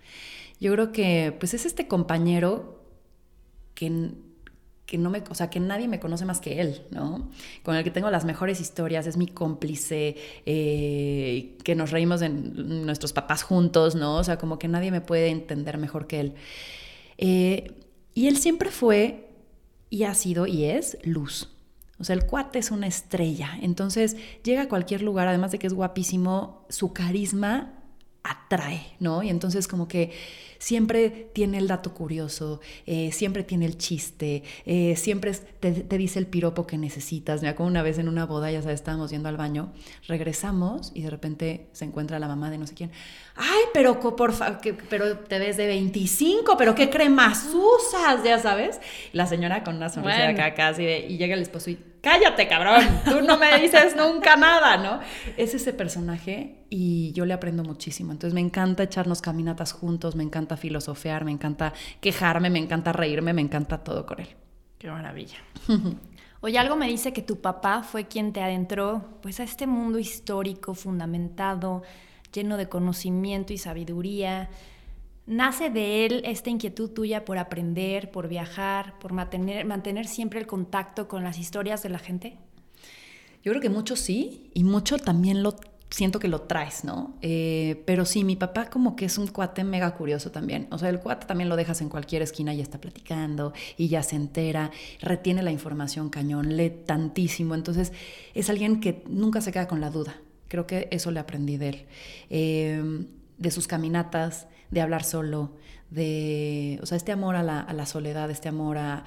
Yo 0.58 0.72
creo 0.72 0.92
que 0.92 1.36
pues 1.38 1.54
es 1.54 1.66
este 1.66 1.86
compañero 1.86 2.82
que, 3.74 4.12
que 4.86 4.96
no 4.96 5.10
me, 5.10 5.22
o 5.28 5.34
sea, 5.34 5.50
que 5.50 5.60
nadie 5.60 5.86
me 5.86 6.00
conoce 6.00 6.24
más 6.24 6.40
que 6.40 6.60
él, 6.60 6.82
¿no? 6.90 7.30
Con 7.62 7.76
el 7.76 7.84
que 7.84 7.90
tengo 7.90 8.10
las 8.10 8.24
mejores 8.24 8.60
historias, 8.60 9.06
es 9.06 9.16
mi 9.16 9.26
cómplice, 9.26 10.16
eh, 10.46 11.58
que 11.62 11.74
nos 11.74 11.90
reímos 11.90 12.20
de 12.20 12.30
nuestros 12.30 13.12
papás 13.12 13.42
juntos, 13.42 13.94
¿no? 13.94 14.16
O 14.16 14.24
sea, 14.24 14.38
como 14.38 14.58
que 14.58 14.66
nadie 14.66 14.90
me 14.90 15.00
puede 15.00 15.28
entender 15.28 15.78
mejor 15.78 16.06
que 16.06 16.20
él. 16.20 16.34
Eh, 17.18 17.81
y 18.14 18.28
él 18.28 18.36
siempre 18.36 18.70
fue, 18.70 19.28
y 19.90 20.04
ha 20.04 20.14
sido, 20.14 20.46
y 20.46 20.64
es 20.64 20.98
luz. 21.02 21.48
O 21.98 22.04
sea, 22.04 22.14
el 22.14 22.26
cuate 22.26 22.58
es 22.58 22.70
una 22.70 22.86
estrella. 22.86 23.50
Entonces, 23.60 24.16
llega 24.42 24.62
a 24.62 24.68
cualquier 24.68 25.02
lugar, 25.02 25.28
además 25.28 25.52
de 25.52 25.58
que 25.58 25.66
es 25.66 25.74
guapísimo, 25.74 26.66
su 26.68 26.92
carisma 26.92 27.81
atrae, 28.24 28.94
¿no? 29.00 29.22
Y 29.22 29.30
entonces 29.30 29.66
como 29.66 29.88
que 29.88 30.12
siempre 30.58 31.10
tiene 31.32 31.58
el 31.58 31.66
dato 31.66 31.92
curioso, 31.92 32.60
eh, 32.86 33.10
siempre 33.10 33.42
tiene 33.42 33.66
el 33.66 33.78
chiste, 33.78 34.44
eh, 34.64 34.94
siempre 34.96 35.32
te, 35.34 35.98
dice 35.98 36.20
el 36.20 36.26
piropo 36.28 36.66
que 36.66 36.78
necesitas. 36.78 37.42
Me 37.42 37.52
como 37.56 37.68
una 37.68 37.82
vez 37.82 37.98
en 37.98 38.08
una 38.08 38.26
boda, 38.26 38.50
ya 38.50 38.62
sabes, 38.62 38.76
estábamos 38.76 39.10
yendo 39.10 39.28
al 39.28 39.36
baño, 39.36 39.72
regresamos 40.06 40.92
y 40.94 41.02
de 41.02 41.10
repente 41.10 41.66
se 41.72 41.84
encuentra 41.84 42.20
la 42.20 42.28
mamá 42.28 42.48
de 42.50 42.58
no 42.58 42.66
sé 42.68 42.74
quién. 42.74 42.92
Ay, 43.34 43.62
pero 43.74 43.98
por 43.98 44.32
pero 44.88 45.18
te 45.18 45.38
ves 45.40 45.56
de 45.56 45.66
25, 45.66 46.56
pero 46.56 46.76
qué 46.76 46.90
cremas 46.90 47.48
usas, 47.52 48.22
ya 48.22 48.38
sabes. 48.38 48.80
La 49.12 49.26
señora 49.26 49.64
con 49.64 49.76
una 49.76 49.88
sonrisa 49.88 50.28
acá 50.28 50.54
casi 50.54 50.84
de, 50.84 51.06
y 51.08 51.18
llega 51.18 51.34
el 51.34 51.42
esposo 51.42 51.70
y 51.70 51.91
cállate, 52.02 52.46
cabrón, 52.48 52.82
tú 53.04 53.22
no 53.22 53.38
me 53.38 53.58
dices 53.58 53.96
nunca 53.96 54.36
nada, 54.36 54.76
¿no? 54.76 55.00
Es 55.38 55.54
ese 55.54 55.72
personaje 55.72 56.66
y 56.68 57.12
yo 57.12 57.24
le 57.24 57.32
aprendo 57.32 57.62
muchísimo. 57.62 58.12
Entonces 58.12 58.34
me 58.34 58.40
encanta 58.40 58.82
echarnos 58.82 59.22
caminatas 59.22 59.72
juntos, 59.72 60.14
me 60.14 60.22
encanta 60.22 60.58
filosofear, 60.58 61.24
me 61.24 61.30
encanta 61.30 61.72
quejarme, 62.00 62.50
me 62.50 62.58
encanta 62.58 62.92
reírme, 62.92 63.32
me 63.32 63.40
encanta 63.40 63.78
todo 63.78 64.04
con 64.04 64.20
él. 64.20 64.28
Qué 64.78 64.90
maravilla. 64.90 65.38
Oye, 66.40 66.58
algo 66.58 66.74
me 66.74 66.88
dice 66.88 67.12
que 67.12 67.22
tu 67.22 67.40
papá 67.40 67.84
fue 67.84 68.08
quien 68.08 68.32
te 68.32 68.42
adentró 68.42 69.18
pues 69.22 69.38
a 69.38 69.44
este 69.44 69.68
mundo 69.68 70.00
histórico 70.00 70.74
fundamentado, 70.74 71.82
lleno 72.32 72.56
de 72.56 72.68
conocimiento 72.68 73.52
y 73.52 73.58
sabiduría. 73.58 74.50
¿Nace 75.26 75.70
de 75.70 76.04
él 76.04 76.22
esta 76.26 76.50
inquietud 76.50 76.90
tuya 76.90 77.24
por 77.24 77.38
aprender, 77.38 78.10
por 78.10 78.28
viajar, 78.28 78.98
por 78.98 79.12
mantener, 79.12 80.06
siempre 80.08 80.40
el 80.40 80.46
contacto 80.46 81.06
con 81.06 81.22
las 81.22 81.38
historias 81.38 81.82
de 81.82 81.90
la 81.90 82.00
gente? 82.00 82.38
Yo 83.44 83.52
creo 83.52 83.60
que 83.60 83.70
mucho 83.70 83.94
sí, 83.94 84.50
y 84.52 84.64
mucho 84.64 84.98
también 84.98 85.42
lo 85.44 85.56
siento 85.90 86.18
que 86.18 86.26
lo 86.26 86.42
traes, 86.42 86.84
¿no? 86.84 87.16
Eh, 87.22 87.82
pero 87.86 88.04
sí, 88.04 88.24
mi 88.24 88.34
papá 88.34 88.68
como 88.70 88.96
que 88.96 89.04
es 89.04 89.18
un 89.18 89.28
cuate 89.28 89.62
mega 89.62 89.94
curioso 89.94 90.32
también. 90.32 90.66
O 90.70 90.78
sea, 90.78 90.88
el 90.88 90.98
cuate 90.98 91.26
también 91.26 91.48
lo 91.48 91.56
dejas 91.56 91.82
en 91.82 91.88
cualquier 91.88 92.22
esquina 92.22 92.52
y 92.54 92.60
está 92.60 92.80
platicando 92.80 93.52
y 93.76 93.88
ya 93.88 94.02
se 94.02 94.16
entera, 94.16 94.70
retiene 95.00 95.42
la 95.42 95.52
información 95.52 96.08
cañón, 96.08 96.56
lee 96.56 96.70
tantísimo. 96.84 97.54
Entonces, 97.54 97.92
es 98.34 98.50
alguien 98.50 98.80
que 98.80 99.04
nunca 99.06 99.40
se 99.40 99.52
queda 99.52 99.68
con 99.68 99.80
la 99.80 99.90
duda. 99.90 100.16
Creo 100.48 100.66
que 100.66 100.88
eso 100.90 101.10
le 101.10 101.20
aprendí 101.20 101.58
de 101.58 101.68
él. 101.68 101.86
Eh, 102.30 103.06
de 103.38 103.50
sus 103.50 103.66
caminatas, 103.66 104.46
de 104.72 104.80
hablar 104.80 105.04
solo, 105.04 105.52
de, 105.90 106.80
o 106.82 106.86
sea, 106.86 106.96
este 106.96 107.12
amor 107.12 107.36
a 107.36 107.42
la, 107.42 107.86
soledad, 107.86 108.30
este 108.30 108.48
amor 108.48 108.78
a, 108.78 109.04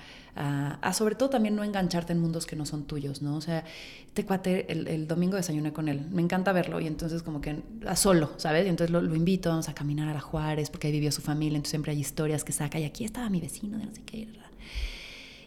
sobre 0.93 1.15
todo 1.15 1.31
también 1.31 1.55
no 1.55 1.63
engancharte 1.63 2.13
en 2.13 2.19
mundos 2.19 2.45
que 2.45 2.55
no 2.55 2.65
son 2.65 2.85
tuyos, 2.85 3.23
¿no? 3.23 3.35
O 3.35 3.41
sea, 3.41 3.65
este 4.05 4.25
cuate, 4.25 4.71
el, 4.71 5.07
domingo 5.07 5.35
desayuné 5.35 5.73
con 5.73 5.89
él, 5.89 6.07
me 6.11 6.21
encanta 6.21 6.53
verlo 6.53 6.79
y 6.79 6.87
entonces 6.87 7.23
como 7.23 7.41
que 7.41 7.63
a 7.85 7.95
solo, 7.95 8.31
¿sabes? 8.37 8.65
Y 8.67 8.69
entonces 8.69 8.91
lo, 8.91 9.01
lo, 9.01 9.15
invito, 9.15 9.49
vamos 9.49 9.67
a 9.67 9.73
caminar 9.73 10.07
a 10.07 10.13
la 10.13 10.21
Juárez 10.21 10.69
porque 10.69 10.87
ahí 10.87 10.93
vivió 10.93 11.11
su 11.11 11.23
familia, 11.23 11.57
entonces 11.57 11.71
siempre 11.71 11.91
hay 11.91 11.99
historias 11.99 12.43
que 12.43 12.53
saca 12.53 12.79
y 12.79 12.83
aquí 12.85 13.03
estaba 13.03 13.29
mi 13.29 13.41
vecino 13.41 13.79
de 13.79 13.85
no 13.87 13.93
sé 13.93 14.03
qué. 14.05 14.27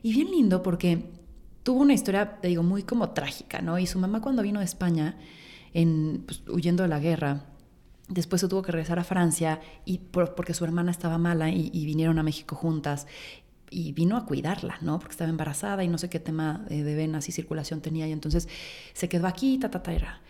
Y 0.03 0.13
bien 0.13 0.31
lindo 0.31 0.63
porque 0.63 1.05
tuvo 1.63 1.83
una 1.83 1.95
historia, 1.95 2.41
te 2.41 2.49
digo, 2.49 2.65
muy 2.65 2.83
como 2.83 3.11
trágica, 3.11 3.61
¿no? 3.61 3.79
Y 3.79 3.87
su 3.87 3.99
mamá 3.99 4.21
cuando 4.21 4.43
vino 4.43 4.59
de 4.59 4.65
España, 4.65 5.17
en, 5.75 6.25
pues, 6.27 6.43
huyendo 6.49 6.83
de 6.83 6.89
la 6.89 6.99
guerra, 6.99 7.45
Después 8.09 8.41
se 8.41 8.49
tuvo 8.49 8.63
que 8.63 8.73
regresar 8.73 8.99
a 8.99 9.05
Francia 9.05 9.61
y 9.85 9.99
porque 9.99 10.55
su 10.55 10.65
hermana 10.65 10.91
estaba 10.91 11.19
mala 11.19 11.51
y, 11.51 11.85
vinieron 11.85 12.19
a 12.19 12.23
México 12.23 12.57
juntas 12.57 13.07
y 13.71 13.93
vino 13.93 14.17
a 14.17 14.25
cuidarla, 14.25 14.79
¿no? 14.81 14.99
Porque 14.99 15.13
estaba 15.13 15.29
embarazada 15.29 15.85
y 15.85 15.89
no 15.89 15.99
sé 15.99 16.09
qué 16.09 16.19
tema 16.19 16.65
de, 16.69 16.83
venas 16.95 17.29
y 17.29 17.33
circulación 17.33 17.83
tenía 17.83 18.09
y 18.09 18.13
entonces 18.13 18.49
se 18.95 19.09
quedó 19.09 19.27
aquí, 19.27 19.59
ta, 19.59 19.71
ta, 19.71 19.83
ta, 19.83 19.93
era. 19.93 20.21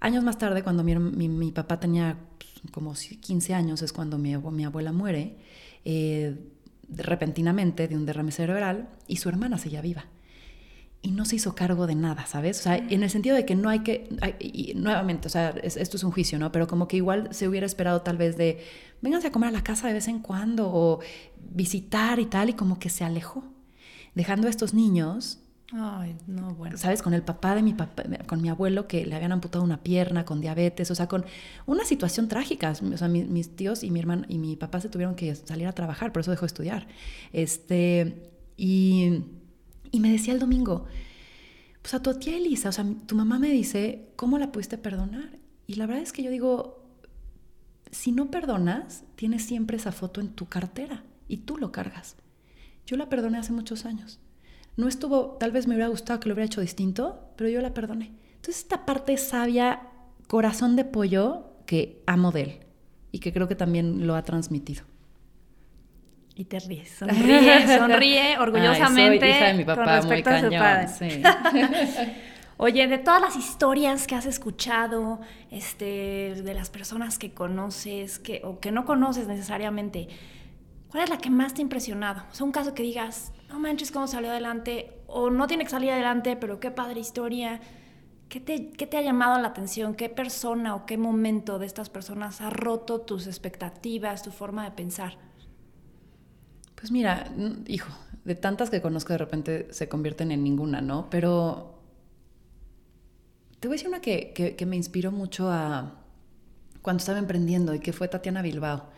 Años 0.00 0.24
más 0.24 0.38
tarde, 0.38 0.62
cuando 0.62 0.82
mi, 0.82 0.96
mi, 0.96 1.52
papá 1.52 1.78
tenía 1.78 2.18
pues, 2.38 2.72
como 2.72 2.94
15 2.94 3.54
años, 3.54 3.80
es 3.82 3.92
cuando 3.92 4.18
mi, 4.18 4.36
mi 4.36 4.64
abuela 4.64 4.92
muere, 4.92 5.36
eh, 5.84 6.36
repentinamente 6.88 7.86
de 7.86 7.96
un 7.96 8.06
derrame 8.06 8.32
cerebral 8.32 8.88
y 9.06 9.16
su 9.16 9.28
hermana 9.28 9.56
seguía 9.56 9.80
viva 9.80 10.04
y 11.04 11.10
no 11.10 11.26
se 11.26 11.36
hizo 11.36 11.54
cargo 11.54 11.86
de 11.86 11.94
nada, 11.94 12.24
¿sabes? 12.24 12.60
O 12.60 12.62
sea, 12.62 12.76
en 12.76 13.02
el 13.02 13.10
sentido 13.10 13.36
de 13.36 13.44
que 13.44 13.54
no 13.54 13.68
hay 13.68 13.80
que, 13.80 14.08
y 14.40 14.72
nuevamente, 14.74 15.28
o 15.28 15.30
sea, 15.30 15.50
esto 15.50 15.98
es 15.98 16.02
un 16.02 16.10
juicio, 16.10 16.38
¿no? 16.38 16.50
Pero 16.50 16.66
como 16.66 16.88
que 16.88 16.96
igual 16.96 17.28
se 17.30 17.46
hubiera 17.46 17.66
esperado 17.66 18.00
tal 18.00 18.16
vez 18.16 18.38
de, 18.38 18.64
vénganse 19.02 19.28
a 19.28 19.32
comer 19.32 19.50
a 19.50 19.52
la 19.52 19.62
casa 19.62 19.86
de 19.86 19.92
vez 19.92 20.08
en 20.08 20.20
cuando 20.20 20.66
o 20.72 21.00
visitar 21.50 22.20
y 22.20 22.26
tal, 22.26 22.48
y 22.48 22.52
como 22.54 22.78
que 22.78 22.88
se 22.88 23.04
alejó, 23.04 23.44
dejando 24.14 24.46
a 24.46 24.50
estos 24.50 24.72
niños. 24.72 25.40
Ay, 25.74 26.16
no, 26.26 26.54
bueno. 26.54 26.78
¿Sabes? 26.78 27.02
Con 27.02 27.12
el 27.12 27.22
papá 27.22 27.54
de 27.54 27.62
mi 27.62 27.74
papá, 27.74 28.04
con 28.26 28.40
mi 28.40 28.48
abuelo 28.48 28.88
que 28.88 29.04
le 29.04 29.14
habían 29.14 29.32
amputado 29.32 29.62
una 29.62 29.82
pierna, 29.82 30.24
con 30.24 30.40
diabetes, 30.40 30.90
o 30.90 30.94
sea, 30.94 31.06
con 31.06 31.26
una 31.66 31.84
situación 31.84 32.28
trágica. 32.28 32.70
O 32.70 32.96
sea, 32.96 33.08
mis, 33.08 33.56
tíos 33.56 33.84
y 33.84 33.90
mi 33.90 34.00
hermano 34.00 34.24
y 34.26 34.38
mi 34.38 34.56
papá 34.56 34.80
se 34.80 34.88
tuvieron 34.88 35.16
que 35.16 35.34
salir 35.34 35.66
a 35.66 35.72
trabajar, 35.72 36.12
por 36.12 36.20
eso 36.20 36.30
dejó 36.30 36.42
de 36.42 36.46
estudiar. 36.46 36.86
Este, 37.32 38.30
y 38.56 39.24
y 39.94 40.00
me 40.00 40.10
decía 40.10 40.34
el 40.34 40.40
domingo, 40.40 40.86
pues 41.80 41.94
a 41.94 42.02
tu 42.02 42.12
tía 42.14 42.36
Elisa, 42.36 42.70
o 42.70 42.72
sea, 42.72 42.84
tu 43.06 43.14
mamá 43.14 43.38
me 43.38 43.50
dice, 43.50 44.08
¿cómo 44.16 44.38
la 44.38 44.50
pudiste 44.50 44.76
perdonar? 44.76 45.38
Y 45.68 45.76
la 45.76 45.86
verdad 45.86 46.02
es 46.02 46.12
que 46.12 46.24
yo 46.24 46.32
digo, 46.32 46.84
si 47.92 48.10
no 48.10 48.28
perdonas, 48.28 49.04
tienes 49.14 49.44
siempre 49.44 49.76
esa 49.76 49.92
foto 49.92 50.20
en 50.20 50.30
tu 50.30 50.46
cartera 50.46 51.04
y 51.28 51.36
tú 51.36 51.58
lo 51.58 51.70
cargas. 51.70 52.16
Yo 52.86 52.96
la 52.96 53.08
perdoné 53.08 53.38
hace 53.38 53.52
muchos 53.52 53.84
años. 53.84 54.18
No 54.76 54.88
estuvo, 54.88 55.36
tal 55.38 55.52
vez 55.52 55.68
me 55.68 55.76
hubiera 55.76 55.90
gustado 55.90 56.18
que 56.18 56.28
lo 56.28 56.34
hubiera 56.34 56.46
hecho 56.46 56.60
distinto, 56.60 57.28
pero 57.36 57.48
yo 57.48 57.60
la 57.60 57.72
perdoné. 57.72 58.16
Entonces 58.34 58.64
esta 58.64 58.86
parte 58.86 59.16
sabia, 59.16 59.90
corazón 60.26 60.74
de 60.74 60.86
pollo, 60.86 61.52
que 61.66 62.02
amo 62.08 62.32
de 62.32 62.42
él 62.42 62.58
y 63.12 63.20
que 63.20 63.32
creo 63.32 63.46
que 63.46 63.54
también 63.54 64.08
lo 64.08 64.16
ha 64.16 64.24
transmitido. 64.24 64.82
Y 66.36 66.46
te 66.46 66.58
ríes, 66.58 66.90
sonríe, 66.98 67.78
sonríe 67.78 68.38
orgullosamente. 68.38 69.30
hija 69.30 69.46
de 69.46 69.54
mi 69.54 69.64
papá, 69.64 69.84
con 69.84 70.10
respecto 70.10 70.30
muy 70.30 70.38
a 70.38 70.42
su 70.42 70.98
padre. 70.98 71.10
Sí. 71.10 71.22
Oye, 72.56 72.86
de 72.86 72.98
todas 72.98 73.20
las 73.20 73.36
historias 73.36 74.06
que 74.06 74.14
has 74.14 74.26
escuchado, 74.26 75.20
este, 75.50 76.40
de 76.42 76.54
las 76.54 76.70
personas 76.70 77.18
que 77.18 77.34
conoces 77.34 78.20
que, 78.20 78.42
o 78.44 78.60
que 78.60 78.70
no 78.70 78.84
conoces 78.84 79.26
necesariamente, 79.26 80.08
¿cuál 80.88 81.04
es 81.04 81.10
la 81.10 81.18
que 81.18 81.30
más 81.30 81.54
te 81.54 81.60
ha 81.60 81.62
impresionado? 81.62 82.22
O 82.30 82.34
sea, 82.34 82.46
un 82.46 82.52
caso 82.52 82.72
que 82.72 82.84
digas, 82.84 83.32
no 83.48 83.58
manches 83.58 83.90
cómo 83.90 84.06
salió 84.06 84.30
adelante, 84.30 84.92
o 85.08 85.30
no 85.30 85.48
tiene 85.48 85.64
que 85.64 85.70
salir 85.70 85.90
adelante, 85.90 86.36
pero 86.36 86.60
qué 86.60 86.70
padre 86.70 87.00
historia. 87.00 87.60
¿Qué 88.28 88.40
te, 88.40 88.70
¿Qué 88.70 88.86
te 88.86 88.96
ha 88.96 89.02
llamado 89.02 89.40
la 89.40 89.48
atención? 89.48 89.94
¿Qué 89.94 90.08
persona 90.08 90.74
o 90.74 90.86
qué 90.86 90.96
momento 90.96 91.58
de 91.58 91.66
estas 91.66 91.90
personas 91.90 92.40
ha 92.40 92.50
roto 92.50 93.00
tus 93.00 93.26
expectativas, 93.26 94.22
tu 94.22 94.30
forma 94.30 94.64
de 94.64 94.70
pensar? 94.70 95.18
Pues 96.84 96.92
mira, 96.92 97.32
hijo, 97.66 97.88
de 98.26 98.34
tantas 98.34 98.68
que 98.68 98.82
conozco 98.82 99.14
de 99.14 99.18
repente 99.18 99.68
se 99.70 99.88
convierten 99.88 100.30
en 100.30 100.44
ninguna, 100.44 100.82
¿no? 100.82 101.08
Pero 101.08 101.78
te 103.58 103.68
voy 103.68 103.76
a 103.76 103.76
decir 103.76 103.88
una 103.88 104.02
que, 104.02 104.54
me 104.66 104.76
inspiró 104.76 105.10
mucho 105.10 105.50
a 105.50 105.94
cuando 106.82 107.00
estaba 107.00 107.18
emprendiendo 107.18 107.74
y 107.74 107.78
que 107.78 107.94
fue 107.94 108.06
Tatiana 108.08 108.42
Bilbao, 108.42 108.90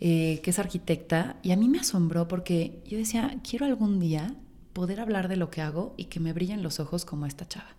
eh, 0.00 0.40
que 0.42 0.48
es 0.48 0.58
arquitecta, 0.58 1.36
y 1.42 1.52
a 1.52 1.56
mí 1.56 1.68
me 1.68 1.78
asombró 1.78 2.26
porque 2.26 2.82
yo 2.86 2.96
decía, 2.96 3.36
quiero 3.46 3.66
algún 3.66 4.00
día 4.00 4.34
poder 4.72 4.98
hablar 5.00 5.28
de 5.28 5.36
lo 5.36 5.50
que 5.50 5.60
hago 5.60 5.92
y 5.98 6.06
que 6.06 6.20
me 6.20 6.32
brillen 6.32 6.62
los 6.62 6.80
ojos 6.80 7.04
como 7.04 7.26
esta 7.26 7.46
chava. 7.46 7.76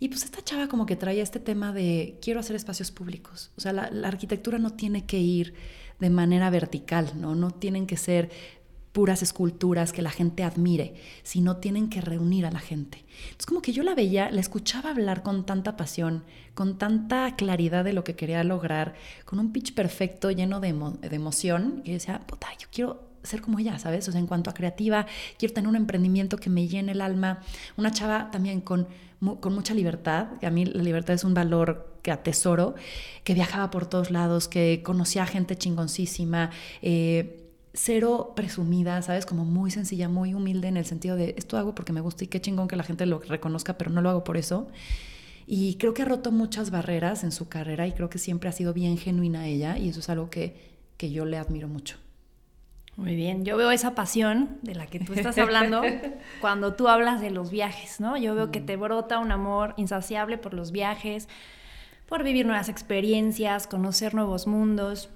Y 0.00 0.08
pues 0.08 0.24
esta 0.24 0.42
chava 0.42 0.66
como 0.66 0.86
que 0.86 0.96
traía 0.96 1.22
este 1.22 1.38
tema 1.38 1.72
de 1.72 2.18
quiero 2.20 2.40
hacer 2.40 2.56
espacios 2.56 2.90
públicos. 2.90 3.52
O 3.56 3.60
sea, 3.60 3.72
la 3.72 4.08
arquitectura 4.08 4.58
no 4.58 4.72
tiene 4.72 5.06
que 5.06 5.20
ir 5.20 5.54
de 6.00 6.10
manera 6.10 6.50
vertical, 6.50 7.12
¿no? 7.16 7.34
No 7.34 7.50
tienen 7.50 7.86
que 7.86 7.96
ser 7.96 8.30
puras 8.94 9.22
esculturas 9.22 9.92
que 9.92 10.02
la 10.02 10.10
gente 10.12 10.44
admire, 10.44 10.94
sino 11.24 11.56
tienen 11.56 11.90
que 11.90 12.00
reunir 12.00 12.46
a 12.46 12.52
la 12.52 12.60
gente. 12.60 13.04
Es 13.36 13.44
como 13.44 13.60
que 13.60 13.72
yo 13.72 13.82
la 13.82 13.96
veía, 13.96 14.30
la 14.30 14.40
escuchaba 14.40 14.90
hablar 14.90 15.24
con 15.24 15.44
tanta 15.44 15.76
pasión, 15.76 16.22
con 16.54 16.78
tanta 16.78 17.34
claridad 17.34 17.82
de 17.82 17.92
lo 17.92 18.04
que 18.04 18.14
quería 18.14 18.44
lograr, 18.44 18.94
con 19.24 19.40
un 19.40 19.52
pitch 19.52 19.74
perfecto, 19.74 20.30
lleno 20.30 20.60
de, 20.60 20.68
emoción, 21.10 21.82
y 21.84 21.90
decía, 21.90 22.20
puta, 22.20 22.46
yo 22.56 22.68
quiero 22.70 23.02
ser 23.24 23.40
como 23.40 23.58
ella, 23.58 23.80
¿sabes? 23.80 24.08
O 24.08 24.12
sea, 24.12 24.20
en 24.20 24.28
cuanto 24.28 24.50
a 24.50 24.54
creativa, 24.54 25.06
quiero 25.38 25.54
tener 25.54 25.68
un 25.68 25.76
emprendimiento 25.76 26.36
que 26.36 26.48
me 26.48 26.68
llene 26.68 26.92
el 26.92 27.00
alma, 27.00 27.40
una 27.76 27.90
chava 27.90 28.30
también 28.30 28.60
con, 28.60 28.86
con 29.40 29.54
mucha 29.54 29.74
libertad, 29.74 30.38
que 30.40 30.46
a 30.46 30.50
mí 30.50 30.64
la 30.64 30.82
libertad 30.82 31.14
es 31.14 31.24
un 31.24 31.34
valor 31.34 31.98
que 32.02 32.10
atesoro, 32.10 32.74
que 33.24 33.34
viajaba 33.34 33.70
por 33.70 33.86
todos 33.86 34.10
lados, 34.10 34.48
que 34.48 34.82
conocía 34.84 35.26
gente 35.26 35.56
chingoncísima, 35.56 36.50
eh, 36.82 37.44
cero 37.72 38.32
presumida, 38.36 39.02
¿sabes? 39.02 39.26
Como 39.26 39.44
muy 39.44 39.70
sencilla, 39.70 40.08
muy 40.08 40.34
humilde 40.34 40.68
en 40.68 40.76
el 40.76 40.84
sentido 40.84 41.16
de 41.16 41.34
esto 41.36 41.58
hago 41.58 41.74
porque 41.74 41.92
me 41.92 42.00
gusta 42.00 42.24
y 42.24 42.28
qué 42.28 42.40
chingón 42.40 42.68
que 42.68 42.76
la 42.76 42.84
gente 42.84 43.06
lo 43.06 43.18
reconozca, 43.18 43.76
pero 43.78 43.90
no 43.90 44.00
lo 44.00 44.10
hago 44.10 44.24
por 44.24 44.36
eso. 44.36 44.68
Y 45.46 45.74
creo 45.74 45.92
que 45.92 46.02
ha 46.02 46.06
roto 46.06 46.30
muchas 46.32 46.70
barreras 46.70 47.24
en 47.24 47.32
su 47.32 47.48
carrera 47.48 47.86
y 47.86 47.92
creo 47.92 48.08
que 48.08 48.18
siempre 48.18 48.48
ha 48.48 48.52
sido 48.52 48.72
bien 48.72 48.96
genuina 48.96 49.46
ella 49.46 49.76
y 49.76 49.88
eso 49.88 50.00
es 50.00 50.08
algo 50.08 50.30
que, 50.30 50.56
que 50.96 51.10
yo 51.10 51.24
le 51.24 51.36
admiro 51.36 51.68
mucho. 51.68 51.96
Muy 52.96 53.16
bien, 53.16 53.44
yo 53.44 53.56
veo 53.56 53.72
esa 53.72 53.94
pasión 53.96 54.58
de 54.62 54.76
la 54.76 54.86
que 54.86 55.00
tú 55.00 55.14
estás 55.14 55.36
hablando 55.38 55.82
cuando 56.40 56.74
tú 56.74 56.88
hablas 56.88 57.20
de 57.20 57.30
los 57.30 57.50
viajes, 57.50 58.00
¿no? 58.00 58.16
Yo 58.16 58.34
veo 58.36 58.52
que 58.52 58.60
mm. 58.60 58.66
te 58.66 58.76
brota 58.76 59.18
un 59.18 59.32
amor 59.32 59.74
insaciable 59.76 60.38
por 60.38 60.54
los 60.54 60.70
viajes, 60.70 61.28
por 62.06 62.22
vivir 62.22 62.46
nuevas 62.46 62.68
experiencias, 62.68 63.66
conocer 63.66 64.14
nuevos 64.14 64.46
mundos. 64.46 65.10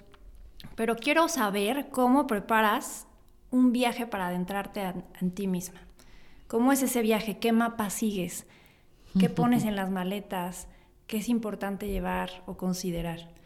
Pero 0.75 0.97
quiero 0.97 1.29
saber 1.29 1.89
cómo 1.91 2.27
preparas 2.27 3.07
un 3.51 3.73
viaje 3.73 4.07
para 4.07 4.27
adentrarte 4.29 4.83
en 5.21 5.31
ti 5.31 5.47
misma. 5.47 5.81
¿Cómo 6.49 6.73
es 6.73 6.83
ese 6.83 7.03
viaje? 7.03 7.39
¿Qué 7.39 7.53
mapa 7.53 7.91
sigues? 7.91 8.47
¿Qué 9.21 9.29
pones 9.31 9.65
en 9.65 9.77
las 9.77 9.91
maletas? 9.91 10.67
¿Qué 11.07 11.19
es 11.19 11.29
importante 11.29 11.87
llevar 11.87 12.43
o 12.47 12.57
considerar? 12.57 13.38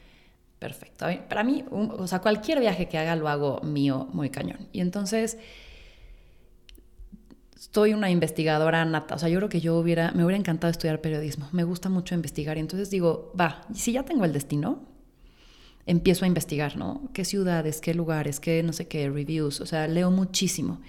Perfecto. 0.62 1.06
Para 1.28 1.42
mí, 1.42 1.64
o 1.72 2.06
sea, 2.06 2.20
cualquier 2.20 2.60
viaje 2.60 2.86
que 2.86 2.96
haga 2.96 3.16
lo 3.16 3.28
hago 3.28 3.60
mío 3.62 4.08
muy 4.12 4.30
cañón. 4.30 4.68
Y 4.70 4.78
entonces, 4.78 5.36
estoy 7.56 7.94
una 7.94 8.10
investigadora 8.10 8.84
nata. 8.84 9.16
O 9.16 9.18
sea, 9.18 9.28
yo 9.28 9.40
creo 9.40 9.48
que 9.48 9.60
yo 9.60 9.76
hubiera, 9.76 10.12
me 10.12 10.24
hubiera 10.24 10.38
encantado 10.38 10.70
estudiar 10.70 11.00
periodismo. 11.00 11.48
Me 11.50 11.64
gusta 11.64 11.88
mucho 11.88 12.14
investigar. 12.14 12.58
Y 12.58 12.60
entonces 12.60 12.90
digo, 12.90 13.32
va, 13.38 13.66
si 13.74 13.90
ya 13.90 14.04
tengo 14.04 14.24
el 14.24 14.32
destino, 14.32 14.84
empiezo 15.84 16.26
a 16.26 16.28
investigar, 16.28 16.76
¿no? 16.76 17.10
¿Qué 17.12 17.24
ciudades, 17.24 17.80
qué 17.80 17.92
lugares, 17.92 18.38
qué 18.38 18.62
no 18.62 18.72
sé 18.72 18.86
qué, 18.86 19.10
reviews? 19.10 19.60
O 19.60 19.66
sea, 19.66 19.88
leo 19.88 20.12
muchísimo. 20.12 20.80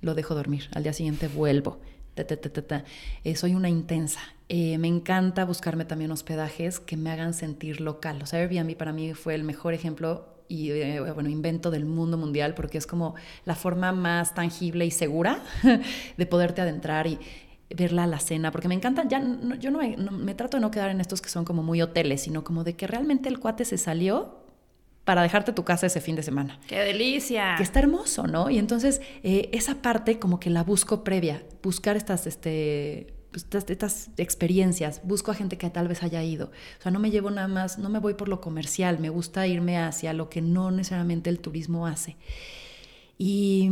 Lo 0.00 0.14
dejo 0.14 0.34
dormir. 0.34 0.70
Al 0.72 0.82
día 0.82 0.94
siguiente 0.94 1.28
vuelvo. 1.28 1.78
Eh, 2.16 3.36
soy 3.36 3.54
una 3.54 3.68
intensa. 3.68 4.20
Eh, 4.52 4.78
me 4.78 4.88
encanta 4.88 5.44
buscarme 5.44 5.84
también 5.84 6.10
hospedajes 6.10 6.80
que 6.80 6.96
me 6.96 7.12
hagan 7.12 7.34
sentir 7.34 7.80
local. 7.80 8.20
O 8.20 8.26
sea, 8.26 8.40
Airbnb 8.40 8.76
para 8.76 8.92
mí 8.92 9.14
fue 9.14 9.36
el 9.36 9.44
mejor 9.44 9.74
ejemplo 9.74 10.26
y 10.48 10.72
eh, 10.72 11.00
bueno, 11.12 11.28
invento 11.28 11.70
del 11.70 11.84
mundo 11.84 12.18
mundial 12.18 12.54
porque 12.54 12.76
es 12.76 12.84
como 12.84 13.14
la 13.44 13.54
forma 13.54 13.92
más 13.92 14.34
tangible 14.34 14.84
y 14.84 14.90
segura 14.90 15.40
de 16.16 16.26
poderte 16.26 16.62
adentrar 16.62 17.06
y 17.06 17.20
verla 17.72 18.02
a 18.02 18.06
la 18.08 18.18
cena, 18.18 18.50
porque 18.50 18.66
me 18.66 18.74
encanta, 18.74 19.06
ya 19.06 19.22
yo 19.60 19.70
no 19.70 19.78
me, 19.78 20.34
trato 20.34 20.56
de 20.56 20.62
no 20.62 20.72
quedar 20.72 20.90
en 20.90 21.00
estos 21.00 21.22
que 21.22 21.28
son 21.28 21.44
como 21.44 21.62
muy 21.62 21.80
hoteles, 21.80 22.22
sino 22.22 22.42
como 22.42 22.64
de 22.64 22.74
que 22.74 22.88
realmente 22.88 23.28
el 23.28 23.38
cuate 23.38 23.64
se 23.64 23.78
salió 23.78 24.40
para 25.04 25.22
dejarte 25.22 25.52
tu 25.52 25.62
casa 25.62 25.86
ese 25.86 26.00
fin 26.00 26.16
de 26.16 26.24
semana. 26.24 26.58
¡Qué 26.66 26.80
delicia! 26.80 27.54
Que 27.56 27.62
está 27.62 27.78
hermoso, 27.78 28.26
¿no? 28.26 28.50
Y 28.50 28.58
entonces 28.58 29.00
esa 29.22 29.76
parte 29.76 30.18
como 30.18 30.40
que 30.40 30.50
la 30.50 30.64
busco 30.64 31.04
previa, 31.04 31.44
buscar 31.62 31.96
estas, 31.96 32.26
este, 32.26 33.19
pues, 33.30 33.46
estas, 33.68 34.10
experiencias, 34.16 35.00
busco 35.04 35.30
a 35.30 35.34
gente 35.34 35.58
que 35.58 35.70
tal 35.70 35.88
vez 35.88 36.02
haya 36.02 36.22
ido. 36.22 36.46
O 36.78 36.82
sea, 36.82 36.90
no 36.90 36.98
me 36.98 37.10
llevo 37.10 37.30
nada 37.30 37.48
más, 37.48 37.78
no 37.78 37.88
me 37.88 37.98
voy 37.98 38.14
por 38.14 38.28
lo 38.28 38.40
comercial, 38.40 38.98
me 38.98 39.08
gusta 39.08 39.46
irme 39.46 39.78
hacia 39.78 40.12
lo 40.12 40.28
que 40.28 40.42
no 40.42 40.70
necesariamente 40.70 41.30
el 41.30 41.38
turismo 41.38 41.86
hace. 41.86 42.16
Y 43.18 43.70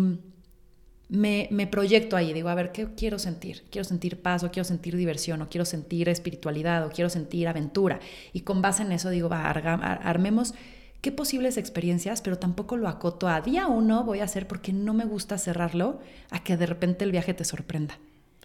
me, 1.08 1.48
me, 1.50 1.66
proyecto 1.66 2.16
ahí, 2.16 2.32
digo, 2.32 2.50
a 2.50 2.54
ver, 2.54 2.70
¿qué 2.72 2.86
quiero 2.94 3.18
sentir? 3.18 3.64
Quiero 3.70 3.84
sentir 3.84 4.20
paz, 4.20 4.44
o 4.44 4.50
quiero 4.50 4.64
sentir 4.64 4.96
diversión, 4.96 5.42
o 5.42 5.48
quiero 5.48 5.64
sentir 5.64 6.08
espiritualidad, 6.08 6.86
o 6.86 6.90
quiero 6.90 7.10
sentir 7.10 7.48
aventura. 7.48 7.98
Y 8.32 8.40
con 8.40 8.62
base 8.62 8.82
en 8.82 8.92
eso 8.92 9.10
digo, 9.10 9.28
va, 9.28 9.50
armemos 9.50 10.54
qué 11.00 11.12
posibles 11.12 11.56
experiencias, 11.56 12.22
pero 12.22 12.38
tampoco 12.38 12.76
lo 12.76 12.88
acoto 12.88 13.28
a 13.28 13.40
día 13.40 13.66
uno 13.66 14.04
voy 14.04 14.20
a 14.20 14.24
hacer 14.24 14.46
porque 14.46 14.72
no 14.72 14.94
me 14.94 15.04
gusta 15.04 15.38
cerrarlo 15.38 16.00
a 16.30 16.42
que 16.42 16.56
de 16.56 16.66
repente 16.66 17.04
el 17.04 17.12
viaje 17.12 17.34
te 17.34 17.44
sorprenda. 17.44 17.98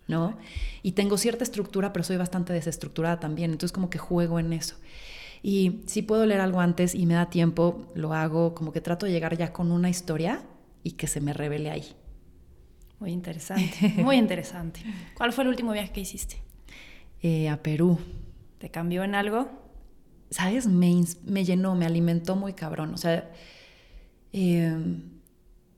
¿No? 0.07 0.37
Y 0.81 0.93
tengo 0.93 1.17
cierta 1.17 1.43
estructura, 1.43 1.93
pero 1.93 2.03
soy 2.03 2.17
bastante 2.17 2.53
desestructurada 2.53 3.19
también, 3.19 3.51
entonces 3.51 3.71
como 3.71 3.89
que 3.89 3.97
juego 3.97 4.39
en 4.39 4.53
eso. 4.53 4.75
Y 5.41 5.81
si 5.87 6.01
puedo 6.01 6.25
leer 6.25 6.41
algo 6.41 6.61
antes 6.61 6.95
y 6.95 7.05
me 7.05 7.15
da 7.15 7.29
tiempo, 7.29 7.85
lo 7.95 8.13
hago, 8.13 8.55
como 8.55 8.71
que 8.71 8.81
trato 8.81 9.05
de 9.05 9.11
llegar 9.11 9.37
ya 9.37 9.51
con 9.51 9.71
una 9.71 9.89
historia 9.89 10.41
y 10.83 10.91
que 10.91 11.07
se 11.07 11.19
me 11.19 11.33
revele 11.33 11.69
ahí. 11.69 11.85
Muy 12.99 13.11
interesante, 13.11 13.93
muy 13.97 14.15
interesante. 14.15 14.81
¿Cuál 15.15 15.33
fue 15.33 15.43
el 15.43 15.49
último 15.49 15.73
viaje 15.73 15.91
que 15.91 16.01
hiciste? 16.01 16.41
Eh, 17.21 17.49
a 17.49 17.61
Perú. 17.61 17.99
¿Te 18.59 18.69
cambió 18.69 19.03
en 19.03 19.15
algo? 19.15 19.49
¿Sabes? 20.29 20.67
Me, 20.67 21.03
me 21.25 21.43
llenó, 21.43 21.75
me 21.75 21.85
alimentó 21.85 22.37
muy 22.37 22.53
cabrón. 22.53 22.93
O 22.93 22.97
sea, 22.97 23.29
eh, 24.31 24.73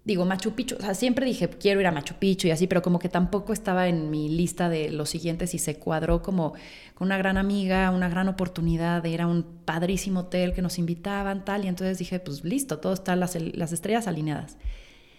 digo, 0.06 0.24
Machu 0.24 0.54
Picchu, 0.54 0.76
o 0.78 0.82
sea, 0.82 0.94
siempre 0.94 1.26
dije, 1.26 1.50
quiero 1.50 1.82
ir 1.82 1.88
a 1.88 1.92
Machu 1.92 2.14
Picchu 2.16 2.48
y 2.48 2.52
así, 2.52 2.68
pero 2.68 2.84
como 2.84 3.00
que 3.00 3.10
tampoco 3.10 3.54
estaba 3.54 3.88
en 3.88 4.12
mi 4.12 4.30
lista 4.30 4.70
de 4.70 4.92
los 4.92 5.10
siguientes 5.10 5.56
y 5.56 5.60
se 5.60 5.78
cuadró 5.78 6.22
como 6.22 6.54
con 6.94 7.08
una 7.08 7.18
gran 7.18 7.38
amiga, 7.38 7.90
una 7.90 8.08
gran 8.08 8.30
oportunidad 8.30 9.02
de 9.02 9.10
ir 9.10 9.22
a 9.22 9.28
un 9.28 9.44
padrísimo 9.66 10.22
hotel 10.22 10.54
que 10.54 10.62
nos 10.62 10.78
invitaban, 10.78 11.44
tal, 11.44 11.66
y 11.66 11.68
entonces 11.68 11.98
dije, 11.98 12.20
pues 12.20 12.44
listo, 12.44 12.78
todo 12.78 12.94
está, 12.94 13.16
las, 13.16 13.36
las 13.36 13.74
estrellas 13.74 14.08
alineadas. 14.08 14.58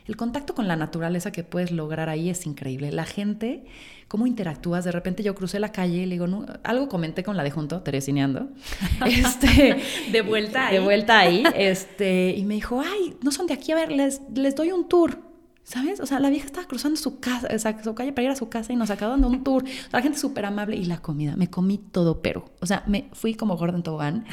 El 0.06 0.16
contacto 0.16 0.54
con 0.54 0.68
la 0.68 0.76
naturaleza 0.76 1.32
que 1.32 1.42
puedes 1.42 1.72
lograr 1.72 2.08
ahí 2.08 2.30
es 2.30 2.46
increíble. 2.46 2.92
La 2.92 3.04
gente, 3.04 3.64
cómo 4.08 4.26
interactúas. 4.26 4.84
De 4.84 4.92
repente 4.92 5.22
yo 5.22 5.34
crucé 5.34 5.58
la 5.58 5.72
calle 5.72 5.98
y 5.98 6.06
le 6.06 6.12
digo, 6.12 6.26
no, 6.26 6.46
algo 6.62 6.88
comenté 6.88 7.24
con 7.24 7.36
la 7.36 7.42
de 7.42 7.50
junto, 7.50 7.82
Teresineando. 7.82 8.48
Este, 9.06 9.82
de 10.12 10.22
vuelta 10.22 10.68
ahí. 10.68 10.74
De 10.74 10.80
vuelta 10.80 11.18
ahí. 11.18 11.44
Este, 11.56 12.34
y 12.36 12.44
me 12.44 12.54
dijo, 12.54 12.80
ay, 12.80 13.16
no 13.22 13.32
son 13.32 13.46
de 13.46 13.54
aquí, 13.54 13.72
a 13.72 13.76
ver, 13.76 13.90
les, 13.90 14.20
les 14.34 14.54
doy 14.54 14.72
un 14.72 14.88
tour. 14.88 15.26
¿Sabes? 15.64 15.98
O 15.98 16.06
sea, 16.06 16.20
la 16.20 16.30
vieja 16.30 16.46
estaba 16.46 16.64
cruzando 16.68 16.96
su 16.96 17.18
casa, 17.18 17.48
o 17.52 17.58
sea, 17.58 17.82
su 17.82 17.92
calle 17.96 18.12
para 18.12 18.26
ir 18.26 18.30
a 18.30 18.36
su 18.36 18.48
casa 18.48 18.72
y 18.72 18.76
nos 18.76 18.90
acabó 18.90 19.10
dando 19.10 19.26
un 19.26 19.42
tour. 19.42 19.64
la 19.90 20.00
gente 20.00 20.16
súper 20.16 20.44
amable 20.44 20.76
y 20.76 20.84
la 20.84 20.98
comida. 21.02 21.34
Me 21.34 21.50
comí 21.50 21.76
todo 21.78 22.22
pero. 22.22 22.44
O 22.60 22.66
sea, 22.66 22.84
me 22.86 23.10
fui 23.14 23.34
como 23.34 23.56
Gordon 23.56 23.82
Tobogán 23.82 24.26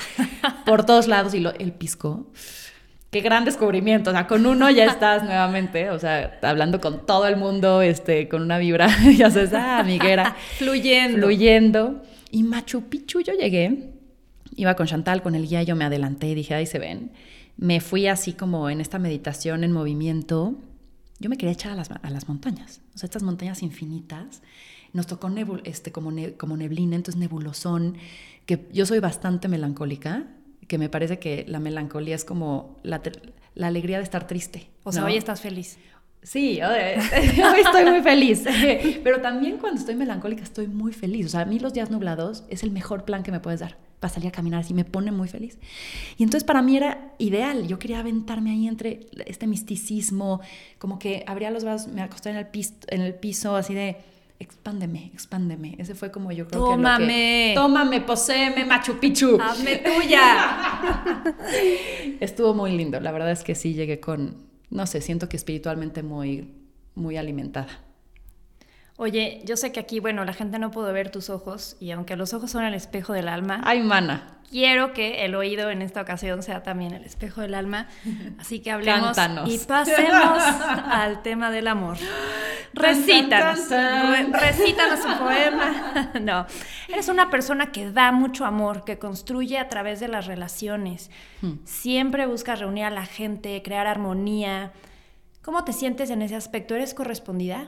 por 0.68 0.86
todos 0.86 1.08
lados 1.08 1.34
y 1.34 1.40
lo, 1.40 1.52
el 1.56 1.74
pisco 1.74 2.28
qué 3.14 3.22
gran 3.22 3.46
descubrimiento. 3.46 4.10
O 4.10 4.14
sea, 4.14 4.28
con 4.28 4.46
uno 4.46 4.70
ya 4.70 4.86
estás 4.92 5.24
nuevamente, 5.24 5.90
o 5.92 6.00
sea, 6.00 6.38
hablando 6.42 6.82
con 6.82 7.06
todo 7.06 7.28
el 7.28 7.38
mundo, 7.38 7.82
este, 7.82 8.28
con 8.28 8.42
una 8.42 8.58
vibra, 8.58 8.90
ya 9.18 9.32
sabes, 9.32 9.54
ah, 9.54 9.80
amiguera. 9.80 10.36
fluyendo. 10.58 11.20
Fluyendo. 11.20 12.04
Y 12.32 12.44
Machu 12.44 12.90
Picchu 12.90 13.22
yo 13.22 13.34
llegué, 13.34 13.94
iba 14.56 14.76
con 14.76 14.88
Chantal, 14.88 15.22
con 15.22 15.36
el 15.36 15.48
guía, 15.48 15.64
yo 15.64 15.76
me 15.76 15.86
adelanté 15.86 16.28
y 16.28 16.36
dije, 16.36 16.56
ahí 16.56 16.66
se 16.66 16.80
ven. 16.80 17.12
Me 17.56 17.80
fui 17.80 18.08
así 18.08 18.34
como 18.34 18.70
en 18.70 18.82
esta 18.82 18.98
meditación 18.98 19.64
en 19.64 19.72
movimiento. 19.72 20.56
Yo 21.20 21.30
me 21.30 21.38
quería 21.38 21.54
echar 21.54 21.72
a 21.72 21.76
las, 21.76 21.92
a 21.92 22.10
las 22.10 22.28
montañas, 22.28 22.82
o 22.96 22.98
sea, 22.98 23.06
estas 23.06 23.24
montañas 23.24 23.62
infinitas. 23.62 24.42
Nos 24.92 25.08
tocó 25.08 25.32
este, 25.64 25.92
como, 25.92 26.12
como 26.38 26.58
neblina, 26.58 26.96
entonces 26.96 27.20
nebulosón, 27.20 27.98
que 28.46 28.68
yo 28.74 28.86
soy 28.86 29.00
bastante 29.00 29.48
melancólica, 29.48 30.28
que 30.68 30.78
me 30.78 30.90
parece 30.90 31.20
que 31.20 31.46
la 31.48 31.60
melancolía 31.60 32.16
es 32.16 32.26
como 32.26 32.80
la, 32.84 33.02
alegría 33.62 33.98
de 33.98 34.04
estar 34.04 34.28
triste. 34.28 34.70
O 34.84 34.92
sea, 34.92 35.06
hoy 35.06 35.18
estás 35.18 35.42
feliz. 35.42 35.78
Sí, 36.24 36.62
hoy 36.62 36.80
estoy 37.66 37.86
muy 37.86 38.02
feliz, 38.02 38.44
pero 39.04 39.22
también 39.22 39.58
cuando 39.58 39.80
estoy 39.80 39.96
melancólica 39.96 40.44
estoy 40.44 40.68
muy 40.68 40.94
feliz. 40.94 41.26
O 41.28 41.30
sea, 41.30 41.42
a 41.42 41.46
mí 41.46 41.60
los 41.60 41.74
días 41.74 41.92
nublados 41.92 42.46
es 42.50 42.64
el 42.64 42.72
mejor 42.72 43.04
plan 43.04 43.24
que 43.24 43.32
me 43.32 43.40
puedes 43.40 43.60
dar 43.60 43.78
para 44.00 44.14
salir 44.14 44.28
a 44.28 44.32
caminar 44.32 44.60
así, 44.60 44.74
me 44.74 44.84
pone 44.84 45.14
muy 45.14 45.30
feliz. 45.30 45.58
Y 46.18 46.24
entonces 46.24 46.44
para 46.44 46.62
mí 46.62 46.76
era 46.76 47.14
ideal, 47.20 47.68
yo 47.68 47.80
quería 47.80 48.00
aventarme 48.00 48.52
ahí 48.52 48.68
entre 48.68 49.08
este 49.26 49.48
misticismo, 49.48 50.42
como 50.78 51.00
que 51.00 51.24
abría 51.26 51.52
los 51.52 51.64
brazos, 51.64 51.88
me 51.88 52.02
acosté 52.02 52.30
en 52.30 52.36
el 52.36 52.48
piso, 52.48 52.74
en 52.88 53.02
el 53.02 53.16
piso 53.16 53.56
así 53.56 53.74
de 53.74 53.96
expándeme, 54.44 55.12
expándeme. 55.14 55.76
Ese 55.80 55.96
fue 55.96 56.12
como 56.12 56.32
yo 56.32 56.48
creo 56.48 56.64
tómame. 56.66 57.08
que 57.08 57.54
Tómame, 57.56 58.02
poséeme, 58.02 58.66
Machu 58.66 59.00
Picchu. 59.00 59.40
Hazme 59.42 59.78
tuya. 59.78 61.24
Estuvo 62.20 62.54
muy 62.54 62.72
lindo. 62.72 63.00
La 63.00 63.12
verdad 63.12 63.32
es 63.32 63.44
que 63.44 63.56
sí 63.56 63.74
llegué 63.74 64.00
con, 64.00 64.36
no 64.70 64.86
sé, 64.86 65.02
siento 65.02 65.28
que 65.30 65.38
espiritualmente 65.38 66.04
muy, 66.04 66.54
muy 66.96 67.18
alimentada. 67.18 67.68
Oye, 69.04 69.42
yo 69.44 69.58
sé 69.58 69.74
que 69.74 69.82
aquí, 69.82 70.00
bueno, 70.00 70.24
la 70.24 70.32
gente 70.32 70.60
no 70.60 70.72
puede 70.72 70.94
ver 70.94 71.10
tus 71.10 71.30
ojos 71.30 71.76
y 71.82 71.92
aunque 71.92 72.16
los 72.16 72.34
ojos 72.34 72.52
son 72.52 72.64
el 72.64 72.74
espejo 72.74 73.12
del 73.12 73.28
alma. 73.28 73.60
Ay, 73.66 73.82
mana. 73.82 74.38
Quiero 74.50 74.94
que 74.94 75.26
el 75.26 75.36
oído 75.36 75.70
en 75.70 75.82
esta 75.82 76.00
ocasión 76.00 76.42
sea 76.42 76.64
también 76.64 76.94
el 76.94 77.04
espejo 77.04 77.42
del 77.42 77.54
alma. 77.54 77.90
Así 78.40 78.62
que 78.62 78.72
hablemos 78.72 79.18
y 79.46 79.58
pasemos 79.58 80.42
al 80.90 81.22
tema 81.22 81.52
del 81.52 81.68
amor. 81.68 81.98
Recítanos. 82.74 83.70
recítanos 84.32 85.04
un 85.04 85.18
poema. 85.18 86.12
No. 86.22 86.46
Eres 86.88 87.10
una 87.10 87.30
persona 87.30 87.74
que 87.74 87.92
da 87.92 88.14
mucho 88.14 88.46
amor, 88.46 88.86
que 88.86 89.00
construye 89.00 89.58
a 89.58 89.68
través 89.68 90.00
de 90.00 90.08
las 90.08 90.28
relaciones. 90.28 91.12
Hmm. 91.42 91.56
Siempre 91.66 92.26
buscas 92.26 92.60
reunir 92.60 92.86
a 92.86 92.90
la 92.90 93.06
gente, 93.06 93.62
crear 93.66 93.86
armonía. 93.86 94.72
¿Cómo 95.42 95.66
te 95.66 95.74
sientes 95.74 96.10
en 96.10 96.22
ese 96.22 96.38
aspecto? 96.38 96.74
¿Eres 96.74 96.94
correspondida? 96.94 97.68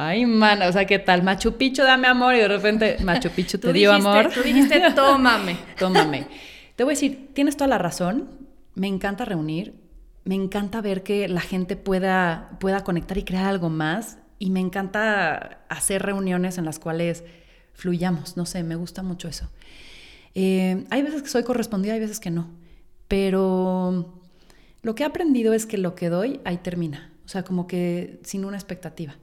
Ay, 0.00 0.26
mana, 0.26 0.68
o 0.68 0.72
sea, 0.72 0.86
¿qué 0.86 1.00
tal? 1.00 1.24
Machu 1.24 1.54
Picchu, 1.54 1.82
dame 1.82 2.06
amor, 2.06 2.32
y 2.36 2.38
de 2.38 2.46
repente 2.46 2.98
Machu 3.02 3.30
Picchu 3.30 3.58
te 3.58 3.72
dio 3.72 3.92
amor. 3.92 4.30
Tú 4.32 4.42
dijiste, 4.42 4.80
tómame. 4.94 5.56
tómame. 5.76 6.28
Te 6.76 6.84
voy 6.84 6.92
a 6.92 6.94
decir, 6.94 7.30
tienes 7.34 7.56
toda 7.56 7.66
la 7.66 7.78
razón, 7.78 8.28
me 8.76 8.86
encanta 8.86 9.24
reunir, 9.24 9.74
me 10.22 10.36
encanta 10.36 10.80
ver 10.82 11.02
que 11.02 11.26
la 11.26 11.40
gente 11.40 11.74
pueda, 11.74 12.50
pueda 12.60 12.84
conectar 12.84 13.18
y 13.18 13.24
crear 13.24 13.46
algo 13.46 13.70
más. 13.70 14.18
Y 14.38 14.50
me 14.50 14.60
encanta 14.60 15.64
hacer 15.68 16.00
reuniones 16.02 16.58
en 16.58 16.64
las 16.64 16.78
cuales 16.78 17.24
fluyamos. 17.72 18.36
No 18.36 18.46
sé, 18.46 18.62
me 18.62 18.76
gusta 18.76 19.02
mucho 19.02 19.26
eso. 19.26 19.50
Eh, 20.36 20.84
hay 20.90 21.02
veces 21.02 21.22
que 21.22 21.28
soy 21.28 21.42
correspondida, 21.42 21.94
hay 21.94 22.00
veces 22.00 22.20
que 22.20 22.30
no. 22.30 22.48
Pero 23.08 24.22
lo 24.82 24.94
que 24.94 25.02
he 25.02 25.06
aprendido 25.06 25.54
es 25.54 25.66
que 25.66 25.76
lo 25.76 25.96
que 25.96 26.08
doy, 26.08 26.40
ahí 26.44 26.58
termina. 26.58 27.10
O 27.24 27.28
sea, 27.28 27.42
como 27.42 27.66
que 27.66 28.20
sin 28.22 28.44
una 28.44 28.56
expectativa. 28.56 29.16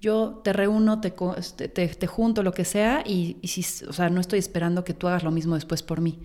Yo 0.00 0.40
te 0.44 0.52
reúno, 0.52 1.00
te, 1.00 1.12
este, 1.36 1.68
te, 1.68 2.06
junto, 2.06 2.42
lo 2.42 2.52
que 2.52 2.64
sea, 2.64 3.02
y, 3.04 3.36
y 3.42 3.48
si, 3.48 3.84
o 3.84 3.92
sea, 3.92 4.10
no 4.10 4.20
estoy 4.20 4.38
esperando 4.38 4.84
que 4.84 4.94
tú 4.94 5.08
hagas 5.08 5.24
lo 5.24 5.30
mismo 5.30 5.56
después 5.56 5.82
por 5.82 6.00
mí. 6.00 6.20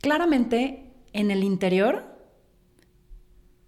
Claramente, 0.00 0.92
en 1.12 1.30
el 1.30 1.42
interior, 1.42 2.16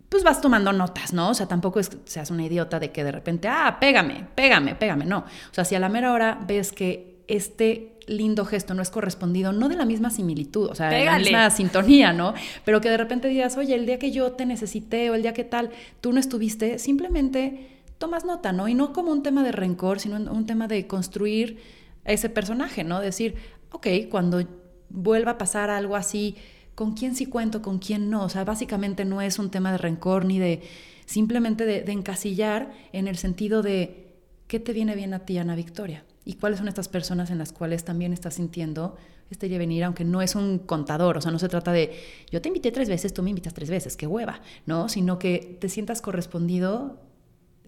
pues 0.08 0.24
vas 0.24 0.40
tomando 0.40 0.72
notas, 0.72 1.12
¿no? 1.12 1.30
O 1.30 1.34
sea, 1.34 1.46
tampoco 1.46 1.80
es 1.80 1.88
que 1.88 1.98
seas 2.04 2.30
una 2.30 2.44
idiota 2.44 2.78
de 2.78 2.92
que 2.92 3.04
de 3.04 3.12
repente, 3.12 3.48
ah, 3.48 3.78
pégame, 3.80 4.26
pégame, 4.34 4.74
pégame, 4.74 5.04
no. 5.04 5.18
O 5.18 5.54
sea, 5.54 5.64
si 5.64 5.74
a 5.74 5.80
la 5.80 5.88
mera 5.88 6.12
hora 6.12 6.38
ves 6.46 6.72
que 6.72 7.22
este 7.28 7.98
lindo 8.06 8.46
gesto 8.46 8.72
no 8.72 8.80
es 8.80 8.90
correspondido, 8.90 9.52
no 9.52 9.68
de 9.68 9.76
la 9.76 9.84
misma 9.84 10.08
similitud, 10.08 10.70
o 10.70 10.74
sea, 10.74 10.88
de 10.88 11.04
la 11.04 11.18
misma 11.18 11.50
sintonía, 11.50 12.14
¿no? 12.14 12.32
Pero 12.64 12.80
que 12.80 12.88
de 12.88 12.96
repente 12.96 13.28
digas, 13.28 13.58
oye, 13.58 13.74
el 13.74 13.84
día 13.84 13.98
que 13.98 14.10
yo 14.10 14.32
te 14.32 14.46
necesité 14.46 15.10
o 15.10 15.14
el 15.14 15.22
día 15.22 15.34
que 15.34 15.44
tal, 15.44 15.70
tú 16.00 16.12
no 16.12 16.20
estuviste, 16.20 16.78
simplemente 16.78 17.77
tomas 17.98 18.24
nota, 18.24 18.52
¿no? 18.52 18.68
Y 18.68 18.74
no 18.74 18.92
como 18.92 19.12
un 19.12 19.22
tema 19.22 19.42
de 19.42 19.52
rencor, 19.52 20.00
sino 20.00 20.16
un 20.16 20.46
tema 20.46 20.68
de 20.68 20.86
construir 20.86 21.58
ese 22.04 22.30
personaje, 22.30 22.84
¿no? 22.84 23.00
Decir, 23.00 23.34
ok, 23.70 23.86
cuando 24.10 24.42
vuelva 24.88 25.32
a 25.32 25.38
pasar 25.38 25.70
algo 25.70 25.96
así, 25.96 26.36
¿con 26.74 26.94
quién 26.94 27.14
sí 27.14 27.26
cuento, 27.26 27.60
con 27.60 27.78
quién 27.78 28.08
no? 28.10 28.24
O 28.24 28.28
sea, 28.28 28.44
básicamente 28.44 29.04
no 29.04 29.20
es 29.20 29.38
un 29.38 29.50
tema 29.50 29.72
de 29.72 29.78
rencor 29.78 30.24
ni 30.24 30.38
de 30.38 30.62
simplemente 31.06 31.64
de, 31.64 31.90
encasillar 31.90 32.72
en 32.92 33.08
el 33.08 33.16
sentido 33.16 33.62
de, 33.62 34.14
¿qué 34.46 34.60
te 34.60 34.72
viene 34.72 34.94
bien 34.94 35.14
a 35.14 35.20
ti, 35.20 35.38
Ana 35.38 35.56
Victoria? 35.56 36.04
y 36.28 36.34
cuáles 36.34 36.58
son 36.58 36.68
estas 36.68 36.88
personas 36.88 37.30
en 37.30 37.38
las 37.38 37.54
cuales 37.54 37.86
también 37.86 38.12
estás 38.12 38.34
sintiendo 38.34 38.98
este 39.30 39.48
venir, 39.56 39.82
aunque 39.82 40.04
no 40.04 40.20
es 40.20 40.34
un 40.34 40.58
contador, 40.58 41.16
o 41.16 41.22
sea, 41.22 41.30
no 41.30 41.38
se 41.38 41.48
trata 41.48 41.72
de 41.72 41.90
yo 42.30 42.42
te 42.42 42.48
invité 42.48 42.70
tres 42.70 42.90
veces, 42.90 43.14
tú 43.14 43.22
me 43.22 43.30
invitas 43.30 43.54
tres 43.54 43.70
veces, 43.70 43.96
qué 43.96 44.06
hueva, 44.06 44.42
¿no? 44.66 44.90
Sino 44.90 45.18
que 45.18 45.56
te 45.58 45.70
sientas 45.70 46.02
correspondido 46.02 47.00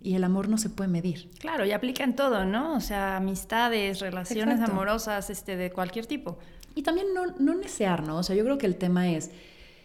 y 0.02 0.14
el 0.14 0.24
amor 0.24 0.48
no 0.48 0.58
se 0.58 0.70
puede 0.70 0.88
medir. 0.88 1.30
Claro, 1.38 1.64
y 1.66 1.72
aplica 1.72 2.04
en 2.04 2.16
todo, 2.16 2.44
¿no? 2.44 2.74
O 2.74 2.80
sea, 2.80 3.16
amistades, 3.16 4.00
relaciones 4.00 4.60
amorosas, 4.60 5.30
este, 5.30 5.56
de 5.56 5.70
cualquier 5.70 6.06
tipo. 6.06 6.38
Y 6.74 6.82
también 6.82 7.08
no, 7.14 7.26
no 7.38 7.54
necear, 7.54 8.06
¿no? 8.06 8.18
O 8.18 8.22
sea, 8.22 8.36
yo 8.36 8.44
creo 8.44 8.58
que 8.58 8.66
el 8.66 8.76
tema 8.76 9.10
es, 9.10 9.30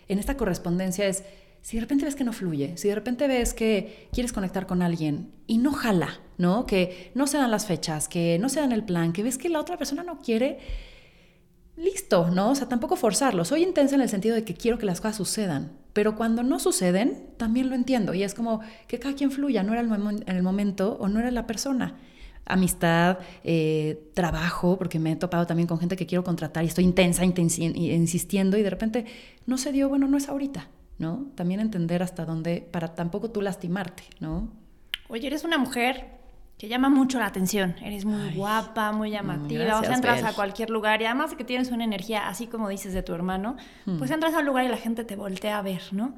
en 0.08 0.20
esta 0.20 0.38
correspondencia 0.38 1.08
es, 1.08 1.24
si 1.62 1.78
de 1.78 1.82
repente 1.82 2.06
ves 2.06 2.16
que 2.16 2.24
no 2.24 2.32
fluye, 2.32 2.78
si 2.78 2.90
de 2.90 2.96
repente 2.96 3.28
ves 3.28 3.54
que 3.54 4.08
quieres 4.14 4.32
conectar 4.32 4.68
con 4.68 4.84
alguien 4.84 5.32
y 5.48 5.58
no 5.58 5.74
jala, 5.74 6.20
¿no? 6.38 6.68
Que 6.68 7.12
no 7.16 7.26
se 7.26 7.38
dan 7.38 7.50
las 7.50 7.66
fechas, 7.66 8.08
que 8.08 8.38
no 8.40 8.50
se 8.50 8.60
dan 8.60 8.72
el 8.72 8.84
plan, 8.84 9.14
que 9.14 9.24
ves 9.24 9.38
que 9.38 9.50
la 9.50 9.60
otra 9.60 9.76
persona 9.76 10.04
no 10.04 10.20
quiere, 10.20 10.60
listo, 11.76 12.30
¿no? 12.30 12.52
O 12.52 12.56
sea, 12.56 12.70
tampoco 12.70 12.96
forzarlo. 12.96 13.46
Soy 13.46 13.64
intensa 13.64 13.96
en 13.96 14.02
el 14.02 14.10
sentido 14.10 14.36
de 14.36 14.44
que 14.44 14.54
quiero 14.54 14.78
que 14.78 14.86
las 14.86 15.02
cosas 15.02 15.18
sucedan, 15.18 15.72
pero 15.96 16.16
cuando 16.16 16.44
no 16.44 16.60
suceden, 16.60 17.30
también 17.38 17.70
lo 17.70 17.76
entiendo 17.76 18.14
y 18.14 18.22
es 18.22 18.36
como 18.36 18.60
que 18.88 19.00
cada 19.00 19.16
quien 19.16 19.32
fluya, 19.32 19.64
no 19.64 19.74
era 19.74 19.82
el 19.82 20.24
el 20.28 20.44
momento 20.44 20.98
o 21.00 21.08
no 21.08 21.20
era 21.20 21.32
la 21.32 21.48
persona 21.48 21.96
amistad, 22.48 23.18
eh, 23.44 24.12
trabajo, 24.14 24.78
porque 24.78 25.00
me 25.00 25.14
he 25.14 25.16
topado 25.16 25.48
también 25.48 25.68
con 25.68 25.80
gente 25.80 25.96
que 25.96 26.06
quiero 26.06 26.24
contratar 26.24 26.64
y 26.64 26.68
estoy 26.68 26.84
intensa, 26.84 27.26
insistiendo 27.26 28.56
y 28.56 28.62
de 28.62 28.70
repente 28.70 29.06
no 29.48 29.58
se 29.58 29.72
dio, 29.72 29.90
bueno, 29.90 30.08
no 30.08 30.16
es 30.16 30.30
ahorita. 30.30 30.70
¿no? 30.98 31.28
También 31.36 31.60
entender 31.60 32.02
hasta 32.02 32.26
dónde, 32.26 32.66
para 32.72 32.96
tampoco 32.96 33.30
tú 33.30 33.42
lastimarte, 33.42 34.04
¿no? 34.20 34.50
Oye, 35.08 35.28
eres 35.28 35.44
una 35.44 35.58
mujer 35.58 36.08
que 36.58 36.68
llama 36.68 36.90
mucho 36.90 37.20
la 37.20 37.26
atención. 37.26 37.76
Eres 37.84 38.06
muy 38.06 38.34
guapa, 38.34 38.92
muy 38.92 39.12
llamativa. 39.12 39.80
o 39.80 39.84
sea, 39.84 39.94
entras 39.94 40.24
a 40.24 40.34
cualquier 40.34 40.70
lugar 40.70 41.02
y 41.02 41.06
además 41.06 41.32
de 41.32 41.38
que 41.38 41.44
tienes 41.44 41.72
una 41.72 41.84
energía, 41.84 42.28
así 42.28 42.48
como 42.48 42.70
dices 42.70 42.94
de 42.94 43.04
tu 43.04 43.14
hermano, 43.14 43.58
hmm. 43.86 43.98
pues 43.98 44.12
entras 44.12 44.34
a 44.34 44.40
un 44.40 44.46
lugar 44.46 44.66
y 44.66 44.70
la 44.70 44.78
gente 44.78 45.04
te 45.04 45.16
voltea 45.16 45.58
a 45.58 45.62
ver, 45.62 45.82
¿no? 45.92 46.16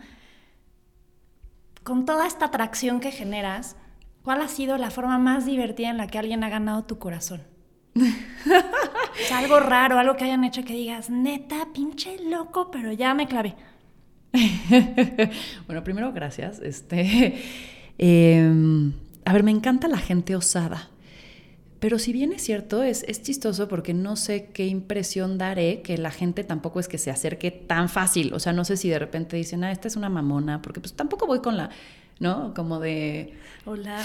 Con 1.84 2.06
toda 2.06 2.28
esta 2.28 2.46
atracción 2.46 3.00
que 3.00 3.12
generas, 3.12 3.78
¿cuál 4.22 4.42
ha 4.42 4.48
sido 4.48 4.78
la 4.78 4.92
forma 4.92 5.18
más 5.18 5.46
divertida 5.46 5.90
en 5.90 5.98
la 5.98 6.08
que 6.08 6.20
alguien 6.20 6.44
ha 6.44 6.50
ganado 6.50 6.84
tu 6.84 7.00
corazón? 7.00 7.42
o 7.96 9.34
algo 9.34 9.60
raro, 9.60 9.98
algo 9.98 10.16
que 10.16 10.26
hayan 10.26 10.44
hecho 10.44 10.64
que 10.64 10.74
digas, 10.74 11.10
neta, 11.10 11.70
pinche 11.74 12.18
loco, 12.30 12.70
pero 12.70 12.92
ya 12.92 13.14
me 13.14 13.28
clavé. 13.28 13.56
bueno, 15.66 15.84
primero, 15.84 16.12
gracias. 16.14 16.60
Este, 16.60 17.42
em, 17.98 18.94
a 19.28 19.34
ver, 19.34 19.44
me 19.44 19.52
encanta 19.52 19.88
la 19.90 19.98
gente 19.98 20.36
osada. 20.36 20.90
Pero 21.80 22.00
si 22.00 22.14
bien 22.14 22.32
es 22.32 22.42
cierto, 22.44 22.82
es, 22.82 23.04
es, 23.04 23.22
chistoso 23.22 23.68
porque 23.68 23.94
no 23.94 24.16
sé 24.16 24.50
qué 24.54 24.66
impresión 24.66 25.38
daré 25.38 25.82
que 25.82 25.98
la 25.98 26.12
gente 26.12 26.46
tampoco 26.46 26.80
es 26.80 26.88
que 26.88 26.98
se 26.98 27.12
acerque 27.12 27.52
tan 27.52 27.90
fácil. 27.90 28.34
O 28.34 28.40
sea, 28.40 28.54
no 28.54 28.64
sé 28.64 28.78
si 28.78 28.90
de 28.90 28.98
repente 28.98 29.36
dicen, 29.36 29.66
ah, 29.66 29.72
esta 29.72 29.90
es 29.90 29.98
una 29.98 30.08
mamona, 30.08 30.62
porque 30.62 30.80
pues 30.80 30.94
tampoco 30.94 31.28
voy 31.28 31.42
con 31.42 31.58
la, 31.58 31.70
¿no? 32.20 32.54
Como 32.56 32.80
de 32.80 33.34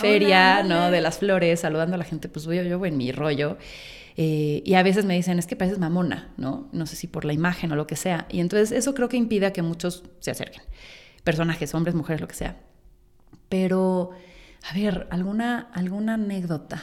feria, 0.01 0.65
¿no? 0.65 0.91
De 0.91 1.01
las 1.01 1.19
flores, 1.19 1.61
saludando 1.61 1.95
a 1.95 1.99
la 1.99 2.05
gente, 2.05 2.29
pues 2.29 2.45
voy 2.45 2.57
yo 2.69 2.85
en 2.85 2.97
mi 2.97 3.13
rollo. 3.13 3.57
Eh, 4.17 4.63
y 4.67 4.75
a 4.75 4.83
veces 4.83 5.05
me 5.05 5.15
dicen, 5.15 5.39
es 5.39 5.47
que 5.47 5.55
pareces 5.55 5.79
mamona, 5.79 6.33
¿no? 6.37 6.69
No 6.73 6.85
sé 6.87 6.97
si 6.97 7.07
por 7.07 7.25
la 7.25 7.33
imagen 7.33 7.71
o 7.71 7.77
lo 7.77 7.87
que 7.87 7.95
sea. 7.95 8.27
Y 8.29 8.41
entonces 8.41 8.73
eso 8.73 8.93
creo 8.93 9.09
que 9.09 9.17
impide 9.17 9.47
a 9.47 9.53
que 9.53 9.63
muchos 9.63 10.03
se 10.19 10.33
acerquen. 10.33 10.63
Personajes, 11.23 11.75
hombres, 11.75 11.95
mujeres, 11.95 12.21
lo 12.21 12.27
que 12.27 12.35
sea. 12.35 12.57
Pero, 13.49 14.11
a 14.73 14.75
ver, 14.75 15.07
alguna, 15.11 15.69
alguna 15.75 16.15
anécdota. 16.15 16.81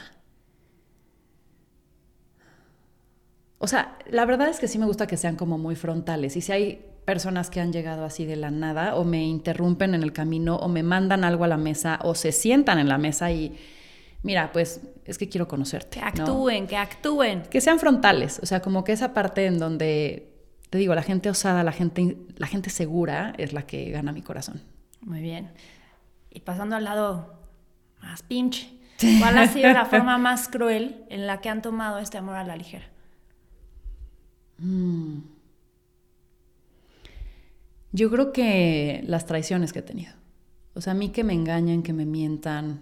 O 3.58 3.67
sea, 3.67 3.97
la 4.10 4.25
verdad 4.25 4.47
es 4.47 4.60
que 4.60 4.67
sí 4.67 4.78
me 4.78 4.86
gusta 4.86 5.08
que 5.08 5.17
sean 5.17 5.36
como 5.36 5.58
muy 5.58 5.75
frontales. 5.75 6.38
Y 6.38 6.41
si 6.41 6.52
hay 6.52 6.86
personas 7.06 7.49
que 7.49 7.60
han 7.60 7.73
llegado 7.73 8.06
así 8.06 8.25
de 8.25 8.36
la 8.36 8.52
nada 8.52 8.95
o 8.95 9.04
me 9.06 9.25
interrumpen 9.25 9.95
en 9.95 10.04
el 10.04 10.13
camino 10.13 10.56
o 10.58 10.67
me 10.67 10.84
mandan 10.84 11.23
algo 11.23 11.45
a 11.45 11.47
la 11.47 11.58
mesa 11.58 11.99
o 12.04 12.13
se 12.13 12.32
sientan 12.32 12.78
en 12.78 12.89
la 12.89 12.99
mesa 12.99 13.32
y 13.32 13.58
mira, 14.21 14.52
pues 14.52 14.82
es 15.06 15.17
que 15.17 15.28
quiero 15.28 15.47
conocerte. 15.47 15.99
Que 15.99 16.06
actúen, 16.06 16.67
que 16.67 16.78
actúen. 16.78 17.41
Que 17.49 17.60
sean 17.60 17.80
frontales, 17.80 18.39
o 18.43 18.45
sea, 18.45 18.62
como 18.62 18.84
que 18.84 18.91
esa 18.91 19.15
parte 19.15 19.47
en 19.47 19.58
donde, 19.58 20.32
te 20.69 20.78
digo, 20.78 20.93
la 20.93 21.02
gente 21.02 21.32
osada, 21.32 21.63
la 21.63 21.71
gente, 21.71 22.17
la 22.38 22.45
gente 22.45 22.69
segura 22.69 23.34
es 23.39 23.52
la 23.52 23.63
que 23.63 23.89
gana 23.89 24.12
mi 24.12 24.21
corazón. 24.21 24.62
Muy 25.02 25.21
bien. 25.21 25.49
Y 26.30 26.41
pasando 26.41 26.75
al 26.75 26.84
lado 26.84 27.38
más 28.01 28.23
pinche, 28.23 28.69
¿cuál 29.19 29.38
ha 29.38 29.47
sido 29.47 29.71
la 29.71 29.85
forma 29.93 30.17
más 30.17 30.47
cruel 30.47 31.03
en 31.09 31.27
la 31.27 31.41
que 31.41 31.49
han 31.49 31.62
tomado 31.62 31.99
este 31.99 32.17
amor 32.17 32.35
a 32.35 32.43
la 32.43 32.55
ligera? 32.55 32.88
Mm. 34.57 35.19
Yo 37.91 38.12
creo 38.12 38.31
que 38.31 39.03
las 39.07 39.25
traiciones 39.25 39.73
que 39.73 39.79
he 39.79 39.83
tenido. 39.83 40.13
O 40.75 40.81
sea, 40.81 40.91
a 40.91 40.95
mí 40.95 41.09
que 41.09 41.23
me 41.23 41.33
engañan, 41.33 41.81
que 41.81 41.93
me 41.93 42.05
mientan, 42.05 42.81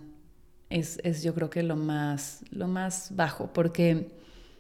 es, 0.70 1.24
yo 1.24 1.34
creo 1.34 1.50
que 1.50 1.64
lo 1.64 1.76
más, 1.76 2.44
lo 2.52 2.68
más 2.68 3.16
bajo, 3.16 3.54
porque 3.54 4.12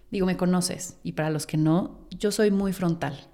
digo, 0.10 0.26
me 0.26 0.38
conoces 0.38 0.98
y 1.04 1.14
para 1.14 1.30
los 1.30 1.46
que 1.46 1.58
no, 1.58 2.00
yo 2.12 2.32
soy 2.32 2.50
muy 2.50 2.72
frontal, 2.72 3.28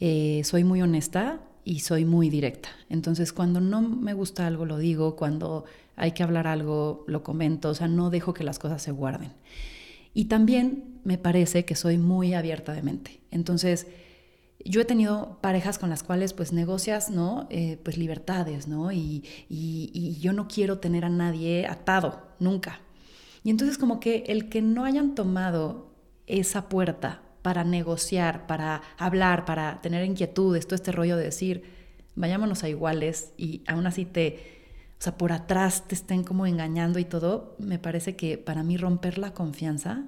eh, 0.00 0.42
soy 0.44 0.64
muy 0.64 0.80
honesta 0.80 1.40
y 1.68 1.80
soy 1.80 2.06
muy 2.06 2.30
directa. 2.30 2.70
Entonces, 2.88 3.34
cuando 3.34 3.60
no 3.60 3.82
me 3.82 4.14
gusta 4.14 4.46
algo, 4.46 4.64
lo 4.64 4.78
digo, 4.78 5.16
cuando 5.16 5.66
hay 5.96 6.12
que 6.12 6.22
hablar 6.22 6.46
algo, 6.46 7.04
lo 7.06 7.22
comento, 7.22 7.68
o 7.68 7.74
sea, 7.74 7.88
no 7.88 8.08
dejo 8.08 8.32
que 8.32 8.42
las 8.42 8.58
cosas 8.58 8.80
se 8.80 8.90
guarden. 8.90 9.32
Y 10.14 10.24
también 10.24 10.98
me 11.04 11.18
parece 11.18 11.66
que 11.66 11.74
soy 11.74 11.98
muy 11.98 12.32
abierta 12.32 12.72
de 12.72 12.80
mente. 12.80 13.20
Entonces, 13.30 13.86
yo 14.64 14.80
he 14.80 14.86
tenido 14.86 15.40
parejas 15.42 15.78
con 15.78 15.90
las 15.90 16.02
cuales 16.02 16.32
pues 16.32 16.54
negocias, 16.54 17.10
¿no? 17.10 17.46
Eh, 17.50 17.78
pues 17.82 17.98
libertades, 17.98 18.66
¿no? 18.66 18.90
Y, 18.90 19.24
yo 20.22 20.32
no 20.32 20.48
quiero 20.48 20.78
tener 20.78 21.04
a 21.04 21.10
nadie 21.10 21.66
atado, 21.66 22.22
nunca. 22.40 22.80
Y 23.44 23.50
entonces 23.50 23.76
como 23.76 24.00
que 24.00 24.24
el 24.28 24.48
que 24.48 24.62
no 24.62 24.86
hayan 24.86 25.14
tomado 25.14 25.92
esa 26.26 26.70
puerta 26.70 27.20
para 27.42 27.64
negociar, 27.64 28.46
para 28.46 28.82
hablar, 28.96 29.44
para 29.44 29.80
tener 29.80 30.04
inquietudes, 30.04 30.66
todo 30.66 30.74
este 30.74 30.92
rollo 30.92 31.16
de 31.16 31.24
decir, 31.24 31.62
vayámonos 32.14 32.64
a 32.64 32.68
iguales 32.68 33.32
y 33.36 33.62
aún 33.66 33.86
así 33.86 34.04
te, 34.04 34.58
o 34.98 35.02
sea, 35.02 35.16
por 35.16 35.32
atrás 35.32 35.86
te 35.86 35.94
estén 35.94 36.24
como 36.24 36.46
engañando 36.46 36.98
y 36.98 37.04
todo, 37.04 37.56
me 37.58 37.78
parece 37.78 38.16
que 38.16 38.38
para 38.38 38.62
mí 38.62 38.76
romper 38.76 39.18
la 39.18 39.32
confianza 39.32 40.04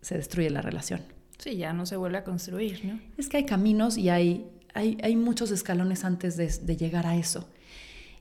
se 0.00 0.16
destruye 0.16 0.50
la 0.50 0.62
relación. 0.62 1.02
Sí, 1.38 1.56
ya 1.56 1.72
no 1.72 1.86
se 1.86 1.96
vuelve 1.96 2.18
a 2.18 2.24
construir, 2.24 2.84
¿no? 2.84 3.00
Es 3.16 3.28
que 3.28 3.38
hay 3.38 3.44
caminos 3.44 3.98
y 3.98 4.10
hay, 4.10 4.46
hay, 4.74 4.98
hay 5.02 5.16
muchos 5.16 5.50
escalones 5.50 6.04
antes 6.04 6.36
de, 6.36 6.76
llegar 6.76 7.06
a 7.06 7.16
eso. 7.16 7.48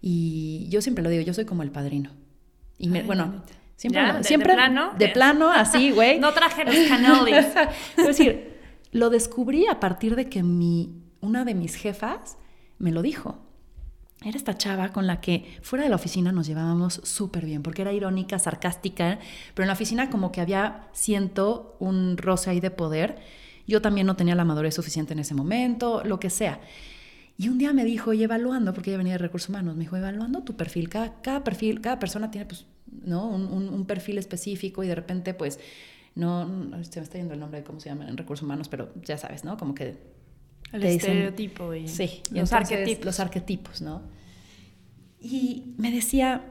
Y 0.02 0.68
yo 0.70 0.82
siempre 0.82 1.04
lo 1.04 1.10
digo, 1.10 1.22
yo 1.24 1.34
soy 1.34 1.45
como 1.45 1.62
el 1.62 1.70
padrino. 1.70 2.10
Y 2.80 2.89
bueno, 3.04 3.43
siempre, 3.82 4.14
de, 4.14 4.24
siempre 4.24 4.52
de 4.52 4.58
plano, 4.58 4.94
de 4.96 5.08
plano 5.10 5.52
así, 5.52 5.90
güey. 5.90 6.20
no 6.26 6.32
traje 6.34 6.64
los 6.64 6.76
canales. 6.88 7.48
es 7.98 8.06
decir, 8.06 8.60
lo 8.92 9.10
descubrí 9.10 9.66
a 9.66 9.80
partir 9.80 10.16
de 10.16 10.30
que 10.30 10.44
mi, 10.44 11.02
una 11.20 11.46
de 11.46 11.56
mis 11.56 11.76
jefas 11.76 12.38
me 12.78 12.92
lo 12.92 13.02
dijo. 13.02 13.40
era 14.24 14.38
esta 14.38 14.56
chava 14.56 14.90
con 14.90 15.08
la 15.08 15.20
que 15.20 15.58
fuera 15.64 15.84
de 15.84 15.90
la 15.90 15.96
oficina 15.96 16.32
nos 16.32 16.46
llevábamos 16.46 17.02
súper 17.04 17.44
bien, 17.44 17.64
porque 17.64 17.82
era 17.82 17.92
irónica, 17.92 18.38
sarcástica, 18.38 19.18
pero 19.56 19.64
en 19.64 19.68
la 19.68 19.74
oficina 19.74 20.12
como 20.12 20.32
que 20.32 20.42
había, 20.42 20.88
siento, 20.92 21.76
un 21.80 22.18
roce 22.18 22.52
ahí 22.52 22.60
de 22.60 22.70
poder. 22.70 23.18
Yo 23.66 23.82
también 23.82 24.06
no 24.06 24.16
tenía 24.16 24.36
la 24.36 24.46
madurez 24.46 24.76
suficiente 24.76 25.14
en 25.14 25.20
ese 25.20 25.34
momento, 25.34 26.04
lo 26.06 26.20
que 26.20 26.30
sea. 26.30 26.60
Y 27.36 27.50
un 27.50 27.58
día 27.58 27.74
me 27.74 27.84
dijo, 27.84 28.14
y 28.14 28.22
evaluando, 28.22 28.76
porque 28.76 28.92
ella 28.92 29.00
venía 29.00 29.14
de 29.14 29.20
recursos 29.20 29.50
humanos, 29.50 29.76
me 29.76 29.86
dijo, 29.86 29.98
evaluando 29.98 30.44
tu 30.44 30.56
perfil, 30.56 30.88
cada, 30.88 31.20
cada 31.22 31.44
perfil, 31.44 31.82
cada 31.82 31.98
persona 31.98 32.30
tiene 32.30 32.46
pues, 32.46 32.68
¿no? 32.92 33.28
Un, 33.28 33.70
un, 33.70 33.86
perfil 33.86 34.18
específico 34.18 34.84
y 34.84 34.88
de 34.88 34.96
repente 34.96 35.34
pues, 35.34 35.60
no, 36.16 36.46
se 36.84 37.00
me 37.00 37.04
está 37.04 37.18
yendo 37.18 37.34
el 37.34 37.39
nombre 37.39 37.60
de 37.60 37.66
cómo 37.66 37.80
se 37.80 37.89
llama 37.89 38.08
en 38.08 38.18
recursos 38.18 38.44
humanos, 38.44 38.68
pero 38.68 38.92
ya 39.04 39.18
sabes, 39.18 39.44
¿no? 39.44 39.58
Como 39.58 39.74
que 39.74 39.98
el 40.74 40.84
estereotipo 40.84 41.74
y 41.74 41.88
sí, 41.88 42.22
los 42.32 42.54
arquetipos. 42.54 43.06
Los 43.06 43.20
arquetipos, 43.20 43.82
¿no? 43.82 44.02
Y 45.20 45.74
me 45.78 45.92
decía, 45.92 46.42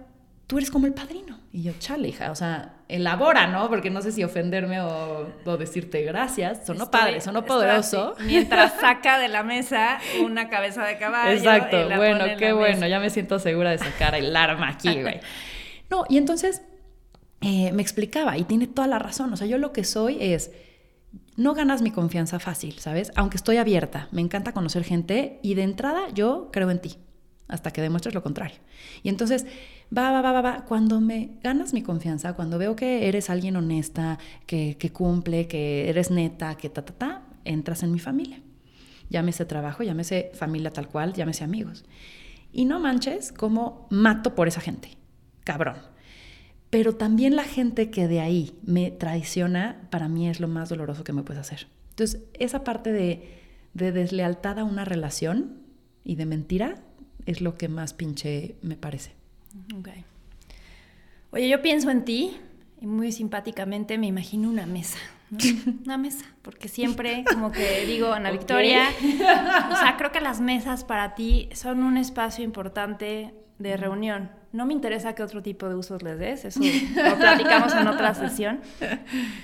tú 0.47 0.59
eres 0.59 0.70
como 0.70 0.86
el 0.86 0.95
padrino. 0.95 1.38
Y 1.53 1.62
yo, 1.62 1.72
chale, 1.80 2.09
hija, 2.09 2.30
o 2.30 2.36
sea, 2.36 2.74
elabora, 2.88 3.49
¿no? 3.49 3.68
Porque 3.68 3.91
no 3.91 4.03
sé 4.03 4.12
si 4.12 4.22
ofenderme 4.22 4.80
o, 4.80 5.57
decirte 5.59 6.03
gracias. 6.03 6.64
Sonó 6.66 6.91
padre, 6.91 7.20
sonó 7.20 7.45
poderoso. 7.45 8.14
Mientras 8.20 8.74
saca 8.80 9.18
de 9.18 9.28
la 9.28 9.43
mesa 9.43 9.99
una 10.22 10.49
cabeza 10.49 10.84
de 10.84 10.97
caballo. 10.99 11.32
Exacto, 11.32 11.88
bueno, 11.97 12.24
qué 12.38 12.53
bueno, 12.53 12.86
ya 12.86 13.01
me 13.01 13.11
siento 13.11 13.38
segura 13.41 13.70
de 13.70 13.78
sacar 13.78 14.14
el 14.14 14.34
arma 14.36 14.68
aquí, 14.68 15.03
güey. 15.03 15.20
No, 15.91 16.05
y 16.09 16.18
entonces 16.18 16.62
eh, 17.41 17.72
me 17.72 17.82
explicaba, 17.82 18.38
y 18.38 18.45
tiene 18.45 18.66
toda 18.66 18.86
la 18.86 18.99
razón. 18.99 19.32
O 19.32 19.36
sea, 19.36 19.47
yo 19.47 19.59
lo 19.59 19.72
que 19.72 19.84
soy 19.84 20.18
es 20.20 20.51
no 21.36 21.55
ganas 21.55 21.82
mi 21.82 21.91
confianza 21.91 22.38
fácil, 22.38 22.78
¿sabes? 22.78 23.12
Aunque 23.16 23.36
estoy 23.36 23.57
abierta, 23.57 24.09
me 24.12 24.20
encanta 24.20 24.53
conocer 24.53 24.84
gente 24.84 25.41
y 25.43 25.55
de 25.55 25.62
entrada 25.62 26.11
yo 26.14 26.51
creo 26.53 26.70
en 26.70 26.80
ti, 26.80 26.97
hasta 27.49 27.70
que 27.72 27.80
demuestres 27.80 28.14
lo 28.14 28.22
contrario. 28.22 28.59
Y 29.03 29.09
entonces, 29.09 29.47
va, 29.97 30.11
va, 30.12 30.20
va, 30.20 30.32
va, 30.32 30.43
va, 30.43 30.64
cuando 30.66 31.01
me 31.01 31.38
ganas 31.43 31.72
mi 31.72 31.82
confianza, 31.82 32.34
cuando 32.34 32.59
veo 32.59 32.76
que 32.76 33.09
eres 33.09 33.30
alguien 33.30 33.57
honesta, 33.57 34.18
que, 34.47 34.76
que 34.78 34.93
cumple, 34.93 35.49
que 35.49 35.88
eres 35.88 36.11
neta, 36.11 36.57
que 36.57 36.68
ta, 36.68 36.84
ta, 36.84 36.93
ta, 36.93 37.22
entras 37.45 37.82
en 37.82 37.93
mi 37.93 37.99
familia. 37.99 38.41
Llámese 39.09 39.45
trabajo, 39.45 39.82
llámese 39.82 40.30
familia 40.34 40.72
tal 40.72 40.88
cual, 40.88 41.14
llámese 41.14 41.43
amigos. 41.43 41.84
Y 42.53 42.66
no 42.66 42.80
manches 42.80 43.32
cómo 43.32 43.86
mato 43.91 44.34
por 44.34 44.47
esa 44.47 44.61
gente. 44.61 44.99
Cabrón 45.45 45.76
pero 46.70 46.95
también 46.95 47.34
la 47.34 47.43
gente 47.43 47.91
que 47.91 48.07
de 48.07 48.20
ahí 48.20 48.57
me 48.62 48.93
traiciona, 48.93 49.88
para 49.91 50.09
mí 50.09 50.28
es 50.28 50.38
lo 50.38 50.47
más 50.47 50.68
doloroso 50.68 51.03
que 51.03 51.12
me 51.12 51.24
puedes 51.24 51.41
hacer. 51.41 51.66
Entonces, 51.91 52.22
esa 52.34 52.62
parte 52.62 52.93
de, 52.93 53.41
deslealtad 53.74 54.61
a 54.61 54.64
una 54.64 54.84
relación 54.84 55.59
y 56.05 56.14
de 56.14 56.26
mentira 56.26 56.76
es 57.26 57.41
lo 57.41 57.57
que 57.57 57.68
más 57.68 57.93
pinche 57.93 58.55
me 58.62 58.76
parece. 58.76 59.12
Ok. 59.76 59.88
Oye, 61.32 61.49
yo 61.49 61.61
pienso 61.61 61.91
en 61.91 62.05
ti 62.05 62.36
y 62.80 62.86
muy 62.86 63.11
simpáticamente 63.11 63.99
me 63.99 64.07
imagino 64.07 64.49
una 64.49 64.64
mesa. 64.64 64.99
Una 65.84 65.97
mesa, 65.97 66.24
porque 66.43 66.66
siempre 66.66 67.22
como 67.30 67.53
que 67.53 67.86
digo, 67.86 68.12
Ana 68.12 68.32
Victoria, 68.32 68.88
o 69.01 69.76
sea, 69.76 69.95
creo 69.97 70.11
que 70.11 70.20
las 70.20 70.41
mesas 70.41 70.82
para 70.82 71.14
ti 71.14 71.49
son 71.53 71.84
un 71.84 71.97
espacio 71.97 72.45
importante 72.45 73.32
de 73.61 73.76
reunión. 73.76 74.39
No 74.53 74.66
me 74.66 74.72
interesa 74.72 75.14
qué 75.14 75.22
otro 75.22 75.42
tipo 75.42 75.68
de 75.68 75.76
usos 75.76 76.03
les 76.03 76.18
des, 76.18 76.44
eso 76.44 76.61
lo 76.61 77.16
platicamos 77.16 77.72
en 77.72 77.86
otra 77.86 78.14
sesión. 78.14 78.61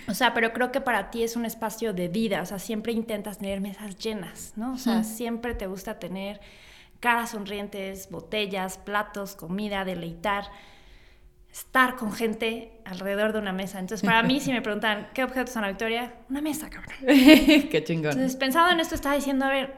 O 0.08 0.14
sea, 0.14 0.34
pero 0.34 0.52
creo 0.52 0.72
que 0.72 0.80
para 0.80 1.10
ti 1.10 1.22
es 1.22 1.36
un 1.36 1.44
espacio 1.44 1.92
de 1.92 2.08
vida, 2.08 2.42
o 2.42 2.46
sea, 2.46 2.58
siempre 2.58 2.92
intentas 2.92 3.38
tener 3.38 3.60
mesas 3.60 3.96
llenas, 3.96 4.52
¿no? 4.56 4.72
O 4.72 4.78
sea, 4.78 5.04
siempre 5.04 5.54
te 5.54 5.68
gusta 5.68 6.00
tener 6.00 6.40
caras 6.98 7.30
sonrientes, 7.30 8.10
botellas, 8.10 8.78
platos, 8.78 9.36
comida, 9.36 9.84
deleitar, 9.84 10.44
estar 11.52 11.96
con 11.96 12.12
gente 12.12 12.80
alrededor 12.84 13.32
de 13.32 13.38
una 13.38 13.52
mesa. 13.52 13.78
Entonces, 13.78 14.04
para 14.04 14.22
mí, 14.22 14.40
si 14.40 14.52
me 14.52 14.60
preguntan, 14.60 15.08
¿qué 15.14 15.24
objetos 15.24 15.54
son 15.54 15.62
la 15.62 15.68
Victoria? 15.68 16.14
Una 16.28 16.40
mesa, 16.40 16.68
cabrón. 16.68 16.94
qué 17.06 17.82
chingón. 17.84 18.12
Entonces, 18.12 18.36
pensando 18.36 18.72
en 18.72 18.80
esto, 18.80 18.94
estaba 18.94 19.14
diciendo, 19.14 19.44
a 19.44 19.50
ver, 19.50 19.74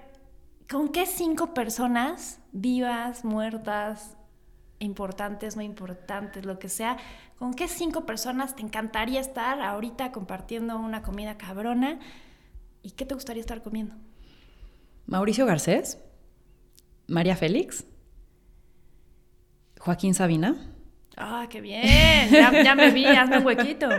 ¿con 0.71 0.89
qué 0.89 1.07
cinco 1.07 1.55
personas 1.55 2.41
vivas, 2.53 3.25
muertas, 3.25 4.18
importantes, 4.79 5.57
no 5.57 5.63
importantes, 5.63 6.45
lo 6.45 6.59
que 6.59 6.69
sea, 6.69 6.97
¿con 7.39 7.55
qué 7.55 7.69
cinco 7.69 8.07
personas 8.07 8.57
te 8.57 8.63
encantaría 8.63 9.21
estar 9.21 9.61
ahorita 9.61 10.13
compartiendo 10.13 10.79
una 10.79 11.03
comida 11.03 11.37
cabrona? 11.37 11.99
¿Y 12.83 12.93
qué 12.93 13.05
te 13.05 13.15
gustaría 13.15 13.41
estar 13.41 13.63
comiendo? 13.63 13.95
Mauricio 15.07 15.47
Garcés, 15.47 15.99
María 17.07 17.37
Félix, 17.37 17.85
Joaquín 19.81 20.15
Sabina. 20.15 20.57
Ah, 21.17 21.47
qué 21.51 21.61
bien, 21.61 22.31
ya, 22.31 22.75
me 22.75 22.91
vi, 22.91 23.05
hazme 23.05 23.39
un 23.39 23.47
huequito. 23.47 23.89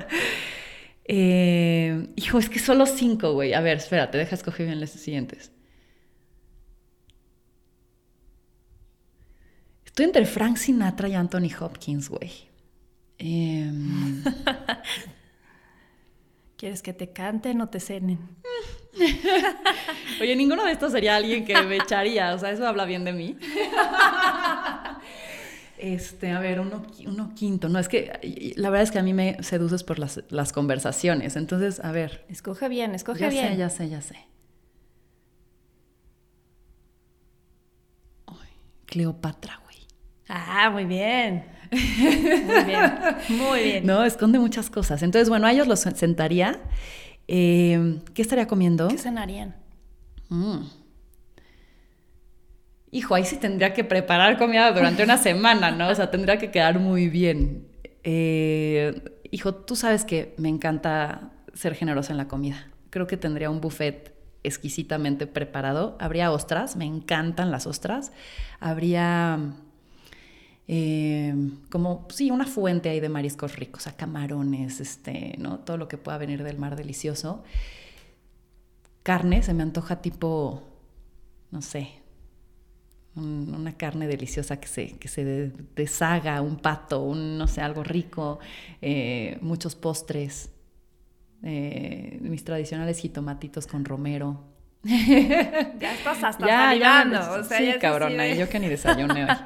Eh, 1.11 2.07
hijo, 2.17 2.37
es 2.37 2.51
que 2.51 2.59
solo 2.59 2.85
cinco, 2.85 3.33
güey. 3.33 3.55
A 3.55 3.61
ver, 3.61 3.77
espérate, 3.77 4.19
deja 4.19 4.35
escoger 4.35 4.67
bien 4.67 4.79
los 4.79 4.91
siguientes. 4.91 5.51
Estoy 9.99 10.07
entre 10.07 10.25
Frank 10.25 10.55
Sinatra 10.55 11.09
y 11.09 11.13
Anthony 11.13 11.49
Hopkins, 11.59 12.07
güey. 12.07 12.31
Em, 13.17 14.23
¿Quieres 16.55 16.81
que 16.81 16.93
te 16.93 17.11
canten 17.11 17.59
o 17.59 17.67
te 17.67 17.81
cenen? 17.81 18.17
Oye, 20.21 20.37
ninguno 20.37 20.63
de 20.63 20.71
estos 20.71 20.93
sería 20.93 21.17
alguien 21.17 21.43
que 21.43 21.61
me 21.63 21.75
echaría, 21.75 22.33
o 22.33 22.39
sea, 22.39 22.51
eso 22.51 22.65
habla 22.65 22.85
bien 22.85 23.03
de 23.03 23.11
mí. 23.11 23.37
Este, 25.77 26.31
a 26.31 26.39
ver, 26.39 26.59
uno, 26.59 26.85
quinto. 27.35 27.69
No, 27.69 27.79
es 27.79 27.87
que 27.87 28.53
la 28.57 28.69
verdad 28.69 28.83
es 28.83 28.91
que 28.91 28.99
a 28.99 29.03
mí 29.03 29.13
me 29.13 29.41
seduces 29.43 29.85
por 29.85 29.97
las, 29.97 30.53
conversaciones. 30.53 31.37
Entonces, 31.37 31.79
a 31.79 31.93
ver. 31.93 32.25
Escoge 32.27 32.67
bien, 32.67 32.95
escoge 32.95 33.29
bien. 33.29 33.57
Ya 33.57 33.69
sé, 33.69 33.89
ya 33.89 33.89
sé, 33.89 33.89
ya 33.89 34.01
sé. 34.01 34.15
Cleopatra, 38.85 39.61
güey. 39.63 39.68
Ah, 40.29 40.69
muy 40.71 40.85
bien. 40.85 41.43
Muy 41.71 42.63
bien. 42.63 42.91
Muy 43.29 43.63
bien. 43.63 43.85
No, 43.85 44.03
esconde 44.03 44.39
muchas 44.39 44.69
cosas. 44.69 45.03
Entonces, 45.03 45.27
bueno, 45.29 45.47
a 45.47 45.51
ellos 45.51 45.67
los 45.67 45.79
sentaría. 45.79 46.59
Em, 47.27 48.01
¿Qué 48.13 48.21
estaría 48.21 48.47
comiendo? 48.47 48.87
¿Qué 48.87 48.97
cenarían? 48.97 49.55
Mm. 50.29 50.61
Hijo, 52.91 53.15
ahí 53.15 53.25
sí 53.25 53.37
tendría 53.37 53.73
que 53.73 53.83
preparar 53.83 54.37
comida 54.37 54.71
durante 54.71 55.03
una 55.03 55.17
semana, 55.17 55.71
¿no? 55.71 55.89
O 55.89 55.95
sea, 55.95 56.09
tendría 56.09 56.37
que 56.37 56.49
quedar 56.49 56.79
muy 56.79 57.07
bien. 57.07 57.67
Eh, 58.03 59.19
hijo, 59.31 59.53
tú 59.53 59.75
sabes 59.75 60.05
que 60.05 60.33
me 60.37 60.49
encanta 60.49 61.31
ser 61.53 61.75
generosa 61.75 62.13
en 62.13 62.17
la 62.17 62.27
comida. 62.27 62.67
Creo 62.89 63.05
que 63.05 63.17
tendría 63.17 63.49
un 63.51 63.61
buffet 63.61 64.15
exquisitamente 64.43 65.27
preparado. 65.27 65.97
Habría 65.99 66.31
ostras, 66.31 66.75
me 66.75 66.85
encantan 66.85 67.51
las 67.51 67.67
ostras. 67.67 68.11
Habría 68.59 69.53
eh, 70.71 71.33
como, 71.71 72.05
sí, 72.11 72.29
una 72.29 72.45
fuente 72.45 72.89
ahí 72.89 72.99
de 72.99 73.09
mariscos 73.09 73.55
ricos, 73.55 73.87
a 73.87 73.97
camarones, 73.97 74.79
este, 74.79 75.33
¿no? 75.39 75.57
Todo 75.61 75.77
lo 75.77 75.87
que 75.87 75.97
pueda 75.97 76.19
venir 76.19 76.43
del 76.43 76.59
mar 76.59 76.75
delicioso. 76.75 77.43
Carne, 79.01 79.41
se 79.41 79.55
me 79.55 79.63
antoja 79.63 79.99
tipo, 80.03 80.61
no 81.49 81.63
sé, 81.63 81.89
una 83.15 83.77
carne 83.77 84.05
deliciosa 84.05 84.59
que 84.59 84.67
se, 84.67 84.91
que 84.99 85.07
se 85.07 85.51
deshaga, 85.75 86.39
un 86.41 86.57
pato, 86.57 87.01
un, 87.01 87.39
no 87.39 87.47
sé, 87.47 87.61
algo 87.61 87.83
rico, 87.83 88.37
eh, 88.79 89.39
muchos 89.41 89.75
postres, 89.75 90.51
eh, 91.41 92.19
mis 92.21 92.43
tradicionales 92.43 92.99
jitomatitos 92.99 93.65
con 93.65 93.85
romero, 93.85 94.43
ya 94.83 95.93
estás 95.93 96.23
hasta 96.23 96.47
ya, 96.75 97.43
sí, 97.43 97.73
cabrona, 97.81 98.27
yo 98.27 98.47
que 98.47 98.59
ni 98.59 98.69
desayuné 98.69 99.25
hoy. 99.25 99.31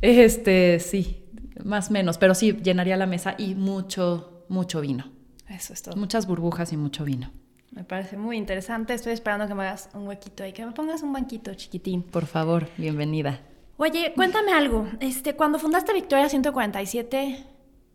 Este, 0.00 0.78
sí, 0.80 1.24
más 1.64 1.90
o 1.90 1.92
menos, 1.92 2.18
pero 2.18 2.34
sí, 2.34 2.52
llenaría 2.52 2.96
la 2.96 3.06
mesa 3.06 3.34
y 3.38 3.54
mucho, 3.54 4.44
mucho 4.48 4.80
vino. 4.80 5.10
Eso 5.48 5.72
es 5.72 5.82
todo. 5.82 5.96
Muchas 5.96 6.26
burbujas 6.26 6.72
y 6.72 6.76
mucho 6.76 7.04
vino. 7.04 7.30
Me 7.70 7.84
parece 7.84 8.16
muy 8.16 8.36
interesante. 8.36 8.94
Estoy 8.94 9.12
esperando 9.12 9.46
que 9.46 9.54
me 9.54 9.62
hagas 9.64 9.90
un 9.94 10.06
huequito 10.06 10.42
ahí, 10.42 10.52
que 10.52 10.64
me 10.64 10.72
pongas 10.72 11.02
un 11.02 11.12
banquito 11.12 11.54
chiquitín. 11.54 12.02
Por 12.02 12.26
favor, 12.26 12.68
bienvenida. 12.76 13.40
Oye, 13.76 14.12
cuéntame 14.14 14.52
algo. 14.52 14.86
Este, 15.00 15.34
cuando 15.34 15.58
fundaste 15.58 15.92
Victoria 15.92 16.28
147, 16.28 17.44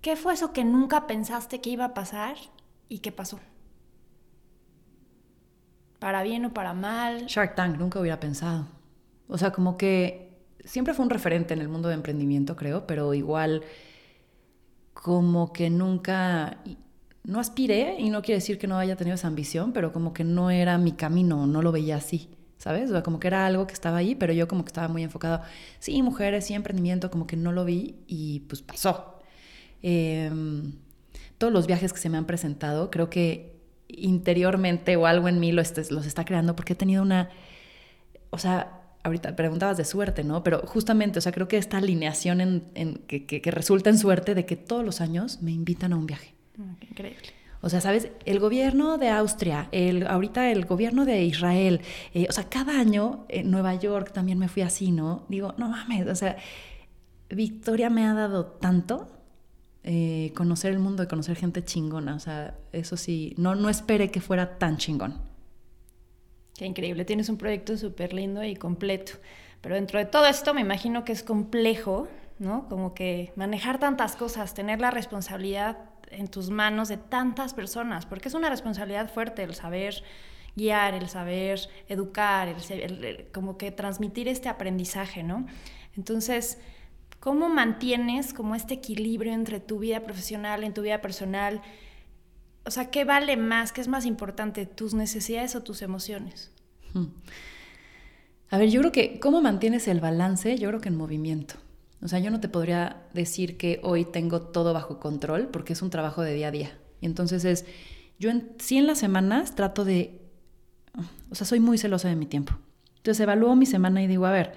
¿qué 0.02 0.16
fue 0.16 0.34
eso 0.34 0.54
que 0.54 0.64
nunca 0.64 1.08
pensaste 1.08 1.62
que 1.62 1.72
iba 1.72 1.86
a 1.86 1.94
pasar 1.94 2.36
y 2.90 3.00
qué 3.00 3.12
pasó? 3.12 3.40
para 6.02 6.24
bien 6.24 6.44
o 6.46 6.52
para 6.52 6.74
mal. 6.74 7.28
Shark 7.28 7.54
Tank, 7.54 7.78
nunca 7.78 8.00
hubiera 8.00 8.20
pensado. 8.20 8.66
O 9.28 9.38
sea, 9.38 9.52
como 9.52 9.78
que 9.78 10.31
siempre 10.66 10.94
fue 10.94 11.06
un 11.06 11.10
referente 11.10 11.54
en 11.54 11.62
el 11.62 11.70
mundo 11.70 11.90
de 11.90 11.96
emprendimiento, 11.96 12.56
creo, 12.56 12.88
pero 12.88 13.14
igual 13.14 13.64
como 14.94 15.54
que 15.54 15.70
nunca, 15.70 16.58
no 17.24 17.40
aspiré, 17.40 17.96
y 18.00 18.10
no 18.10 18.22
quiere 18.22 18.40
decir 18.40 18.58
que 18.58 18.68
no 18.68 18.78
haya 18.78 18.96
tenido 18.96 19.16
esa 19.16 19.28
ambición, 19.28 19.74
pero 19.74 19.92
como 19.92 20.14
que 20.14 20.24
no 20.24 20.52
era 20.52 20.78
mi 20.78 20.92
camino, 20.94 21.48
no 21.48 21.62
lo 21.62 21.72
veía 21.72 21.98
así. 21.98 22.30
¿sabes? 22.62 22.92
O 22.92 22.94
sea, 22.94 23.02
como 23.02 23.20
que 23.20 23.28
era 23.28 23.48
algo 23.48 23.66
que 23.66 23.74
estaba 23.74 23.98
ahí, 23.98 24.14
pero 24.14 24.34
yo 24.34 24.48
como 24.48 24.64
que 24.64 24.68
estaba 24.68 24.88
muy 24.88 25.02
enfocado, 25.02 25.42
sí, 25.80 26.00
mujeres, 26.04 26.46
sí, 26.46 26.54
emprendimiento, 26.54 27.10
como 27.10 27.26
que 27.26 27.36
no 27.36 27.52
lo 27.52 27.66
vi 27.66 27.96
y 28.08 28.42
pues 28.42 28.62
pasó. 28.62 29.20
Em, 29.82 30.74
todos 31.40 31.52
los 31.52 31.66
viajes 31.66 31.92
que 31.92 32.00
se 32.00 32.10
me 32.10 32.18
han 32.20 32.26
presentado, 32.26 32.92
creo 32.92 33.10
que 33.10 33.60
interiormente 33.88 34.96
o 34.96 35.08
algo 35.08 35.28
en 35.28 35.40
mí 35.40 35.52
los, 35.52 35.92
los 35.92 36.06
está 36.06 36.24
creando 36.24 36.56
porque 36.56 36.74
he 36.74 36.76
tenido 36.76 37.02
una, 37.02 37.30
o 38.30 38.38
sea, 38.38 38.81
ahorita 39.04 39.36
preguntabas 39.36 39.78
de 39.78 39.86
suerte, 39.86 40.24
¿no? 40.24 40.44
Pero 40.44 40.60
justamente, 40.66 41.20
o 41.20 41.22
sea, 41.22 41.32
creo 41.32 41.48
que 41.48 41.58
esta 41.58 41.78
alineación 41.78 42.42
en, 42.42 42.96
que, 43.08 43.42
resulta 43.46 43.90
en 43.90 43.98
suerte 43.98 44.36
de 44.36 44.46
que 44.46 44.56
todos 44.56 44.86
los 44.86 45.02
años 45.02 45.42
me 45.42 45.52
invitan 45.52 45.94
a 45.94 45.98
un 45.98 46.06
viaje. 46.06 46.34
Mm, 46.58 46.74
increíble. 46.90 47.30
O 47.62 47.70
sea, 47.70 47.80
¿sabes? 47.80 48.10
El 48.26 48.40
gobierno 48.40 48.98
de 48.98 49.10
Austria, 49.10 49.70
el, 49.72 50.08
ahorita 50.08 50.52
el 50.52 50.66
gobierno 50.66 51.06
de 51.06 51.24
Israel, 51.24 51.82
eh, 52.14 52.26
o 52.28 52.32
sea, 52.32 52.50
cada 52.50 52.80
año 52.80 53.26
en 53.30 53.52
Nueva 53.52 53.76
York 53.76 54.12
también 54.14 54.40
me 54.40 54.48
fui 54.48 54.64
así, 54.64 54.92
¿no? 54.92 55.26
Digo, 55.30 55.54
no 55.58 55.70
mames, 55.70 56.08
o 56.08 56.16
sea, 56.16 56.38
Victoria 57.30 57.90
me 57.90 58.06
ha 58.06 58.14
dado 58.14 58.46
tanto. 58.46 59.08
Eh, 59.84 60.32
conocer 60.36 60.72
el 60.72 60.78
mundo 60.78 61.02
y 61.02 61.08
conocer 61.08 61.36
gente 61.36 61.64
chingona, 61.64 62.14
o 62.14 62.20
sea, 62.20 62.56
eso 62.72 62.98
sí, 62.98 63.34
no, 63.38 63.56
no 63.56 63.68
esperé 63.68 64.12
que 64.12 64.22
fuera 64.22 64.60
tan 64.60 64.78
chingón. 64.78 65.31
Qué 66.62 66.68
increíble, 66.68 67.06
tienes 67.06 67.28
un 67.28 67.38
proyecto 67.38 67.76
súper 67.76 68.14
lindo 68.14 68.44
y 68.44 68.56
completo. 68.56 69.14
Pero 69.62 69.74
dentro 69.74 69.98
de 69.98 70.06
todo 70.06 70.28
esto 70.28 70.54
me 70.54 70.62
imagino 70.62 71.04
que 71.04 71.12
es 71.12 71.24
complejo, 71.24 72.08
¿no? 72.38 72.70
Como 72.70 72.94
que 72.94 73.34
manejar 73.36 73.80
tantas 73.80 74.16
cosas, 74.16 74.54
tener 74.54 74.80
la 74.80 74.92
responsabilidad 74.92 75.80
en 76.12 76.28
tus 76.28 76.52
manos 76.52 76.88
de 76.88 76.98
tantas 76.98 77.56
personas, 77.56 78.06
porque 78.06 78.28
es 78.28 78.36
una 78.36 78.48
responsabilidad 78.48 79.12
fuerte 79.12 79.42
el 79.42 79.56
saber 79.56 80.04
guiar, 80.56 80.94
el 80.94 81.10
saber 81.10 81.62
educar, 81.90 82.56
el, 82.70 83.26
como 83.34 83.58
que 83.58 83.72
transmitir 83.72 84.28
este 84.28 84.48
aprendizaje, 84.48 85.24
¿no? 85.24 85.48
Entonces, 85.98 86.60
¿cómo 87.20 87.50
mantienes 87.50 88.36
como 88.36 88.54
este 88.54 88.76
equilibrio 88.76 89.34
entre 89.34 89.62
tu 89.62 89.80
vida 89.80 90.02
profesional, 90.02 90.64
en 90.64 90.76
tu 90.76 90.84
vida 90.84 91.02
personal? 91.02 91.64
O 92.66 92.72
sea, 92.72 92.92
¿qué 92.92 93.06
vale 93.06 93.38
más? 93.38 93.72
¿Qué 93.72 93.82
es 93.82 93.88
más 93.88 94.06
importante? 94.06 94.66
¿Tus 94.66 94.94
necesidades 94.94 95.56
o 95.56 95.64
tus 95.64 95.82
emociones? 95.82 96.52
Hmm. 96.94 97.08
A 98.50 98.58
ver, 98.58 98.70
yo 98.70 98.82
creo 98.82 98.92
que, 98.92 99.20
¿cómo 99.20 99.42
mantienes 99.42 99.88
el 99.88 100.00
balance? 100.00 100.58
Yo 100.58 100.70
creo 100.70 100.82
que 100.82 100.90
en 100.90 100.98
movimiento. 100.98 101.56
O 102.04 102.08
sea, 102.08 102.20
yo 102.20 102.32
no 102.32 102.40
te 102.40 102.50
podría 102.50 103.04
decir 103.14 103.58
que 103.58 103.80
hoy 103.84 104.06
tengo 104.06 104.42
todo 104.42 104.74
bajo 104.74 105.00
control 105.00 105.48
porque 105.48 105.74
es 105.74 105.82
un 105.82 105.90
trabajo 105.90 106.22
de 106.22 106.34
día 106.34 106.50
a 106.50 106.52
día. 106.52 106.78
Y 107.00 107.06
entonces 107.06 107.46
es, 107.46 107.66
yo 108.20 108.30
en, 108.30 108.52
sí 108.60 108.78
en 108.78 108.88
las 108.88 109.00
semanas 109.00 109.56
trato 109.56 109.86
de, 109.86 110.22
o 111.30 111.36
sea, 111.36 111.48
soy 111.48 111.60
muy 111.60 111.78
celosa 111.78 112.10
de 112.10 112.16
mi 112.16 112.26
tiempo. 112.26 112.54
Entonces 112.98 113.22
evalúo 113.22 113.56
mi 113.56 113.66
semana 113.66 114.04
y 114.04 114.08
digo, 114.08 114.26
a 114.26 114.32
ver, 114.32 114.54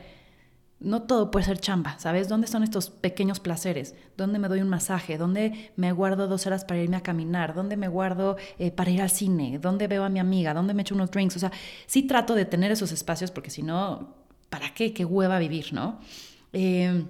no 0.84 1.02
todo 1.02 1.30
puede 1.30 1.46
ser 1.46 1.58
chamba, 1.58 1.98
¿sabes? 1.98 2.28
¿Dónde 2.28 2.44
están 2.44 2.62
estos 2.62 2.90
pequeños 2.90 3.40
placeres? 3.40 3.94
¿Dónde 4.16 4.38
me 4.38 4.48
doy 4.48 4.60
un 4.60 4.68
masaje? 4.68 5.18
¿Dónde 5.18 5.72
me 5.76 5.92
guardo 5.92 6.28
dos 6.28 6.46
horas 6.46 6.64
para 6.64 6.80
irme 6.80 6.96
a 6.96 7.02
caminar? 7.02 7.54
¿Dónde 7.54 7.76
me 7.76 7.88
guardo 7.88 8.36
eh, 8.58 8.70
para 8.70 8.90
ir 8.90 9.02
al 9.02 9.10
cine? 9.10 9.58
¿Dónde 9.58 9.88
veo 9.88 10.04
a 10.04 10.08
mi 10.08 10.20
amiga? 10.20 10.54
¿Dónde 10.54 10.74
me 10.74 10.82
echo 10.82 10.94
unos 10.94 11.10
drinks? 11.10 11.36
O 11.36 11.38
sea, 11.38 11.50
sí 11.86 12.02
trato 12.02 12.34
de 12.34 12.44
tener 12.44 12.70
esos 12.70 12.92
espacios 12.92 13.30
porque 13.30 13.50
si 13.50 13.62
no, 13.62 14.14
¿para 14.50 14.72
qué? 14.74 14.92
¿Qué 14.92 15.04
hueva 15.04 15.38
vivir, 15.38 15.72
no? 15.72 15.98
Eh, 16.52 17.04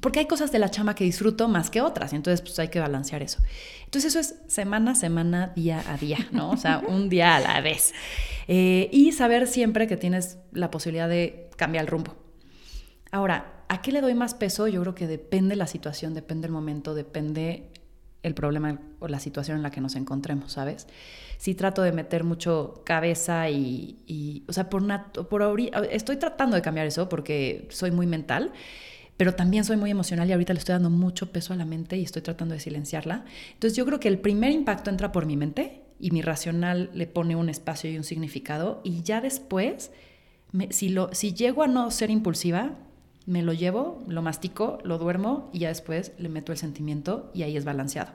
porque 0.00 0.20
hay 0.20 0.26
cosas 0.26 0.52
de 0.52 0.58
la 0.58 0.70
chamba 0.70 0.94
que 0.94 1.04
disfruto 1.04 1.48
más 1.48 1.70
que 1.70 1.80
otras, 1.80 2.12
y 2.12 2.16
entonces 2.16 2.40
pues 2.40 2.58
hay 2.58 2.68
que 2.68 2.78
balancear 2.78 3.22
eso. 3.22 3.40
Entonces 3.84 4.14
eso 4.14 4.20
es 4.20 4.36
semana 4.46 4.92
a 4.92 4.94
semana, 4.94 5.52
día 5.56 5.82
a 5.88 5.96
día, 5.96 6.18
¿no? 6.30 6.50
O 6.50 6.56
sea, 6.56 6.78
un 6.86 7.08
día 7.08 7.36
a 7.36 7.40
la 7.40 7.60
vez. 7.60 7.92
Eh, 8.46 8.88
y 8.92 9.12
saber 9.12 9.46
siempre 9.46 9.86
que 9.86 9.96
tienes 9.96 10.38
la 10.52 10.70
posibilidad 10.70 11.08
de 11.08 11.50
cambiar 11.56 11.84
el 11.84 11.90
rumbo. 11.90 12.27
Ahora, 13.10 13.64
¿a 13.68 13.80
qué 13.82 13.92
le 13.92 14.00
doy 14.00 14.14
más 14.14 14.34
peso? 14.34 14.68
Yo 14.68 14.80
creo 14.82 14.94
que 14.94 15.06
depende 15.06 15.56
la 15.56 15.66
situación, 15.66 16.14
depende 16.14 16.46
el 16.46 16.52
momento, 16.52 16.94
depende 16.94 17.70
el 18.22 18.34
problema 18.34 18.80
o 18.98 19.08
la 19.08 19.20
situación 19.20 19.56
en 19.58 19.62
la 19.62 19.70
que 19.70 19.80
nos 19.80 19.94
encontremos, 19.94 20.52
¿sabes? 20.52 20.86
Sí 21.38 21.54
trato 21.54 21.82
de 21.82 21.92
meter 21.92 22.24
mucho 22.24 22.82
cabeza 22.84 23.48
y, 23.48 24.44
o 24.48 24.52
sea, 24.52 24.68
por, 24.68 24.82
por 25.28 25.42
ahorita, 25.42 25.84
estoy 25.84 26.16
tratando 26.16 26.56
de 26.56 26.62
cambiar 26.62 26.86
eso 26.86 27.08
porque 27.08 27.66
soy 27.70 27.90
muy 27.90 28.06
mental, 28.06 28.52
pero 29.16 29.34
también 29.34 29.64
soy 29.64 29.76
muy 29.76 29.90
emocional 29.90 30.28
y 30.28 30.32
ahorita 30.32 30.52
le 30.52 30.58
estoy 30.58 30.74
dando 30.74 30.90
mucho 30.90 31.32
peso 31.32 31.52
a 31.52 31.56
la 31.56 31.64
mente 31.64 31.96
y 31.96 32.04
estoy 32.04 32.22
tratando 32.22 32.54
de 32.54 32.60
silenciarla. 32.60 33.24
Entonces 33.54 33.76
yo 33.76 33.86
creo 33.86 34.00
que 34.00 34.08
el 34.08 34.18
primer 34.18 34.52
impacto 34.52 34.90
entra 34.90 35.12
por 35.12 35.26
mi 35.26 35.36
mente 35.36 35.82
y 36.00 36.10
mi 36.10 36.22
racional 36.22 36.90
le 36.92 37.06
pone 37.06 37.36
un 37.36 37.48
espacio 37.48 37.90
y 37.90 37.96
un 37.96 38.04
significado 38.04 38.80
y 38.84 39.02
ya 39.02 39.20
después, 39.20 39.92
si, 40.70 40.88
lo, 40.88 41.12
si 41.14 41.34
llego 41.34 41.62
a 41.62 41.66
no 41.68 41.90
ser 41.90 42.10
impulsiva, 42.10 42.76
me 43.28 43.42
lo 43.42 43.52
llevo, 43.52 44.02
lo 44.08 44.22
mastico, 44.22 44.78
lo 44.84 44.96
duermo 44.96 45.50
y 45.52 45.58
ya 45.60 45.68
después 45.68 46.12
le 46.16 46.30
meto 46.30 46.50
el 46.50 46.56
sentimiento 46.56 47.30
y 47.34 47.42
ahí 47.42 47.58
es 47.58 47.64
balanceado. 47.66 48.10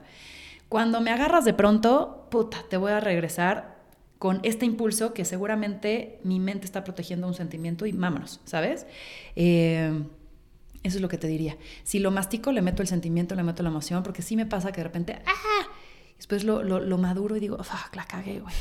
Cuando 0.69 1.01
me 1.01 1.11
agarras 1.11 1.45
de 1.45 1.53
pronto, 1.53 2.27
puta, 2.31 2.65
te 2.67 2.77
voy 2.77 2.93
a 2.93 2.99
regresar 2.99 3.77
con 4.17 4.39
este 4.41 4.65
impulso 4.65 5.13
que 5.13 5.23
seguramente 5.23 6.19
mi 6.23 6.39
mente 6.39 6.65
está 6.65 6.83
protegiendo 6.83 7.27
un 7.27 7.35
sentimiento 7.35 7.85
y 7.85 7.91
vámonos, 7.91 8.39
¿sabes? 8.45 8.87
Eh, 9.35 10.03
eso 10.81 10.97
es 10.97 11.01
lo 11.01 11.09
que 11.09 11.19
te 11.19 11.27
diría. 11.27 11.57
Si 11.83 11.99
lo 11.99 12.09
mastico, 12.09 12.51
le 12.51 12.63
meto 12.63 12.81
el 12.81 12.87
sentimiento, 12.87 13.35
le 13.35 13.43
meto 13.43 13.61
la 13.61 13.69
emoción, 13.69 14.01
porque 14.01 14.23
sí 14.23 14.35
me 14.35 14.47
pasa 14.47 14.71
que 14.71 14.77
de 14.77 14.85
repente, 14.85 15.21
¡ah! 15.27 15.67
Después 16.23 16.45
lo, 16.45 16.63
lo, 16.63 16.97
maduro 16.97 17.35
y 17.35 17.41
digo, 17.41 17.61
fuck, 17.61 17.93
la 17.97 18.05
cagué, 18.05 18.39
güey. 18.39 18.53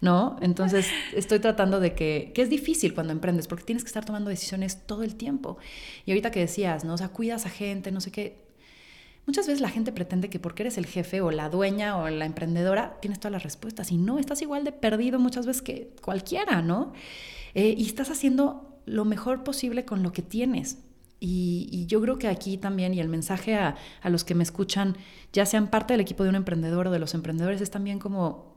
¿No? 0.00 0.38
Entonces 0.40 0.86
estoy 1.14 1.38
tratando 1.38 1.78
de 1.78 1.94
que, 1.94 2.32
que 2.34 2.40
es 2.40 2.48
difícil 2.48 2.94
cuando 2.94 3.12
emprendes, 3.12 3.46
porque 3.46 3.62
tienes 3.62 3.84
que 3.84 3.88
estar 3.88 4.06
tomando 4.06 4.30
decisiones 4.30 4.86
todo 4.86 5.02
el 5.02 5.16
tiempo. 5.16 5.58
Y 6.06 6.12
ahorita 6.12 6.30
que 6.30 6.40
decías, 6.40 6.82
¿no? 6.82 6.94
O 6.94 6.96
sea, 6.96 7.10
cuidas 7.10 7.44
a 7.44 7.50
gente, 7.50 7.92
no 7.92 8.00
sé 8.00 8.10
qué. 8.10 8.38
Muchas 9.26 9.46
veces 9.46 9.60
la 9.60 9.68
gente 9.68 9.92
pretende 9.92 10.30
que 10.30 10.38
porque 10.38 10.62
eres 10.62 10.78
el 10.78 10.86
jefe 10.86 11.20
o 11.20 11.30
la 11.30 11.50
dueña 11.50 11.98
o 11.98 12.08
la 12.08 12.24
emprendedora, 12.24 12.96
tienes 13.02 13.20
todas 13.20 13.32
las 13.32 13.42
respuestas. 13.42 13.92
Y 13.92 13.98
no, 13.98 14.18
estás 14.18 14.40
igual 14.40 14.64
de 14.64 14.72
perdido 14.72 15.18
muchas 15.18 15.44
veces 15.44 15.60
que 15.60 15.94
cualquiera, 16.00 16.62
¿no? 16.62 16.94
Eh, 17.52 17.74
y 17.76 17.84
estás 17.84 18.10
haciendo 18.10 18.80
lo 18.86 19.04
mejor 19.04 19.44
posible 19.44 19.84
con 19.84 20.02
lo 20.02 20.12
que 20.12 20.22
tienes. 20.22 20.78
Y, 21.20 21.84
yo 21.86 22.00
creo 22.00 22.18
que 22.18 22.28
aquí 22.28 22.56
también, 22.56 22.94
y 22.94 23.00
el 23.00 23.08
mensaje 23.08 23.54
a, 23.54 23.76
los 24.04 24.24
que 24.24 24.34
me 24.34 24.42
escuchan, 24.42 24.96
ya 25.32 25.44
sean 25.44 25.68
parte 25.68 25.92
del 25.92 26.00
equipo 26.00 26.24
de 26.24 26.30
un 26.30 26.36
emprendedor 26.36 26.88
o 26.88 26.90
de 26.90 26.98
los 26.98 27.14
emprendedores, 27.14 27.60
es 27.60 27.70
también 27.70 27.98
como, 27.98 28.56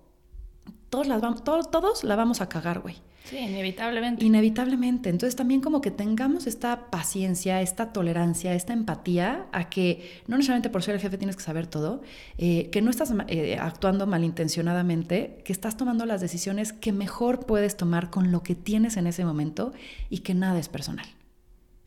todos, 0.90 1.08
las 1.08 1.22
vamos, 1.22 1.44
todos, 1.44 1.70
todos 1.70 2.04
la 2.04 2.16
vamos 2.16 2.42
a 2.42 2.50
cagar, 2.50 2.80
güey. 2.80 2.96
Sí, 3.26 3.38
inevitablemente. 3.38 4.26
Inevitablemente. 4.26 5.10
Entonces 5.10 5.36
también 5.36 5.62
como 5.62 5.80
que 5.80 5.92
tengamos 5.92 6.46
esta 6.46 6.92
paciencia, 6.92 7.62
esta 7.62 7.94
tolerancia, 7.94 8.54
esta 8.54 8.74
empatía 8.74 9.48
a 9.54 9.70
que 9.70 10.22
no 10.28 10.36
necesariamente 10.36 10.70
por 10.70 10.84
ser 10.84 10.96
el 10.96 11.02
jefe 11.02 11.18
tienes 11.18 11.38
que 11.38 11.44
saber 11.44 11.68
todo, 11.68 12.02
eh, 12.38 12.70
que 12.70 12.82
no 12.82 12.90
estás 12.90 13.14
eh, 13.30 13.58
actuando 13.60 14.08
malintencionadamente, 14.08 15.42
que 15.46 15.54
estás 15.54 15.78
tomando 15.78 16.06
las 16.06 16.20
decisiones 16.20 16.74
que 16.74 16.92
mejor 16.92 17.46
puedes 17.46 17.78
tomar 17.78 18.10
con 18.10 18.32
lo 18.32 18.44
que 18.44 18.56
tienes 18.56 18.98
en 18.98 19.08
ese 19.08 19.24
momento 19.24 19.72
y 20.10 20.20
que 20.20 20.34
nada 20.34 20.60
es 20.60 20.68
personal. 20.68 21.08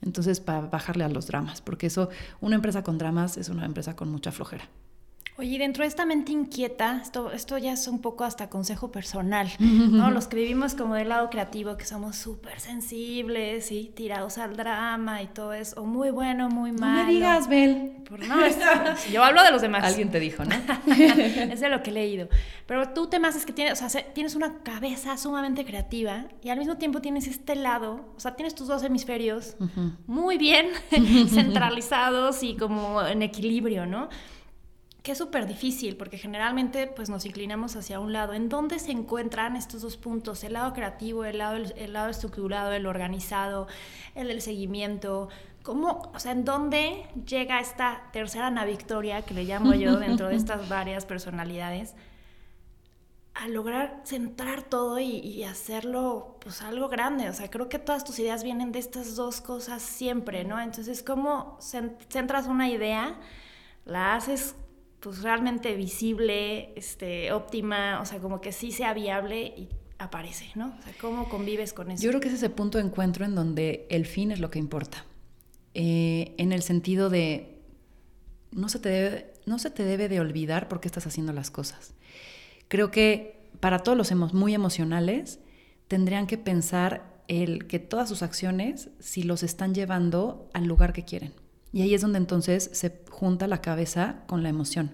Entonces, 0.06 0.40
para 0.40 0.62
bajarle 0.62 1.04
a 1.04 1.08
los 1.08 1.26
dramas, 1.26 1.60
porque 1.60 1.88
eso, 1.88 2.08
una 2.40 2.56
empresa 2.56 2.82
con 2.82 2.96
dramas 2.96 3.36
es 3.36 3.48
una 3.48 3.66
empresa 3.66 3.96
con 3.96 4.08
mucha 4.08 4.32
flojera. 4.32 4.68
Oye, 5.38 5.58
dentro 5.58 5.82
de 5.82 5.88
esta 5.88 6.06
mente 6.06 6.32
inquieta, 6.32 6.98
esto, 7.02 7.30
esto 7.30 7.58
ya 7.58 7.72
es 7.74 7.88
un 7.88 8.00
poco 8.00 8.24
hasta 8.24 8.48
consejo 8.48 8.90
personal, 8.90 9.50
¿no? 9.58 10.10
Los 10.10 10.28
que 10.28 10.36
vivimos 10.36 10.74
como 10.74 10.94
del 10.94 11.10
lado 11.10 11.28
creativo, 11.28 11.76
que 11.76 11.84
somos 11.84 12.16
súper 12.16 12.58
sensibles 12.58 13.70
y 13.70 13.92
tirados 13.94 14.38
al 14.38 14.56
drama 14.56 15.22
y 15.22 15.26
todo 15.26 15.52
eso, 15.52 15.82
o 15.82 15.84
muy 15.84 16.10
bueno, 16.10 16.48
muy 16.48 16.72
malo. 16.72 17.00
No 17.00 17.06
me 17.06 17.12
digas, 17.12 17.48
Bel. 17.48 17.92
no, 18.26 18.36
yo 19.12 19.22
hablo 19.22 19.42
de 19.42 19.50
los 19.50 19.60
demás. 19.60 19.84
Alguien 19.84 20.10
te 20.10 20.20
dijo, 20.20 20.42
¿no? 20.42 20.54
es 20.94 21.60
de 21.60 21.68
lo 21.68 21.82
que 21.82 21.90
he 21.90 21.92
leído. 21.92 22.30
Pero 22.64 22.88
tú 22.94 23.08
temas 23.08 23.36
es 23.36 23.44
que 23.44 23.52
tienes, 23.52 23.82
o 23.82 23.88
sea, 23.90 24.02
tienes 24.14 24.36
una 24.36 24.62
cabeza 24.62 25.18
sumamente 25.18 25.66
creativa 25.66 26.24
y 26.42 26.48
al 26.48 26.58
mismo 26.58 26.78
tiempo 26.78 27.02
tienes 27.02 27.26
este 27.26 27.56
lado, 27.56 28.12
o 28.16 28.20
sea, 28.20 28.36
tienes 28.36 28.54
tus 28.54 28.68
dos 28.68 28.82
hemisferios 28.82 29.54
muy 30.06 30.38
bien 30.38 30.68
centralizados 31.28 32.42
y 32.42 32.56
como 32.56 33.02
en 33.02 33.20
equilibrio, 33.20 33.84
¿no? 33.84 34.08
Que 35.06 35.12
es 35.12 35.18
súper 35.18 35.46
difícil 35.46 35.96
porque 35.96 36.18
generalmente 36.18 36.88
pues 36.88 37.08
nos 37.08 37.24
inclinamos 37.26 37.76
hacia 37.76 38.00
un 38.00 38.12
lado. 38.12 38.32
¿En 38.32 38.48
dónde 38.48 38.80
se 38.80 38.90
encuentran 38.90 39.54
estos 39.54 39.82
dos 39.82 39.96
puntos? 39.96 40.42
El 40.42 40.54
lado 40.54 40.72
creativo, 40.72 41.24
el 41.24 41.38
lado, 41.38 41.58
el 41.76 41.92
lado 41.92 42.08
estructurado, 42.08 42.72
el 42.72 42.86
organizado, 42.86 43.68
el 44.16 44.26
del 44.26 44.42
seguimiento. 44.42 45.28
¿Cómo, 45.62 46.10
o 46.12 46.18
sea, 46.18 46.32
en 46.32 46.44
dónde 46.44 47.06
llega 47.24 47.60
esta 47.60 48.02
tercera 48.12 48.48
Ana 48.48 48.64
Victoria, 48.64 49.22
que 49.22 49.32
le 49.32 49.44
llamo 49.44 49.74
yo 49.74 49.96
dentro 50.00 50.26
de 50.26 50.34
estas 50.34 50.68
varias 50.68 51.06
personalidades, 51.06 51.94
a 53.34 53.46
lograr 53.46 54.00
centrar 54.02 54.64
todo 54.64 54.98
y, 54.98 55.20
y, 55.20 55.44
hacerlo 55.44 56.36
pues 56.40 56.62
algo 56.62 56.88
grande? 56.88 57.30
O 57.30 57.32
sea, 57.32 57.48
creo 57.48 57.68
que 57.68 57.78
todas 57.78 58.02
tus 58.02 58.18
ideas 58.18 58.42
vienen 58.42 58.72
de 58.72 58.80
estas 58.80 59.14
dos 59.14 59.40
cosas 59.40 59.82
siempre, 59.82 60.42
¿no? 60.42 60.60
Entonces, 60.60 61.04
¿cómo 61.04 61.56
centras 61.60 62.48
una 62.48 62.68
idea? 62.68 63.20
La 63.84 64.16
haces 64.16 64.56
pues 65.00 65.22
realmente 65.22 65.74
visible, 65.76 66.72
este, 66.76 67.32
óptima, 67.32 68.00
o 68.00 68.06
sea, 68.06 68.18
como 68.18 68.40
que 68.40 68.52
sí 68.52 68.72
sea 68.72 68.94
viable 68.94 69.54
y 69.56 69.68
aparece, 69.98 70.46
¿no? 70.54 70.74
O 70.78 70.82
sea, 70.82 70.92
¿cómo 71.00 71.28
convives 71.28 71.72
con 71.72 71.90
eso? 71.90 72.02
Yo 72.02 72.10
creo 72.10 72.20
que 72.20 72.28
es 72.28 72.34
ese 72.34 72.50
punto 72.50 72.78
de 72.78 72.84
encuentro 72.84 73.24
en 73.24 73.34
donde 73.34 73.86
el 73.90 74.06
fin 74.06 74.30
es 74.30 74.40
lo 74.40 74.50
que 74.50 74.58
importa. 74.58 75.04
Eh, 75.74 76.34
en 76.38 76.52
el 76.52 76.62
sentido 76.62 77.10
de 77.10 77.58
no 78.50 78.68
se, 78.68 78.78
te 78.78 78.88
debe, 78.88 79.34
no 79.44 79.58
se 79.58 79.70
te 79.70 79.84
debe 79.84 80.08
de 80.08 80.20
olvidar 80.20 80.68
por 80.68 80.80
qué 80.80 80.88
estás 80.88 81.06
haciendo 81.06 81.32
las 81.32 81.50
cosas. 81.50 81.94
Creo 82.68 82.90
que 82.90 83.50
para 83.60 83.80
todos 83.80 83.96
los 83.96 84.12
muy 84.32 84.54
emocionales 84.54 85.38
tendrían 85.88 86.26
que 86.26 86.38
pensar 86.38 87.16
el 87.28 87.66
que 87.66 87.78
todas 87.78 88.08
sus 88.08 88.22
acciones 88.22 88.90
si 88.98 89.22
los 89.22 89.42
están 89.42 89.74
llevando 89.74 90.48
al 90.54 90.66
lugar 90.66 90.92
que 90.92 91.04
quieren. 91.04 91.32
Y 91.76 91.82
ahí 91.82 91.92
es 91.92 92.00
donde 92.00 92.16
entonces 92.16 92.70
se 92.72 93.02
junta 93.10 93.46
la 93.46 93.60
cabeza 93.60 94.22
con 94.28 94.42
la 94.42 94.48
emoción. 94.48 94.92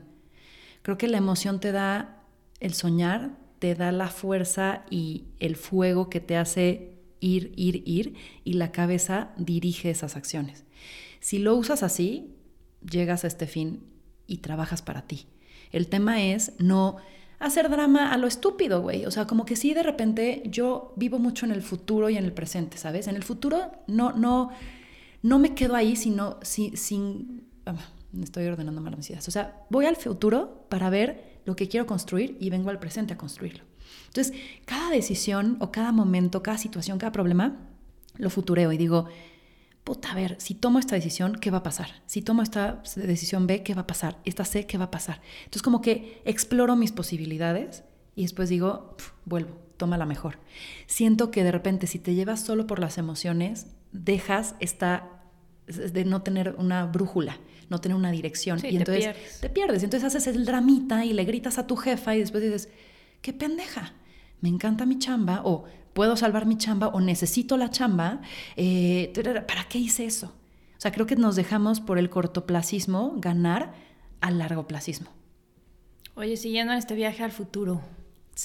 Creo 0.82 0.98
que 0.98 1.06
la 1.06 1.16
emoción 1.16 1.60
te 1.60 1.70
da 1.70 2.24
el 2.58 2.74
soñar, 2.74 3.38
te 3.60 3.76
da 3.76 3.92
la 3.92 4.08
fuerza 4.08 4.82
y 4.90 5.26
el 5.38 5.54
fuego 5.54 6.10
que 6.10 6.18
te 6.18 6.36
hace 6.36 6.98
ir, 7.20 7.52
ir, 7.54 7.84
ir, 7.86 8.16
y 8.42 8.54
la 8.54 8.72
cabeza 8.72 9.30
dirige 9.36 9.90
esas 9.90 10.16
acciones. 10.16 10.64
Si 11.20 11.38
lo 11.38 11.54
usas 11.54 11.84
así, 11.84 12.34
llegas 12.80 13.22
a 13.22 13.28
este 13.28 13.46
fin 13.46 13.84
y 14.26 14.38
trabajas 14.38 14.82
para 14.82 15.02
ti. 15.02 15.28
El 15.70 15.86
tema 15.86 16.20
es 16.20 16.50
no 16.58 16.96
hacer 17.38 17.70
drama 17.70 18.12
a 18.12 18.16
lo 18.16 18.26
estúpido, 18.26 18.82
güey. 18.82 19.06
O 19.06 19.12
sea, 19.12 19.28
como 19.28 19.44
que 19.44 19.54
sí, 19.54 19.72
de 19.72 19.84
repente 19.84 20.42
yo 20.46 20.94
vivo 20.96 21.20
mucho 21.20 21.46
en 21.46 21.52
el 21.52 21.62
futuro 21.62 22.10
y 22.10 22.16
en 22.16 22.24
el 22.24 22.32
presente, 22.32 22.76
¿sabes? 22.76 23.06
En 23.06 23.14
el 23.14 23.22
futuro 23.22 23.70
no, 23.86 24.10
no, 24.10 24.50
no 25.22 25.38
me 25.38 25.54
quedo 25.54 25.74
ahí, 25.74 25.96
sino 25.96 26.38
sin... 26.42 26.76
sin 26.76 27.48
ah, 27.66 27.74
estoy 28.20 28.46
ordenando 28.46 28.80
mal 28.80 28.96
mis 28.96 29.08
ideas. 29.08 29.26
O 29.28 29.30
sea, 29.30 29.64
voy 29.70 29.86
al 29.86 29.96
futuro 29.96 30.66
para 30.68 30.90
ver 30.90 31.40
lo 31.44 31.56
que 31.56 31.68
quiero 31.68 31.86
construir 31.86 32.36
y 32.40 32.50
vengo 32.50 32.70
al 32.70 32.78
presente 32.78 33.14
a 33.14 33.16
construirlo. 33.16 33.64
Entonces, 34.08 34.34
cada 34.64 34.90
decisión 34.90 35.56
o 35.60 35.72
cada 35.72 35.92
momento, 35.92 36.42
cada 36.42 36.58
situación, 36.58 36.98
cada 36.98 37.12
problema, 37.12 37.68
lo 38.16 38.30
futureo 38.30 38.72
y 38.72 38.76
digo, 38.76 39.06
puta, 39.84 40.12
a 40.12 40.14
ver, 40.14 40.36
si 40.38 40.54
tomo 40.54 40.78
esta 40.78 40.94
decisión, 40.94 41.36
¿qué 41.36 41.50
va 41.50 41.58
a 41.58 41.62
pasar? 41.62 42.02
Si 42.06 42.22
tomo 42.22 42.42
esta 42.42 42.82
decisión 42.96 43.46
B, 43.46 43.62
¿qué 43.62 43.74
va 43.74 43.82
a 43.82 43.86
pasar? 43.86 44.18
Esta 44.24 44.44
C, 44.44 44.66
¿qué 44.66 44.78
va 44.78 44.84
a 44.84 44.90
pasar? 44.90 45.20
Entonces, 45.44 45.62
como 45.62 45.80
que 45.80 46.20
exploro 46.24 46.76
mis 46.76 46.92
posibilidades 46.92 47.84
y 48.14 48.22
después 48.22 48.48
digo, 48.48 48.96
vuelvo, 49.24 49.56
toma 49.76 49.96
la 49.96 50.06
mejor. 50.06 50.38
Siento 50.86 51.30
que 51.30 51.42
de 51.42 51.52
repente, 51.52 51.86
si 51.86 51.98
te 51.98 52.14
llevas 52.14 52.40
solo 52.44 52.66
por 52.66 52.78
las 52.78 52.98
emociones, 52.98 53.68
dejas 53.92 54.56
esta 54.60 55.08
de 55.66 56.04
no 56.04 56.22
tener 56.22 56.56
una 56.58 56.86
brújula 56.86 57.38
no 57.72 57.80
tener 57.80 57.96
una 57.96 58.12
dirección. 58.12 58.60
y 58.62 58.76
entonces 58.76 59.06
te 59.06 59.12
pierdes. 59.12 59.40
te 59.40 59.48
pierdes. 59.48 59.82
Entonces 59.82 60.14
haces 60.14 60.36
el 60.36 60.44
dramita 60.44 61.04
y 61.04 61.14
le 61.14 61.24
gritas 61.24 61.58
a 61.58 61.66
tu 61.66 61.74
jefa 61.74 62.14
y 62.14 62.20
después 62.20 62.42
dices, 62.44 62.68
qué 63.22 63.32
pendeja, 63.32 63.94
me 64.40 64.50
encanta 64.50 64.86
mi 64.86 64.98
chamba 64.98 65.40
o 65.44 65.64
puedo 65.94 66.16
salvar 66.16 66.46
mi 66.46 66.58
chamba 66.58 66.88
o 66.88 67.00
necesito 67.00 67.56
la 67.56 67.70
chamba. 67.70 68.20
Eh, 68.56 69.12
¿Para 69.48 69.64
qué 69.64 69.78
hice 69.78 70.04
eso? 70.04 70.26
O 70.76 70.80
sea, 70.82 70.92
creo 70.92 71.06
que 71.06 71.16
nos 71.16 71.34
dejamos 71.34 71.80
por 71.80 71.98
el 71.98 72.10
cortoplacismo 72.10 73.14
ganar 73.16 73.72
al 74.20 74.38
largoplacismo. 74.38 75.08
Oye, 76.14 76.36
siguiendo 76.36 76.74
en 76.74 76.78
este 76.78 76.94
viaje 76.94 77.24
al 77.24 77.32
futuro, 77.32 77.80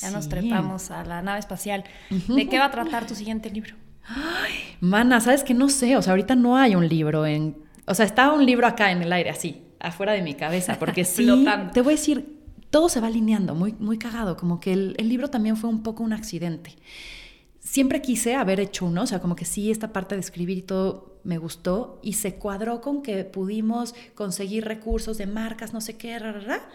ya 0.02 0.12
nos 0.12 0.30
trepamos 0.30 0.90
a 0.90 1.04
la 1.04 1.22
nave 1.22 1.40
espacial. 1.40 1.84
¿De 2.10 2.48
qué 2.48 2.60
va 2.60 2.66
a 2.66 2.72
tratar 2.72 3.06
tu 3.08 3.16
siguiente 3.16 3.50
libro? 3.50 3.76
Ay, 4.06 4.54
mana, 4.80 5.22
sabes 5.22 5.44
que 5.44 5.54
no 5.54 5.70
sé, 5.70 5.98
o 5.98 6.02
sea, 6.02 6.14
ahorita 6.14 6.36
no 6.36 6.58
hay 6.58 6.76
un 6.76 6.88
libro 6.88 7.26
en 7.26 7.68
o 7.88 7.96
sea, 7.96 8.06
estaba 8.06 8.34
un 8.34 8.46
libro 8.46 8.68
acá 8.68 8.92
en 8.92 9.02
el 9.02 9.14
aire, 9.14 9.30
así, 9.30 9.64
afuera 9.80 10.12
de 10.12 10.22
mi 10.22 10.34
cabeza, 10.34 10.78
porque 10.78 11.06
sí, 11.06 11.26
te 11.74 11.82
voy 11.82 11.94
a 11.94 11.96
decir, 11.96 12.38
todo 12.70 12.90
se 12.90 13.00
va 13.00 13.08
alineando, 13.08 13.56
muy, 13.56 13.74
muy 13.80 13.98
cagado, 13.98 14.36
como 14.36 14.60
que 14.60 14.74
el, 14.74 14.96
el, 14.98 15.08
libro 15.08 15.30
también 15.30 15.56
fue 15.56 15.70
un 15.70 15.84
poco 15.84 16.04
un 16.04 16.12
accidente. 16.12 16.76
Siempre 17.60 18.02
quise 18.02 18.36
haber 18.36 18.60
hecho 18.60 18.86
uno, 18.86 19.04
o 19.04 19.08
sea, 19.08 19.22
como 19.22 19.36
que 19.36 19.46
sí, 19.46 19.72
esta 19.72 19.94
parte 19.94 20.16
de 20.16 20.22
escribir 20.22 20.58
y 20.58 20.62
todo 20.64 21.20
me 21.24 21.38
gustó, 21.38 22.00
y 22.04 22.14
se 22.14 22.36
cuadró 22.36 22.82
con 22.82 23.02
que 23.02 23.24
pudimos 23.24 23.96
conseguir 24.16 24.66
recursos 24.66 25.18
de 25.18 25.28
marcas, 25.28 25.74
no 25.74 25.80
sé 25.80 25.98
qué, 25.98 26.20
rara, 26.20 26.70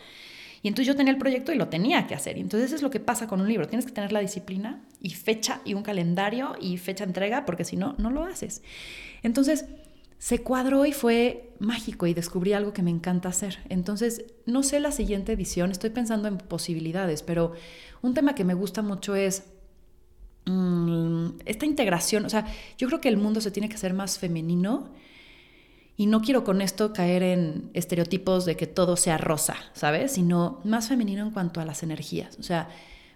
Y 0.62 0.68
entonces 0.68 0.86
yo 0.86 0.96
tenía 0.96 1.12
el 1.12 1.18
proyecto 1.18 1.52
y 1.52 1.56
lo 1.56 1.68
tenía 1.68 2.06
que 2.06 2.14
hacer. 2.14 2.38
Y 2.38 2.40
entonces 2.40 2.68
eso 2.68 2.76
es 2.76 2.82
lo 2.82 2.90
que 2.90 3.00
pasa 3.00 3.26
con 3.26 3.40
un 3.40 3.48
libro. 3.48 3.66
Tienes 3.66 3.84
que 3.84 3.92
tener 3.92 4.12
la 4.12 4.20
disciplina 4.20 4.82
y 5.00 5.10
fecha 5.10 5.60
y 5.64 5.74
un 5.74 5.82
calendario 5.82 6.54
y 6.60 6.76
fecha 6.76 7.04
entrega, 7.04 7.44
porque 7.44 7.64
si 7.64 7.76
no, 7.76 7.96
no 7.98 8.10
lo 8.10 8.22
haces. 8.24 8.62
Entonces, 9.24 9.66
se 10.18 10.38
cuadró 10.38 10.86
y 10.86 10.92
fue 10.92 11.50
mágico 11.58 12.06
y 12.06 12.14
descubrí 12.14 12.52
algo 12.52 12.72
que 12.72 12.84
me 12.84 12.92
encanta 12.92 13.28
hacer. 13.28 13.58
Entonces, 13.68 14.24
no 14.46 14.62
sé 14.62 14.78
la 14.78 14.92
siguiente 14.92 15.32
edición, 15.32 15.72
estoy 15.72 15.90
pensando 15.90 16.28
en 16.28 16.38
posibilidades, 16.38 17.24
pero 17.24 17.54
un 18.02 18.14
tema 18.14 18.36
que 18.36 18.44
me 18.44 18.54
gusta 18.54 18.82
mucho 18.82 19.16
es 19.16 19.42
mm, 20.44 21.40
esta 21.44 21.66
integración. 21.66 22.24
O 22.24 22.30
sea, 22.30 22.46
yo 22.78 22.86
creo 22.86 23.00
que 23.00 23.08
el 23.08 23.16
mundo 23.16 23.40
se 23.40 23.50
tiene 23.50 23.68
que 23.68 23.74
hacer 23.74 23.94
más 23.94 24.20
femenino 24.20 24.90
y 25.96 26.06
no 26.06 26.22
quiero 26.22 26.44
con 26.44 26.62
esto 26.62 26.92
caer 26.92 27.22
en 27.22 27.70
estereotipos 27.74 28.44
de 28.44 28.56
que 28.56 28.66
todo 28.66 28.96
sea 28.96 29.18
rosa, 29.18 29.56
¿sabes? 29.74 30.12
Sino 30.12 30.60
más 30.64 30.88
femenino 30.88 31.22
en 31.22 31.30
cuanto 31.30 31.60
a 31.60 31.64
las 31.64 31.82
energías, 31.82 32.38
o 32.38 32.42
sea, 32.42 32.68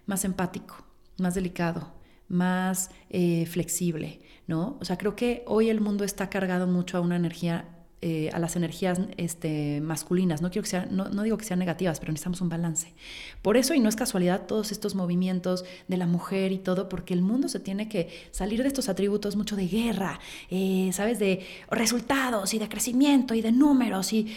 más 0.05 0.23
empático, 0.25 0.75
más 1.17 1.35
delicado, 1.35 1.91
más 2.27 2.91
eh, 3.09 3.45
flexible, 3.45 4.21
¿no? 4.47 4.77
O 4.79 4.85
sea, 4.85 4.97
creo 4.97 5.15
que 5.15 5.43
hoy 5.47 5.69
el 5.69 5.81
mundo 5.81 6.03
está 6.03 6.29
cargado 6.29 6.67
mucho 6.67 6.97
a 6.97 7.01
una 7.01 7.15
energía, 7.15 7.65
eh, 8.01 8.29
a 8.31 8.37
las 8.37 8.55
energías 8.55 8.99
este, 9.17 9.81
masculinas. 9.81 10.43
No, 10.43 10.51
quiero 10.51 10.63
que 10.63 10.69
sea, 10.69 10.87
no, 10.91 11.09
no, 11.09 11.23
digo 11.23 11.35
que 11.37 11.45
sean 11.45 11.57
negativas, 11.57 11.99
pero 11.99 12.11
necesitamos 12.11 12.41
un 12.41 12.49
balance. 12.49 12.93
Por 13.41 13.57
eso, 13.57 13.73
y 13.73 13.79
no 13.79 13.89
es 13.89 13.95
casualidad, 13.95 14.45
todos 14.45 14.71
estos 14.71 14.93
movimientos 14.93 15.65
de 15.87 15.97
la 15.97 16.05
mujer 16.05 16.51
y 16.51 16.59
todo, 16.59 16.89
porque 16.89 17.15
el 17.15 17.23
mundo 17.23 17.49
se 17.49 17.59
tiene 17.59 17.89
que 17.89 18.09
salir 18.29 18.61
de 18.61 18.67
estos 18.67 18.87
atributos 18.87 19.35
mucho 19.35 19.55
de 19.55 19.67
guerra, 19.67 20.19
eh, 20.51 20.91
¿sabes? 20.93 21.17
De 21.17 21.43
resultados 21.71 22.53
y 22.53 22.59
de 22.59 22.69
crecimiento 22.69 23.33
y 23.33 23.41
de 23.41 23.51
números 23.51 24.13
y 24.13 24.27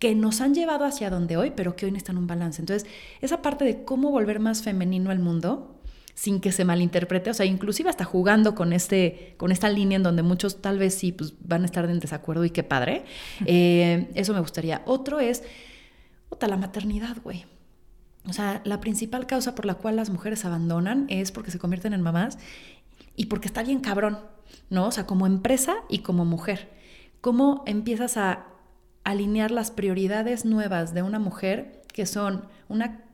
que 0.00 0.14
nos 0.14 0.40
han 0.40 0.54
llevado 0.54 0.84
hacia 0.84 1.08
donde 1.08 1.36
hoy, 1.36 1.52
pero 1.54 1.76
que 1.76 1.86
hoy 1.86 1.92
necesitan 1.92 2.18
un 2.18 2.26
balance. 2.26 2.60
Entonces, 2.60 2.88
esa 3.20 3.42
parte 3.42 3.64
de 3.64 3.84
cómo 3.84 4.10
volver 4.10 4.40
más 4.40 4.62
femenino 4.62 5.12
el 5.12 5.18
mundo, 5.18 5.73
sin 6.14 6.40
que 6.40 6.52
se 6.52 6.64
malinterprete, 6.64 7.30
o 7.30 7.34
sea, 7.34 7.44
inclusive 7.44 7.90
hasta 7.90 8.04
jugando 8.04 8.54
con, 8.54 8.72
este, 8.72 9.34
con 9.36 9.50
esta 9.50 9.68
línea 9.68 9.96
en 9.96 10.04
donde 10.04 10.22
muchos 10.22 10.62
tal 10.62 10.78
vez 10.78 10.94
sí 10.94 11.12
pues, 11.12 11.34
van 11.40 11.62
a 11.62 11.66
estar 11.66 11.84
en 11.90 11.98
desacuerdo 11.98 12.44
y 12.44 12.50
qué 12.50 12.62
padre. 12.62 13.04
Eh, 13.46 14.10
eso 14.14 14.32
me 14.32 14.40
gustaría. 14.40 14.82
Otro 14.86 15.18
es, 15.18 15.42
puta, 16.28 16.46
la 16.46 16.56
maternidad, 16.56 17.16
güey. 17.22 17.44
O 18.26 18.32
sea, 18.32 18.62
la 18.64 18.80
principal 18.80 19.26
causa 19.26 19.54
por 19.54 19.66
la 19.66 19.74
cual 19.74 19.96
las 19.96 20.08
mujeres 20.08 20.44
abandonan 20.44 21.06
es 21.08 21.32
porque 21.32 21.50
se 21.50 21.58
convierten 21.58 21.92
en 21.92 22.00
mamás 22.00 22.38
y 23.16 23.26
porque 23.26 23.48
está 23.48 23.62
bien 23.62 23.80
cabrón, 23.80 24.18
¿no? 24.70 24.86
O 24.86 24.92
sea, 24.92 25.06
como 25.06 25.26
empresa 25.26 25.74
y 25.88 25.98
como 25.98 26.24
mujer. 26.24 26.70
¿Cómo 27.20 27.64
empiezas 27.66 28.16
a 28.16 28.46
alinear 29.02 29.50
las 29.50 29.70
prioridades 29.70 30.44
nuevas 30.44 30.94
de 30.94 31.02
una 31.02 31.18
mujer 31.18 31.82
que 31.92 32.06
son 32.06 32.46
una 32.68 33.04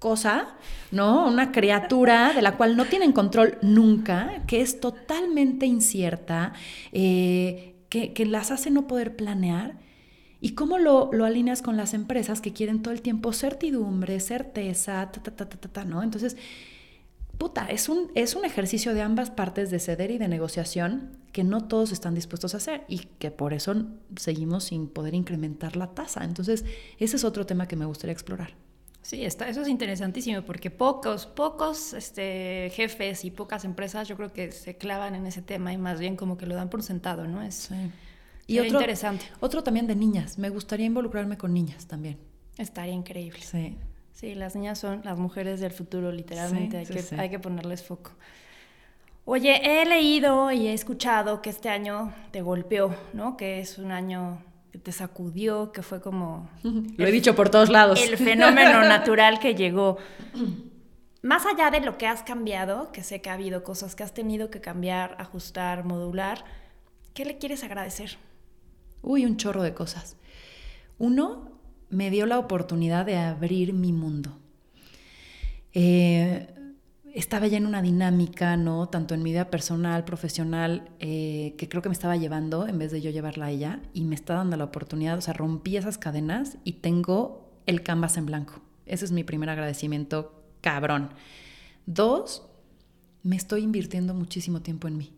cosa, 0.00 0.48
¿no? 0.90 1.28
Una 1.28 1.52
criatura 1.52 2.32
de 2.32 2.42
la 2.42 2.56
cual 2.56 2.76
no 2.76 2.86
tienen 2.86 3.12
control 3.12 3.58
nunca, 3.60 4.42
que 4.48 4.62
es 4.62 4.80
totalmente 4.80 5.66
incierta, 5.66 6.54
eh, 6.90 7.76
que, 7.90 8.26
las 8.26 8.50
hace 8.50 8.70
no 8.70 8.88
poder 8.88 9.14
planear. 9.14 9.78
¿Y 10.40 10.54
cómo 10.54 10.78
lo, 10.78 11.10
lo, 11.12 11.26
alineas 11.26 11.60
con 11.60 11.76
las 11.76 11.92
empresas 11.92 12.40
que 12.40 12.54
quieren 12.54 12.80
todo 12.80 12.94
el 12.94 13.02
tiempo 13.02 13.34
certidumbre, 13.34 14.20
certeza, 14.20 15.12
ta, 15.12 15.22
ta, 15.22 15.36
ta, 15.36 15.46
ta, 15.46 15.68
ta, 15.68 15.84
¿no? 15.84 16.02
Entonces, 16.02 16.38
puta, 17.36 17.66
es 17.66 17.90
un, 17.90 18.10
es 18.14 18.34
un 18.34 18.46
ejercicio 18.46 18.94
de 18.94 19.02
ambas 19.02 19.30
partes 19.30 19.70
de 19.70 19.80
ceder 19.80 20.10
y 20.10 20.16
de 20.16 20.28
negociación 20.28 21.10
que 21.32 21.44
no 21.44 21.68
todos 21.68 21.92
están 21.92 22.14
dispuestos 22.14 22.54
a 22.54 22.56
hacer 22.56 22.84
y 22.88 23.00
que 23.18 23.30
por 23.30 23.52
eso 23.52 23.74
seguimos 24.16 24.64
sin 24.64 24.88
poder 24.88 25.14
incrementar 25.14 25.76
la 25.76 25.88
tasa. 25.88 26.24
Entonces, 26.24 26.64
ese 26.98 27.16
es 27.16 27.24
otro 27.24 27.44
tema 27.44 27.68
que 27.68 27.76
me 27.76 27.84
gustaría 27.84 28.14
explorar. 28.14 28.54
Sí, 29.02 29.24
está, 29.24 29.48
eso 29.48 29.62
es 29.62 29.68
interesantísimo 29.68 30.42
porque 30.42 30.70
pocos, 30.70 31.26
pocos 31.26 31.94
este, 31.94 32.70
jefes 32.74 33.24
y 33.24 33.30
pocas 33.30 33.64
empresas 33.64 34.06
yo 34.08 34.16
creo 34.16 34.32
que 34.32 34.52
se 34.52 34.76
clavan 34.76 35.14
en 35.14 35.26
ese 35.26 35.42
tema 35.42 35.72
y 35.72 35.78
más 35.78 35.98
bien 35.98 36.16
como 36.16 36.36
que 36.36 36.46
lo 36.46 36.54
dan 36.54 36.68
por 36.68 36.82
sentado, 36.82 37.26
¿no? 37.26 37.42
Es 37.42 37.54
sí. 37.54 37.74
y 38.46 38.58
otro, 38.58 38.78
interesante. 38.78 39.24
Otro 39.40 39.62
también 39.62 39.86
de 39.86 39.96
niñas, 39.96 40.38
me 40.38 40.50
gustaría 40.50 40.86
involucrarme 40.86 41.38
con 41.38 41.54
niñas 41.54 41.86
también. 41.86 42.18
Estaría 42.58 42.92
increíble. 42.92 43.40
Sí. 43.40 43.76
Sí, 44.12 44.34
las 44.34 44.54
niñas 44.54 44.78
son 44.78 45.00
las 45.02 45.18
mujeres 45.18 45.60
del 45.60 45.70
futuro, 45.70 46.12
literalmente, 46.12 46.76
hay, 46.76 46.84
que, 46.84 47.02
hay 47.16 47.30
que 47.30 47.38
ponerles 47.38 47.82
foco. 47.82 48.10
Oye, 49.24 49.60
he 49.64 49.86
leído 49.86 50.50
y 50.50 50.66
he 50.66 50.74
escuchado 50.74 51.40
que 51.40 51.48
este 51.48 51.70
año 51.70 52.12
te 52.30 52.42
golpeó, 52.42 52.94
¿no? 53.14 53.38
Que 53.38 53.60
es 53.60 53.78
un 53.78 53.92
año 53.92 54.42
que 54.72 54.78
te 54.78 54.92
sacudió, 54.92 55.72
que 55.72 55.82
fue 55.82 56.00
como... 56.00 56.48
Lo 56.96 57.06
he 57.06 57.12
dicho 57.12 57.34
por 57.34 57.48
todos 57.48 57.68
lados. 57.68 58.00
El 58.00 58.16
fenómeno 58.16 58.82
natural 58.82 59.38
que 59.40 59.54
llegó. 59.54 59.98
Más 61.22 61.44
allá 61.46 61.70
de 61.70 61.80
lo 61.80 61.98
que 61.98 62.06
has 62.06 62.22
cambiado, 62.22 62.92
que 62.92 63.02
sé 63.02 63.20
que 63.20 63.30
ha 63.30 63.34
habido 63.34 63.62
cosas 63.62 63.94
que 63.94 64.02
has 64.02 64.14
tenido 64.14 64.50
que 64.50 64.60
cambiar, 64.60 65.16
ajustar, 65.18 65.84
modular, 65.84 66.44
¿qué 67.14 67.24
le 67.24 67.36
quieres 67.38 67.62
agradecer? 67.64 68.16
Uy, 69.02 69.26
un 69.26 69.36
chorro 69.36 69.62
de 69.62 69.74
cosas. 69.74 70.16
Uno, 70.98 71.50
me 71.90 72.10
dio 72.10 72.26
la 72.26 72.38
oportunidad 72.38 73.04
de 73.04 73.16
abrir 73.16 73.72
mi 73.72 73.92
mundo. 73.92 74.38
Eh, 75.74 76.48
estaba 77.14 77.46
ya 77.46 77.56
en 77.56 77.66
una 77.66 77.82
dinámica, 77.82 78.56
¿no? 78.56 78.88
Tanto 78.88 79.14
en 79.14 79.22
mi 79.22 79.30
vida 79.30 79.50
personal, 79.50 80.04
profesional, 80.04 80.90
eh, 81.00 81.54
que 81.58 81.68
creo 81.68 81.82
que 81.82 81.88
me 81.88 81.92
estaba 81.92 82.16
llevando 82.16 82.66
en 82.68 82.78
vez 82.78 82.92
de 82.92 83.00
yo 83.00 83.10
llevarla 83.10 83.46
a 83.46 83.50
ella 83.50 83.80
y 83.92 84.04
me 84.04 84.14
está 84.14 84.34
dando 84.34 84.56
la 84.56 84.64
oportunidad, 84.64 85.18
o 85.18 85.20
sea, 85.20 85.34
rompí 85.34 85.76
esas 85.76 85.98
cadenas 85.98 86.58
y 86.64 86.74
tengo 86.74 87.50
el 87.66 87.82
canvas 87.82 88.16
en 88.16 88.26
blanco. 88.26 88.60
Ese 88.86 89.04
es 89.04 89.12
mi 89.12 89.24
primer 89.24 89.50
agradecimiento, 89.50 90.42
cabrón. 90.60 91.10
Dos, 91.86 92.46
me 93.22 93.36
estoy 93.36 93.62
invirtiendo 93.62 94.14
muchísimo 94.14 94.62
tiempo 94.62 94.88
en 94.88 94.96
mí. 94.96 95.12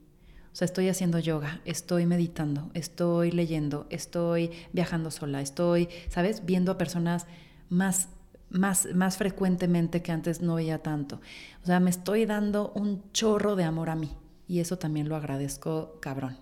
O 0.53 0.55
sea, 0.55 0.67
estoy 0.67 0.89
haciendo 0.89 1.19
yoga, 1.19 1.63
estoy 1.65 2.05
meditando, 2.05 2.71
estoy 2.75 3.31
leyendo, 3.31 3.87
estoy 3.89 4.51
viajando 4.73 5.11
sola, 5.11 5.41
estoy, 5.41 5.89
¿sabes? 6.09 6.45
Viendo 6.45 6.73
a 6.73 6.79
personas 6.79 7.27
más 7.71 8.09
más, 8.53 8.87
más 8.95 9.17
frecuentemente 9.17 10.03
que 10.03 10.13
antes 10.13 10.41
no 10.41 10.55
veía 10.57 10.79
tanto. 10.79 11.21
O 11.63 11.67
sea, 11.67 11.81
me 11.81 11.91
estoy 11.91 12.27
dando 12.27 12.73
un 12.75 13.03
chorro 13.13 13.57
de 13.57 13.65
amor 13.65 13.91
a 13.91 13.97
mí 13.97 14.11
y 14.47 14.61
eso 14.61 14.79
también 14.79 15.09
lo 15.09 15.17
agradezco 15.17 15.97
cabrón. 16.01 16.37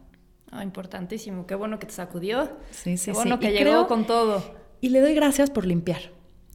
Ah, 0.50 0.64
importantísimo. 0.64 1.46
Qué 1.46 1.54
bueno 1.54 1.78
que 1.78 1.86
te 1.86 1.92
sacudió. 1.92 2.50
Sí, 2.72 2.96
sí, 2.96 3.06
Qué 3.06 3.12
bueno 3.12 3.36
sí. 3.36 3.40
que 3.40 3.50
Y 3.50 3.52
llegó 3.52 3.62
creo- 3.70 3.86
con 3.88 4.06
todo. 4.06 4.42
Y 4.80 4.88
le 4.88 5.00
doy 5.00 5.14
gracias 5.14 5.50
por 5.50 5.64
limpiar. 5.66 6.00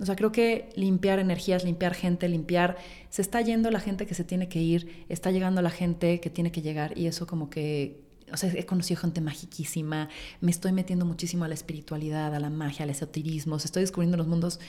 O 0.02 0.06
sea, 0.06 0.18
creo 0.18 0.34
que 0.34 0.68
limpiar 0.76 1.20
energías, 1.20 1.64
limpiar 1.64 1.94
gente, 1.94 2.28
limpiar, 2.28 2.76
se 3.10 3.22
está 3.22 3.40
yendo 3.40 3.72
la 3.72 3.80
gente 3.80 4.06
que 4.06 4.14
se 4.14 4.26
tiene 4.26 4.50
que 4.50 4.62
ir, 4.62 5.06
está 5.08 5.32
llegando 5.32 5.62
la 5.62 5.70
gente 5.70 6.20
que 6.20 6.30
tiene 6.30 6.52
que 6.52 6.62
llegar 6.62 6.98
y 6.98 7.08
eso 7.08 7.26
como 7.26 7.50
que, 7.50 8.04
o 8.34 8.36
sea, 8.36 8.52
he 8.54 8.66
conocido 8.66 9.00
gente 9.00 9.22
magiquísima, 9.22 10.10
me 10.42 10.52
estoy 10.52 10.74
metiendo 10.74 11.06
muchísimo 11.06 11.46
a 11.46 11.48
la 11.48 11.54
espiritualidad, 11.54 12.36
a 12.36 12.40
la 12.42 12.50
magia, 12.50 12.84
al 12.84 12.90
esoterismo, 12.90 13.56
o 13.56 13.60
sea, 13.60 13.68
estoy 13.68 13.84
descubriendo 13.84 14.18
los 14.18 14.28
mundos 14.28 14.60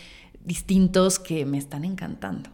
distintos 0.46 1.18
que 1.18 1.44
me 1.44 1.58
están 1.58 1.84
encantando. 1.84 2.48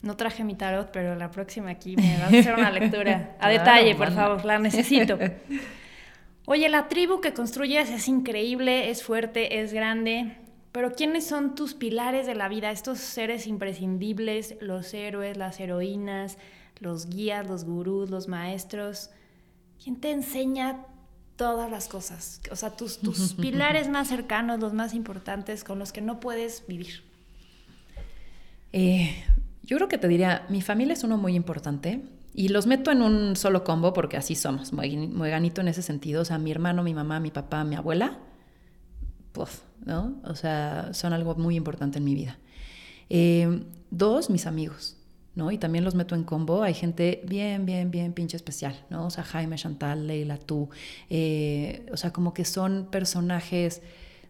No 0.00 0.16
traje 0.16 0.42
mi 0.42 0.54
tarot, 0.54 0.90
pero 0.90 1.14
la 1.14 1.30
próxima 1.30 1.70
aquí 1.70 1.94
me 1.96 2.14
vas 2.18 2.32
a 2.32 2.38
hacer 2.38 2.54
una 2.54 2.70
lectura. 2.70 3.36
A 3.38 3.48
Claro, 3.48 3.52
detalle, 3.58 3.94
por 3.94 4.06
manda. 4.08 4.22
favor, 4.22 4.44
la 4.44 4.58
necesito. 4.58 5.18
Oye, 6.46 6.68
la 6.68 6.88
tribu 6.88 7.20
que 7.20 7.34
construyes 7.34 7.88
es 7.90 8.08
increíble, 8.08 8.90
es 8.90 9.02
fuerte, 9.04 9.60
es 9.60 9.72
grande, 9.72 10.36
pero 10.72 10.92
¿quiénes 10.94 11.26
son 11.26 11.54
tus 11.54 11.74
pilares 11.74 12.26
de 12.26 12.34
la 12.34 12.48
vida? 12.48 12.70
Estos 12.72 12.98
seres 12.98 13.46
imprescindibles, 13.46 14.56
los 14.60 14.92
héroes, 14.94 15.36
las 15.36 15.60
heroínas, 15.60 16.38
los 16.80 17.08
guías, 17.08 17.46
los 17.46 17.64
gurús, 17.64 18.10
los 18.10 18.26
maestros. 18.26 19.10
¿Quién 19.82 20.00
te 20.00 20.10
enseña 20.10 20.86
todas 21.42 21.68
las 21.68 21.88
cosas? 21.88 22.40
O 22.52 22.56
sea, 22.56 22.70
tus, 22.70 22.98
tus 22.98 23.32
pilares 23.40 23.88
más 23.88 24.06
cercanos, 24.06 24.60
los 24.60 24.72
más 24.72 24.94
importantes, 24.94 25.64
con 25.64 25.80
los 25.80 25.92
que 25.92 26.00
no 26.00 26.20
puedes 26.20 26.64
vivir. 26.68 27.02
Eh, 28.72 29.12
yo 29.64 29.76
creo 29.76 29.88
que 29.88 29.98
te 29.98 30.06
diría, 30.06 30.46
mi 30.48 30.62
familia 30.62 30.92
es 30.92 31.02
uno 31.02 31.18
muy 31.18 31.34
importante 31.34 32.00
y 32.32 32.48
los 32.48 32.68
meto 32.68 32.92
en 32.92 33.02
un 33.02 33.34
solo 33.34 33.64
combo 33.64 33.92
porque 33.92 34.16
así 34.16 34.36
somos, 34.36 34.72
muy, 34.72 34.96
muy 34.96 35.30
ganito 35.30 35.60
en 35.60 35.66
ese 35.66 35.82
sentido. 35.82 36.22
O 36.22 36.24
sea, 36.24 36.38
mi 36.38 36.52
hermano, 36.52 36.84
mi 36.84 36.94
mamá, 36.94 37.18
mi 37.18 37.32
papá, 37.32 37.64
mi 37.64 37.74
abuela, 37.74 38.18
pues, 39.32 39.62
¿no? 39.84 40.14
O 40.22 40.36
sea, 40.36 40.94
son 40.94 41.12
algo 41.12 41.34
muy 41.34 41.56
importante 41.56 41.98
en 41.98 42.04
mi 42.04 42.14
vida. 42.14 42.38
Eh, 43.10 43.64
dos, 43.90 44.30
mis 44.30 44.46
amigos, 44.46 44.96
¿no? 45.34 45.50
Y 45.50 45.58
también 45.58 45.84
los 45.84 45.94
meto 45.94 46.14
en 46.14 46.24
combo. 46.24 46.62
Hay 46.62 46.74
gente 46.74 47.22
bien, 47.26 47.64
bien, 47.66 47.90
bien 47.90 48.12
pinche 48.12 48.36
especial, 48.36 48.84
¿no? 48.90 49.06
O 49.06 49.10
sea, 49.10 49.24
Jaime, 49.24 49.56
Chantal, 49.56 50.06
Leila, 50.06 50.38
tú. 50.38 50.68
eh, 51.10 51.86
o 51.92 51.96
sea, 51.96 52.12
como 52.12 52.34
que 52.34 52.44
son 52.44 52.88
personajes, 52.90 53.82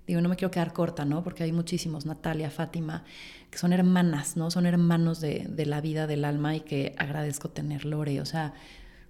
digo, 0.06 0.20
no 0.20 0.28
me 0.28 0.36
quiero 0.36 0.50
quedar 0.50 0.72
corta, 0.72 1.04
¿no? 1.04 1.22
Porque 1.24 1.42
hay 1.44 1.52
muchísimos, 1.52 2.06
Natalia, 2.06 2.50
Fátima, 2.50 3.04
que 3.50 3.58
son 3.58 3.72
hermanas, 3.72 4.36
¿no? 4.36 4.50
Son 4.50 4.66
hermanos 4.66 5.20
de, 5.20 5.46
de 5.48 5.66
la 5.66 5.80
vida, 5.80 6.06
del 6.06 6.24
alma 6.24 6.56
y 6.56 6.60
que 6.60 6.94
agradezco 6.98 7.50
tener, 7.50 7.84
Lore. 7.84 8.20
O 8.20 8.26
sea, 8.26 8.54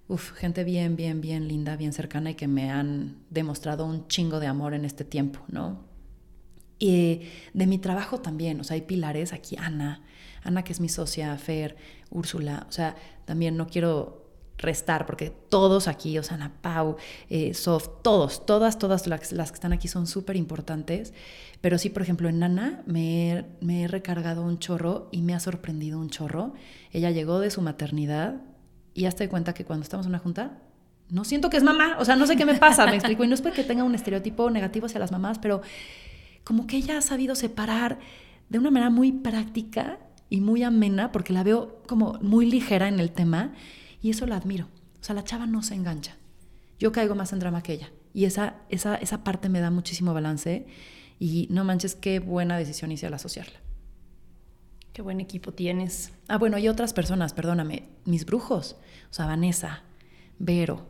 uf, 0.07 0.31
gente 0.33 0.63
bien, 0.63 0.95
bien, 0.95 1.21
bien 1.21 1.47
linda, 1.47 1.75
bien 1.77 1.93
cercana 1.93 2.31
y 2.31 2.35
que 2.35 2.47
me 2.47 2.69
han 2.71 3.17
demostrado 3.29 3.85
un 3.85 4.07
chingo 4.07 4.39
de 4.39 4.47
amor 4.47 4.73
en 4.73 4.85
este 4.85 5.05
tiempo, 5.05 5.41
¿no? 5.47 5.79
Y 6.79 7.21
de 7.53 7.67
mi 7.67 7.77
trabajo 7.77 8.19
también, 8.19 8.59
o 8.59 8.63
sea, 8.63 8.75
hay 8.75 8.81
pilares 8.81 9.31
aquí, 9.31 9.55
Ana, 9.57 10.01
Ana 10.43 10.63
que 10.63 10.73
es 10.73 10.79
mi 10.79 10.89
socia, 10.89 11.37
Fer, 11.37 11.75
Úrsula, 12.09 12.65
o 12.69 12.71
sea, 12.71 12.95
también 13.25 13.57
no 13.57 13.67
quiero 13.67 14.21
restar 14.57 15.05
porque 15.05 15.29
todos 15.49 15.87
aquí, 15.87 16.17
o 16.19 16.23
sea, 16.23 16.35
Ana 16.35 16.53
Pau, 16.61 16.95
eh, 17.29 17.53
Sof, 17.53 17.87
todos, 18.03 18.45
todas, 18.45 18.77
todas 18.77 19.07
las, 19.07 19.19
que 19.51 19.55
están 19.55 19.73
aquí 19.73 19.87
son 19.87 20.05
súper 20.07 20.35
importantes, 20.35 21.13
pero 21.59 21.77
sí, 21.77 21.89
por 21.89 22.03
ejemplo, 22.03 22.29
en 22.29 22.43
Ana 22.43 22.81
me, 22.85 23.31
he- 23.31 23.45
me 23.61 23.83
he 23.83 23.87
recargado 23.87 24.43
un 24.43 24.59
chorro 24.59 25.09
y 25.11 25.21
me 25.21 25.33
ha 25.33 25.39
sorprendido 25.39 25.99
un 25.99 26.09
chorro. 26.09 26.53
Ella 26.91 27.09
llegó 27.11 27.39
de 27.39 27.49
su 27.49 27.61
maternidad 27.61 28.41
y 28.93 29.05
hazte 29.05 29.27
cuenta 29.27 29.53
que 29.53 29.65
cuando 29.65 29.83
estamos 29.83 30.05
en 30.05 30.11
una 30.11 30.19
junta, 30.19 30.59
no 31.09 31.23
siento 31.25 31.49
que 31.49 31.57
es 31.57 31.63
mamá, 31.63 31.97
o 31.99 32.05
sea, 32.05 32.15
no 32.15 32.27
sé 32.27 32.35
qué 32.37 32.45
me 32.45 32.55
pasa, 32.55 32.85
me 32.85 32.95
explico, 32.95 33.23
y 33.23 33.27
no 33.27 33.33
es 33.33 33.41
porque 33.41 33.63
tenga 33.63 33.83
un 33.83 33.95
estereotipo 33.95 34.49
negativo 34.49 34.85
hacia 34.85 34.99
las 34.99 35.11
mamás, 35.11 35.39
pero 35.39 35.61
como 36.43 36.67
que 36.67 36.77
ella 36.77 36.97
ha 36.97 37.01
sabido 37.01 37.35
separar 37.35 37.99
de 38.49 38.59
una 38.59 38.69
manera 38.71 38.89
muy 38.89 39.11
práctica 39.11 39.97
y 40.33 40.41
muy 40.41 40.63
amena, 40.63 41.11
porque 41.11 41.31
la 41.31 41.43
veo 41.43 41.83
como 41.85 42.13
muy 42.13 42.49
ligera 42.49 42.87
en 42.87 42.99
el 42.99 43.11
tema, 43.11 43.53
y 44.01 44.09
eso 44.09 44.25
la 44.25 44.35
admiro. 44.35 44.65
O 44.99 45.03
sea, 45.03 45.13
la 45.13 45.23
chava 45.23 45.45
no 45.45 45.61
se 45.61 45.75
engancha. 45.75 46.17
Yo 46.79 46.91
caigo 46.91 47.13
más 47.13 47.33
en 47.33 47.39
drama 47.39 47.61
que 47.61 47.73
ella, 47.73 47.91
y 48.15 48.25
esa, 48.25 48.55
esa, 48.69 48.95
esa 48.95 49.23
parte 49.23 49.47
me 49.47 49.59
da 49.59 49.69
muchísimo 49.69 50.11
balance, 50.11 50.65
y 51.19 51.45
no 51.51 51.63
manches, 51.63 51.93
qué 51.93 52.17
buena 52.17 52.57
decisión 52.57 52.91
hice 52.91 53.05
al 53.05 53.13
asociarla. 53.13 53.59
Qué 54.91 55.03
buen 55.03 55.19
equipo 55.19 55.51
tienes. 55.51 56.13
Ah, 56.27 56.39
bueno, 56.39 56.57
y 56.57 56.67
otras 56.67 56.93
personas, 56.93 57.33
perdóname, 57.33 57.89
mis 58.05 58.25
brujos, 58.25 58.77
o 59.11 59.13
sea, 59.13 59.27
Vanessa, 59.27 59.83
Vero, 60.39 60.87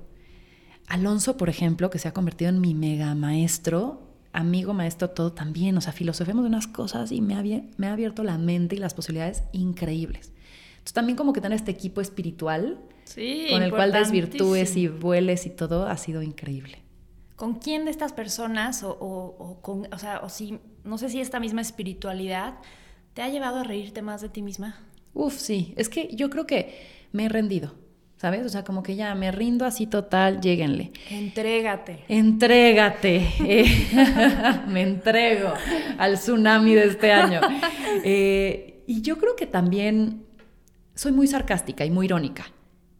Alonso, 0.87 1.35
por 1.35 1.49
ejemplo, 1.49 1.89
que 1.89 1.99
se 1.99 2.07
ha 2.07 2.13
convertido 2.13 2.47
en 2.47 2.61
mi 2.61 2.73
mega 2.73 3.13
maestro, 3.13 4.12
amigo, 4.33 4.73
maestro, 4.73 5.09
todo 5.11 5.31
también, 5.33 5.77
o 5.77 5.81
sea, 5.81 5.93
filosofemos 5.93 6.43
de 6.43 6.49
unas 6.49 6.67
cosas 6.67 7.11
y 7.11 7.21
me 7.21 7.35
ha, 7.35 7.41
abie- 7.41 7.69
me 7.77 7.87
ha 7.87 7.93
abierto 7.93 8.23
la 8.23 8.37
mente 8.37 8.75
y 8.75 8.79
las 8.79 8.93
posibilidades 8.93 9.43
increíbles. 9.53 10.31
Entonces 10.73 10.93
también 10.93 11.15
como 11.15 11.31
que 11.33 11.39
tener 11.41 11.55
este 11.55 11.71
equipo 11.71 12.01
espiritual 12.01 12.79
Sí, 13.05 13.47
con 13.49 13.61
el 13.61 13.69
cual 13.69 13.91
desvirtúes 13.91 14.75
y 14.75 14.87
vueles 14.87 15.45
y 15.45 15.49
todo 15.51 15.87
ha 15.87 15.97
sido 15.97 16.21
increíble. 16.23 16.79
¿Con 17.35 17.55
quién 17.55 17.85
de 17.85 17.91
estas 17.91 18.13
personas 18.13 18.83
o, 18.83 18.91
o- 18.91 19.35
o 19.39 19.61
con, 19.61 19.87
o 19.93 19.97
sea, 19.99 20.19
o 20.23 20.29
si, 20.29 20.59
no 20.83 20.97
sé 20.97 21.09
si 21.09 21.19
esta 21.21 21.39
misma 21.39 21.61
espiritualidad 21.61 22.55
te 23.13 23.21
ha 23.21 23.29
llevado 23.29 23.59
a 23.59 23.63
reírte 23.63 24.01
más 24.01 24.21
de 24.21 24.29
ti 24.29 24.41
misma? 24.41 24.77
Uf, 25.13 25.37
sí, 25.37 25.73
es 25.77 25.89
que 25.89 26.09
yo 26.15 26.29
creo 26.29 26.47
que 26.47 26.79
me 27.11 27.25
he 27.25 27.29
rendido, 27.29 27.75
¿sabes? 28.23 28.45
O 28.45 28.49
sea, 28.49 28.63
como 28.63 28.83
que 28.83 28.95
ya 28.95 29.13
me 29.15 29.33
rindo 29.33 29.65
así 29.65 29.85
total, 29.85 30.39
lléguenle. 30.39 30.93
Entrégate. 31.09 32.05
Entrégate. 32.07 33.27
Eh, 33.45 33.65
me 34.69 34.81
entrego 34.81 35.51
al 35.97 36.13
tsunami 36.13 36.73
de 36.73 36.85
este 36.85 37.11
año. 37.11 37.41
Eh, 38.05 38.81
y 38.87 39.01
yo 39.01 39.17
creo 39.17 39.35
que 39.35 39.45
también 39.45 40.23
soy 40.95 41.11
muy 41.11 41.27
sarcástica 41.27 41.83
y 41.83 41.91
muy 41.91 42.05
irónica. 42.05 42.45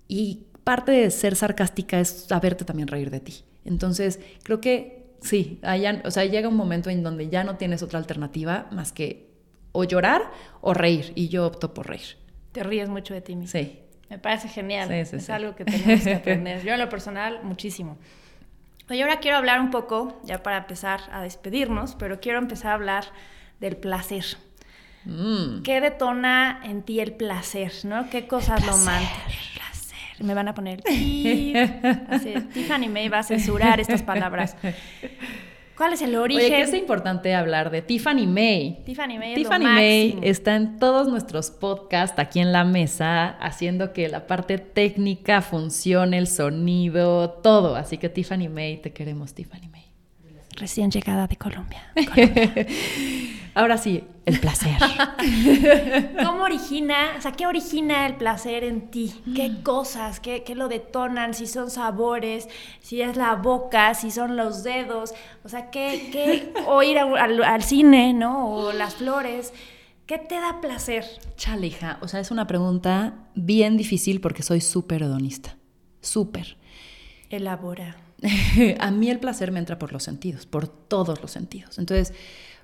Y 0.10 0.48
parte 0.66 0.92
de 0.92 1.10
ser 1.10 1.38
sarcástica 1.38 2.02
es 2.02 2.10
saberte 2.10 2.66
también 2.66 2.90
reír 2.90 3.10
de 3.10 3.22
ti. 3.22 3.46
Entonces, 3.64 4.20
creo 4.44 4.60
que 4.60 5.06
sí, 5.22 5.58
allá, 5.62 6.02
o 6.04 6.12
sea, 6.12 6.26
llega 6.26 6.50
un 6.50 6.58
momento 6.58 6.90
en 6.90 7.02
donde 7.02 7.30
ya 7.30 7.46
no 7.46 7.56
tienes 7.56 7.82
otra 7.82 7.98
alternativa 7.98 8.68
más 8.72 8.92
que 8.92 9.30
o 9.72 9.86
llorar 9.86 10.24
o 10.60 10.74
reír. 10.74 11.14
Y 11.16 11.30
yo 11.30 11.48
opto 11.48 11.74
por 11.74 11.88
reír. 11.88 12.18
Te 12.52 12.62
ríes 12.62 12.90
mucho 12.90 13.14
de 13.14 13.22
ti 13.22 13.38
misma. 13.38 13.58
Sí. 13.58 13.83
Me 14.14 14.20
parece 14.20 14.48
genial. 14.48 14.90
Sí, 14.90 15.06
sí, 15.10 15.16
es 15.16 15.26
sí. 15.26 15.32
algo 15.32 15.56
que 15.56 15.66
tenemos 15.66 16.04
que 16.04 16.14
aprender. 16.14 16.62
Yo 16.64 16.74
en 16.74 16.80
lo 16.80 16.88
personal, 16.88 17.40
muchísimo. 17.42 17.98
Oye, 18.88 19.02
ahora 19.02 19.20
quiero 19.20 19.38
hablar 19.38 19.60
un 19.60 19.72
poco, 19.72 20.22
ya 20.24 20.44
para 20.44 20.58
empezar 20.58 21.02
a 21.12 21.24
despedirnos, 21.24 21.96
pero 21.96 22.20
quiero 22.20 22.38
empezar 22.38 22.72
a 22.72 22.74
hablar 22.76 23.06
del 23.60 23.76
placer. 23.76 24.24
Mm. 25.06 25.64
¿Qué 25.64 25.82
detona 25.82 26.62
en 26.64 26.84
ti 26.84 27.00
el 27.00 27.14
placer, 27.14 27.74
no? 27.86 28.08
¿Qué 28.12 28.28
cosas 28.28 28.64
lo 28.68 28.78
mandan? 28.78 29.02
El 29.02 29.56
placer. 29.56 30.24
Me 30.24 30.36
van 30.36 30.48
a 30.48 30.54
poner 30.54 30.84
"Tif". 30.84 31.58
Así, 32.08 32.34
Tiffany 32.54 32.90
May 32.90 33.10
va 33.10 33.18
a 33.20 33.24
censurar 33.24 33.80
estas 33.80 34.04
palabras. 34.04 34.56
¿Cuál 35.76 35.94
es 35.94 36.02
el 36.02 36.16
origen? 36.16 36.46
Oye, 36.46 36.56
que 36.56 36.62
es 36.62 36.74
importante 36.74 37.34
hablar 37.34 37.72
de 37.72 37.82
Tiffany 37.82 38.28
May. 38.28 38.84
Tiffany 38.86 39.18
May 39.18 39.34
es 39.34 39.38
lo 39.40 39.44
Tiffany 39.44 39.64
May 39.64 40.20
está 40.22 40.56
en 40.56 40.78
todos 40.78 41.08
nuestros 41.08 41.50
podcasts 41.50 42.20
aquí 42.20 42.40
en 42.40 42.52
la 42.52 42.64
mesa, 42.64 43.30
haciendo 43.40 43.92
que 43.92 44.08
la 44.08 44.28
parte 44.28 44.60
técnica 44.60 45.42
funcione, 45.42 46.18
el 46.20 46.28
sonido, 46.28 47.30
todo. 47.30 47.76
Así 47.76 47.98
que 47.98 48.10
Tiffany 48.10 48.50
May, 48.50 48.78
te 48.78 48.94
queremos, 48.94 49.34
Tiffany 49.34 49.68
May. 49.68 49.86
Recién 50.56 50.92
llegada 50.92 51.28
de 51.28 51.38
Colombia. 51.38 51.92
Ahora 53.56 53.78
sí, 53.78 54.04
el 54.26 54.40
placer. 54.40 54.76
¿Cómo 56.26 56.44
origina, 56.44 57.14
o 57.18 57.22
sea, 57.22 57.32
qué 57.34 57.46
origina 57.46 58.08
el 58.08 58.16
placer 58.16 58.64
en 58.64 58.90
ti? 58.90 59.14
¿Qué 59.36 59.62
cosas, 59.64 60.20
qué, 60.20 60.44
qué 60.44 60.56
lo 60.56 60.68
detonan? 60.68 61.34
Si 61.34 61.46
son 61.48 61.70
sabores, 61.70 62.48
si 62.82 63.02
es 63.02 63.16
la 63.16 63.36
boca, 63.36 63.94
si 63.94 64.12
son 64.12 64.36
los 64.38 64.64
dedos, 64.64 65.14
o 65.44 65.50
sea, 65.50 65.70
qué, 65.70 66.10
qué 66.12 66.54
o 66.68 66.82
ir 66.84 66.98
a- 67.00 67.04
al, 67.24 67.44
al 67.44 67.64
cine, 67.64 68.14
¿no? 68.14 68.50
O 68.56 68.72
las 68.74 68.96
flores. 68.96 69.52
¿Qué 69.52 69.74
¿Qué 70.06 70.18
te 70.20 70.36
da 70.36 70.60
placer? 70.60 71.06
Chale, 71.38 71.68
hija. 71.68 71.98
O 72.02 72.08
sea, 72.10 72.20
es 72.20 72.30
una 72.30 72.46
pregunta 72.46 73.14
bien 73.36 73.78
difícil 73.78 74.20
porque 74.20 74.44
soy 74.44 74.60
súper 74.60 75.02
hedonista. 75.04 75.56
Súper. 76.02 76.58
Elabora. 77.30 77.96
a 78.80 78.92
mí 78.92 79.10
el 79.10 79.20
placer 79.20 79.52
me 79.54 79.60
entra 79.60 79.80
por 79.80 79.94
los 79.94 80.04
sentidos, 80.04 80.46
por 80.46 80.68
todos 80.68 81.22
los 81.22 81.32
sentidos. 81.32 81.80
Entonces, 81.80 82.14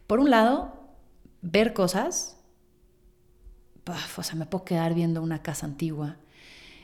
por 0.06 0.20
un 0.20 0.30
lado, 0.30 0.79
ver 1.42 1.74
cosas. 1.74 2.38
o 4.18 4.24
sea, 4.24 4.36
me 4.36 4.46
puedo 4.46 4.66
quedar 4.66 4.94
viendo 4.94 5.22
una 5.22 5.42
casa 5.42 5.66
antigua, 5.66 6.18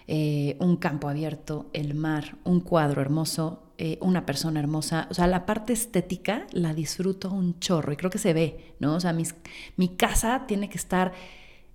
eh, 0.08 0.58
un 0.60 0.78
campo 0.78 1.10
abierto, 1.10 1.70
el 1.74 1.94
mar, 1.94 2.38
un 2.44 2.62
cuadro 2.62 3.02
hermoso, 3.02 3.74
eh, 3.78 3.98
una 4.02 4.26
persona 4.26 4.60
hermosa. 4.60 5.08
O 5.12 5.14
sea, 5.14 5.28
la 5.28 5.46
parte 5.46 5.74
estética 5.74 6.48
la 6.52 6.74
disfruto 6.74 7.32
un 7.32 7.60
chorro 7.60 7.94
y 7.94 7.98
creo 7.98 8.10
que 8.10 8.18
se 8.18 8.34
ve, 8.34 8.76
¿no? 8.80 8.96
O 8.96 9.00
sea, 9.00 9.14
mi 9.14 9.90
casa 9.90 10.46
tiene 10.48 10.70
que 10.70 10.78
estar 10.78 11.14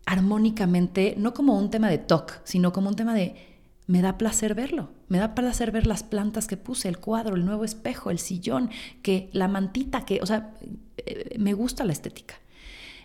armónicamente, 0.07 1.15
no 1.19 1.35
como 1.35 1.59
un 1.59 1.71
tema 1.71 1.89
de 1.89 1.99
talk, 1.99 2.41
sino 2.45 2.73
como 2.73 2.89
un 2.89 2.97
tema 2.97 3.15
de 3.15 3.51
me 3.91 4.03
da 4.03 4.19
placer 4.19 4.55
verlo. 4.55 4.91
Me 5.09 5.19
da 5.19 5.35
placer 5.35 5.73
ver 5.73 5.87
las 5.87 6.05
plantas 6.05 6.47
que 6.47 6.57
puse, 6.57 6.89
el 6.89 6.99
cuadro, 6.99 7.35
el 7.35 7.45
nuevo 7.45 7.65
espejo, 7.65 8.11
el 8.11 8.21
sillón, 8.21 8.71
que 9.03 9.31
la 9.33 9.49
mantita, 9.49 10.05
que, 10.05 10.21
o 10.23 10.27
sea, 10.27 10.55
eh, 10.97 11.37
me 11.41 11.55
gusta 11.55 11.85
la 11.85 11.93
estética. 11.93 12.37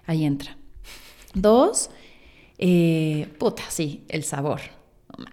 Ahí 0.08 0.26
entra. 0.26 0.58
Dos, 1.34 1.90
eh, 2.58 3.34
puta, 3.38 3.64
sí, 3.70 4.06
el 4.08 4.24
sabor. 4.24 4.62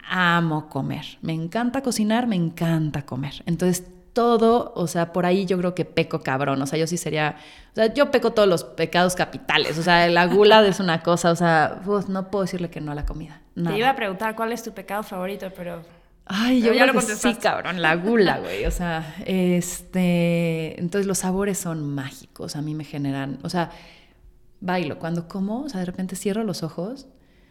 Amo 0.08 0.68
comer. 0.68 1.18
Me 1.22 1.32
encanta 1.32 1.82
cocinar, 1.82 2.26
me 2.26 2.36
encanta 2.36 3.04
comer. 3.04 3.42
Entonces, 3.46 3.84
todo, 4.12 4.72
o 4.74 4.86
sea, 4.86 5.12
por 5.12 5.26
ahí 5.26 5.46
yo 5.46 5.58
creo 5.58 5.74
que 5.74 5.84
peco 5.84 6.20
cabrón, 6.20 6.60
o 6.60 6.66
sea, 6.66 6.78
yo 6.78 6.86
sí 6.86 6.96
sería, 6.96 7.36
o 7.72 7.74
sea, 7.74 7.92
yo 7.94 8.10
peco 8.10 8.32
todos 8.32 8.48
los 8.48 8.64
pecados 8.64 9.14
capitales, 9.14 9.78
o 9.78 9.82
sea, 9.82 10.06
la 10.08 10.26
gula 10.26 10.66
es 10.66 10.80
una 10.80 11.02
cosa, 11.02 11.30
o 11.30 11.36
sea, 11.36 11.80
no 12.08 12.30
puedo 12.30 12.42
decirle 12.42 12.70
que 12.70 12.80
no 12.80 12.92
a 12.92 12.94
la 12.94 13.06
comida. 13.06 13.40
Te 13.54 13.76
iba 13.76 13.88
a 13.88 13.96
preguntar 13.96 14.36
cuál 14.36 14.52
es 14.52 14.62
tu 14.62 14.72
pecado 14.72 15.02
favorito, 15.02 15.50
pero... 15.56 15.82
Ay, 16.26 16.62
yo 16.62 16.72
creo 16.72 16.92
que 16.92 17.00
sí, 17.00 17.34
cabrón, 17.34 17.82
la 17.82 17.96
gula, 17.96 18.38
güey, 18.38 18.64
o 18.64 18.70
sea, 18.70 19.16
este, 19.26 20.78
entonces 20.78 21.06
los 21.06 21.18
sabores 21.18 21.58
son 21.58 21.94
mágicos, 21.94 22.54
a 22.54 22.62
mí 22.62 22.74
me 22.74 22.84
generan, 22.84 23.38
o 23.42 23.48
sea, 23.48 23.70
bailo, 24.62 24.98
cuando 24.98 25.28
como, 25.28 25.62
o 25.62 25.68
sea, 25.68 25.80
de 25.80 25.86
repente 25.86 26.16
cierro 26.16 26.44
los 26.44 26.62
ojos 26.62 27.06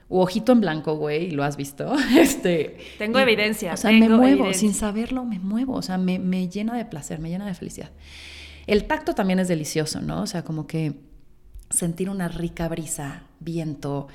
u 0.07 0.20
ojito 0.20 0.51
en 0.51 0.62
blanco, 0.62 0.95
güey, 0.95 1.32
lo 1.32 1.43
has 1.43 1.57
visto. 1.57 1.93
Este, 2.18 2.78
tengo 2.97 3.20
evidencia. 3.20 3.74
O 3.74 3.78
sea, 3.78 3.91
me 3.91 4.09
muevo, 4.09 4.53
sin 4.53 4.74
saberlo 4.74 5.24
me 5.24 5.39
muevo, 5.39 5.76
o 5.76 5.82
sea, 5.82 5.97
me, 5.97 6.20
me, 6.20 6.49
llena 6.49 6.76
de 6.76 6.86
placer, 6.86 7.20
me 7.20 7.30
llena 7.30 7.45
de 7.45 7.53
felicidad. 7.53 7.91
El 8.68 8.86
tacto 8.86 9.14
también 9.14 9.39
es 9.39 9.47
delicioso, 9.47 10.01
¿no? 10.01 10.22
O 10.22 10.28
sea, 10.28 10.43
como 10.43 10.68
que 10.68 10.93
sentir 11.70 12.09
una 12.09 12.28
rica 12.28 12.68
brisa, 12.68 13.24
viento, 13.39 14.07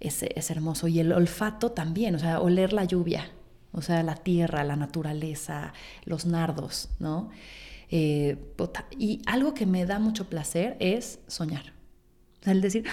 es, 0.00 0.22
es 0.22 0.50
hermoso. 0.50 0.88
Y 0.88 1.00
el 1.00 1.12
olfato 1.12 1.72
también, 1.72 2.14
o 2.14 2.18
sea, 2.18 2.40
oler 2.40 2.72
la 2.72 2.84
lluvia, 2.84 3.30
o 3.72 3.82
sea, 3.82 4.02
la 4.02 4.16
tierra, 4.16 4.64
la 4.64 4.76
naturaleza, 4.76 5.72
los 6.04 6.26
nardos, 6.26 6.88
¿no? 6.98 7.30
Eh, 7.90 8.36
y 8.98 9.20
algo 9.26 9.54
que 9.54 9.66
me 9.66 9.86
da 9.86 9.98
mucho 9.98 10.28
placer 10.28 10.76
es 10.80 11.20
soñar. 11.26 11.75
El 12.46 12.60
decir, 12.60 12.84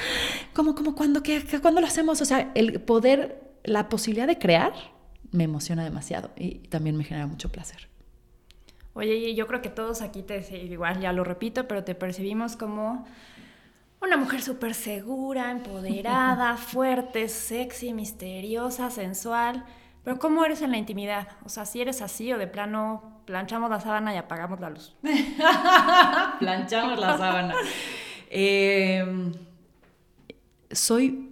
¿cómo, 0.53 0.75
cómo, 0.75 0.95
cuándo, 0.95 1.23
qué, 1.23 1.43
cuándo 1.61 1.81
lo 1.81 1.87
hacemos? 1.87 2.21
O 2.21 2.25
sea, 2.25 2.51
el 2.55 2.81
poder, 2.81 3.41
la 3.63 3.89
posibilidad 3.89 4.27
de 4.27 4.37
crear 4.37 4.73
me 5.31 5.43
emociona 5.45 5.83
demasiado 5.83 6.31
y 6.35 6.59
también 6.69 6.95
me 6.95 7.03
genera 7.03 7.27
mucho 7.27 7.49
placer. 7.49 7.89
Oye, 8.93 9.33
yo 9.33 9.47
creo 9.47 9.61
que 9.61 9.69
todos 9.69 10.01
aquí 10.01 10.21
te, 10.21 10.45
igual 10.65 10.99
ya 10.99 11.11
lo 11.13 11.23
repito, 11.23 11.67
pero 11.67 11.83
te 11.83 11.95
percibimos 11.95 12.55
como 12.55 13.05
una 14.01 14.17
mujer 14.17 14.41
súper 14.41 14.75
segura, 14.75 15.49
empoderada, 15.49 16.57
fuerte, 16.57 17.29
sexy, 17.29 17.93
misteriosa, 17.93 18.91
sensual. 18.91 19.65
Pero 20.03 20.19
¿cómo 20.19 20.43
eres 20.45 20.61
en 20.61 20.71
la 20.71 20.77
intimidad? 20.77 21.29
O 21.45 21.49
sea, 21.49 21.65
si 21.65 21.81
eres 21.81 22.01
así 22.01 22.31
o 22.33 22.37
de 22.37 22.47
plano 22.47 23.21
planchamos 23.25 23.69
la 23.69 23.79
sábana 23.79 24.13
y 24.13 24.17
apagamos 24.17 24.59
la 24.59 24.69
luz. 24.69 24.93
planchamos 26.39 26.99
la 26.99 27.17
sábana. 27.17 27.55
Em, 28.35 29.31
soy 30.71 31.29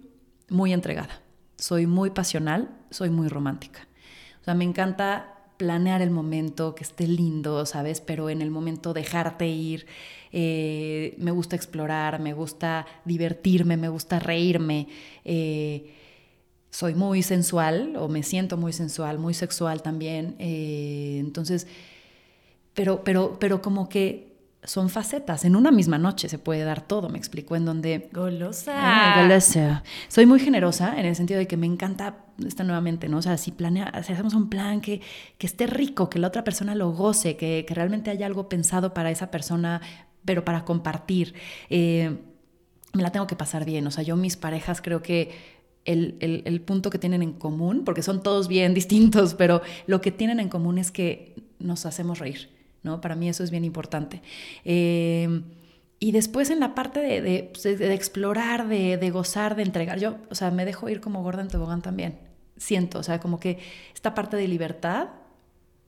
muy 0.48 0.72
entregada, 0.72 1.20
soy 1.56 1.88
muy 1.88 2.10
pasional, 2.10 2.70
soy 2.90 3.10
muy 3.10 3.26
romántica. 3.26 3.88
O 4.40 4.44
sea, 4.44 4.54
me 4.54 4.62
encanta 4.62 5.34
planear 5.56 6.00
el 6.00 6.12
momento, 6.12 6.76
que 6.76 6.84
esté 6.84 7.08
lindo, 7.08 7.66
¿sabes? 7.66 8.00
Pero 8.00 8.30
en 8.30 8.40
el 8.40 8.52
momento 8.52 8.92
dejarte 8.92 9.48
ir. 9.48 9.86
Eh, 10.30 11.16
me 11.18 11.32
gusta 11.32 11.56
explorar, 11.56 12.20
me 12.20 12.34
gusta 12.34 12.86
divertirme, 13.04 13.76
me 13.76 13.88
gusta 13.88 14.20
reírme. 14.20 14.86
Eh, 15.24 15.92
soy 16.70 16.94
muy 16.94 17.24
sensual 17.24 17.96
o 17.96 18.08
me 18.08 18.22
siento 18.22 18.56
muy 18.56 18.72
sensual, 18.72 19.18
muy 19.18 19.34
sexual 19.34 19.82
también. 19.82 20.36
Eh, 20.38 21.16
entonces, 21.18 21.66
pero, 22.74 23.02
pero, 23.02 23.38
pero 23.40 23.60
como 23.60 23.88
que 23.88 24.31
son 24.64 24.90
facetas. 24.90 25.44
En 25.44 25.56
una 25.56 25.72
misma 25.72 25.98
noche 25.98 26.28
se 26.28 26.38
puede 26.38 26.62
dar 26.64 26.82
todo, 26.82 27.08
me 27.08 27.18
explico, 27.18 27.56
en 27.56 27.64
donde... 27.64 28.08
Golosa. 28.12 28.72
Ah, 28.76 29.22
golosa. 29.22 29.82
Soy 30.08 30.24
muy 30.24 30.38
generosa 30.38 30.98
en 30.98 31.06
el 31.06 31.16
sentido 31.16 31.38
de 31.38 31.48
que 31.48 31.56
me 31.56 31.66
encanta, 31.66 32.24
esta 32.46 32.62
nuevamente, 32.62 33.08
¿no? 33.08 33.18
O 33.18 33.22
sea, 33.22 33.36
si, 33.38 33.50
planea, 33.50 33.86
hacemos 33.86 34.34
un 34.34 34.48
plan 34.48 34.80
que, 34.80 35.00
que 35.38 35.46
esté 35.46 35.66
rico, 35.66 36.08
que 36.08 36.20
la 36.20 36.28
otra 36.28 36.44
persona 36.44 36.74
lo 36.76 36.92
goce, 36.92 37.36
que, 37.36 37.64
que, 37.66 37.74
realmente 37.74 38.10
haya 38.10 38.26
algo 38.26 38.48
pensado 38.48 38.94
para 38.94 39.10
esa 39.10 39.32
persona, 39.32 39.80
pero 40.24 40.44
para 40.44 40.64
compartir. 40.64 41.34
Eh, 41.68 42.18
me 42.92 43.02
la 43.02 43.10
tengo 43.10 43.26
que 43.26 43.36
pasar 43.36 43.64
bien. 43.64 43.84
O 43.88 43.90
sea, 43.90 44.04
yo 44.04 44.16
mis 44.16 44.36
parejas 44.36 44.80
creo 44.80 45.02
que 45.02 45.32
el, 45.84 46.16
el, 46.20 46.42
el, 46.46 46.60
punto 46.60 46.90
que 46.90 46.98
tienen 46.98 47.22
en 47.22 47.32
común, 47.32 47.82
porque 47.84 48.02
son 48.02 48.22
todos 48.22 48.46
bien 48.46 48.74
distintos, 48.74 49.34
pero 49.34 49.60
lo 49.88 50.00
que 50.00 50.12
tienen 50.12 50.38
en 50.38 50.48
común 50.48 50.78
es 50.78 50.92
que 50.92 51.34
nos 51.58 51.84
hacemos 51.84 52.20
reír. 52.20 52.61
¿No? 52.82 53.00
Para 53.00 53.14
mí 53.14 53.28
eso 53.28 53.44
es 53.44 53.50
bien 53.50 53.64
importante. 53.64 54.22
Eh, 54.64 55.42
y 56.02 56.10
después 56.10 56.50
en 56.50 56.58
la 56.58 56.74
parte 56.74 56.98
de, 57.00 57.50
pues, 57.52 57.64
explorar, 57.64 58.66
de, 58.66 59.10
gozar, 59.10 59.54
de 59.54 59.62
entregar, 59.62 60.00
yo, 60.00 60.16
o 60.30 60.34
sea, 60.34 60.50
me 60.50 60.64
dejo 60.64 60.88
ir 60.88 61.00
como 61.00 61.22
gorda 61.22 61.42
en 61.42 61.48
tobogán 61.48 61.80
también. 61.80 62.18
Siento, 62.56 62.98
o 62.98 63.02
sea, 63.04 63.20
como 63.20 63.38
que 63.38 63.60
esta 63.94 64.12
parte 64.12 64.36
de 64.36 64.48
libertad 64.48 65.10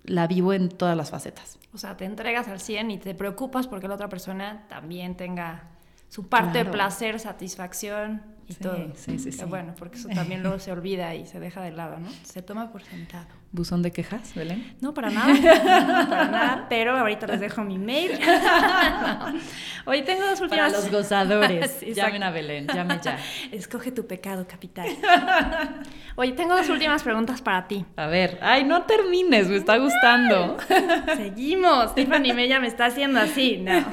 la 0.05 0.29
vivo 0.29 0.53
en 0.53 0.69
todas 0.69 0.97
las 0.97 1.11
facetas. 1.11 1.59
O 1.73 1.79
sea, 1.79 1.97
te 1.97 2.05
entregas 2.05 2.47
al 2.47 2.61
100 2.61 2.93
y 2.93 2.99
te 2.99 3.15
preocupas 3.17 3.67
porque 3.67 3.89
la 3.89 3.95
otra 3.95 4.09
persona 4.09 4.67
también 4.69 5.17
tenga 5.17 5.74
su 6.09 6.29
parte 6.29 6.59
de 6.59 6.65
placer, 6.67 7.19
satisfacción 7.19 8.23
y 8.49 8.55
todo. 8.55 8.77
Sí, 8.95 9.19
sí, 9.19 9.33
sí. 9.33 9.45
Bueno, 9.47 9.75
porque 9.79 9.99
eso 9.99 10.09
también 10.15 10.43
luego 10.43 10.59
se 10.59 10.73
olvida 10.73 11.15
y 11.15 11.27
se 11.27 11.41
deja 11.41 11.63
de 11.63 11.73
lado, 11.73 11.99
¿no? 11.99 12.09
Se 12.23 12.43
toma 12.43 12.71
por 12.71 12.83
sentado. 12.83 13.27
¿Buzón 13.53 13.83
de 13.83 13.93
quejas, 13.93 14.35
Belén? 14.35 14.77
No, 14.81 14.93
para 14.95 15.11
nada. 15.11 15.33
No, 15.33 16.09
para 16.11 16.27
nada, 16.27 16.67
pero 16.69 16.97
ahorita 16.99 17.29
les 17.29 17.41
dejo 17.41 17.63
mi 17.63 17.79
mail. 17.79 18.11
Hoy 19.87 20.03
tengo 20.03 20.27
dos 20.27 20.41
últimas... 20.41 20.73
Para 20.73 20.83
los 20.83 20.91
gozadores. 20.91 21.81
Llamen 21.95 22.25
a 22.25 22.31
Belén, 22.31 22.67
llame 22.67 22.99
ya. 23.01 23.17
Escoge 23.53 23.93
tu 23.93 24.09
pecado 24.09 24.47
capital. 24.49 24.89
Hoy 26.17 26.33
tengo 26.33 26.57
dos 26.57 26.69
últimas 26.69 27.05
preguntas 27.05 27.43
para 27.43 27.69
ti. 27.69 27.85
A 27.97 28.09
ver, 28.09 28.39
ay, 28.43 28.65
no 28.65 28.83
termines, 28.83 29.49
me 29.49 29.57
está 29.57 29.77
gustando. 29.79 30.57
Seguimos. 31.17 31.95
Tiffany 31.95 32.33
Mella 32.33 32.59
me 32.59 32.67
está 32.67 32.87
haciendo 32.87 33.21
así, 33.21 33.59
no. 33.59 33.85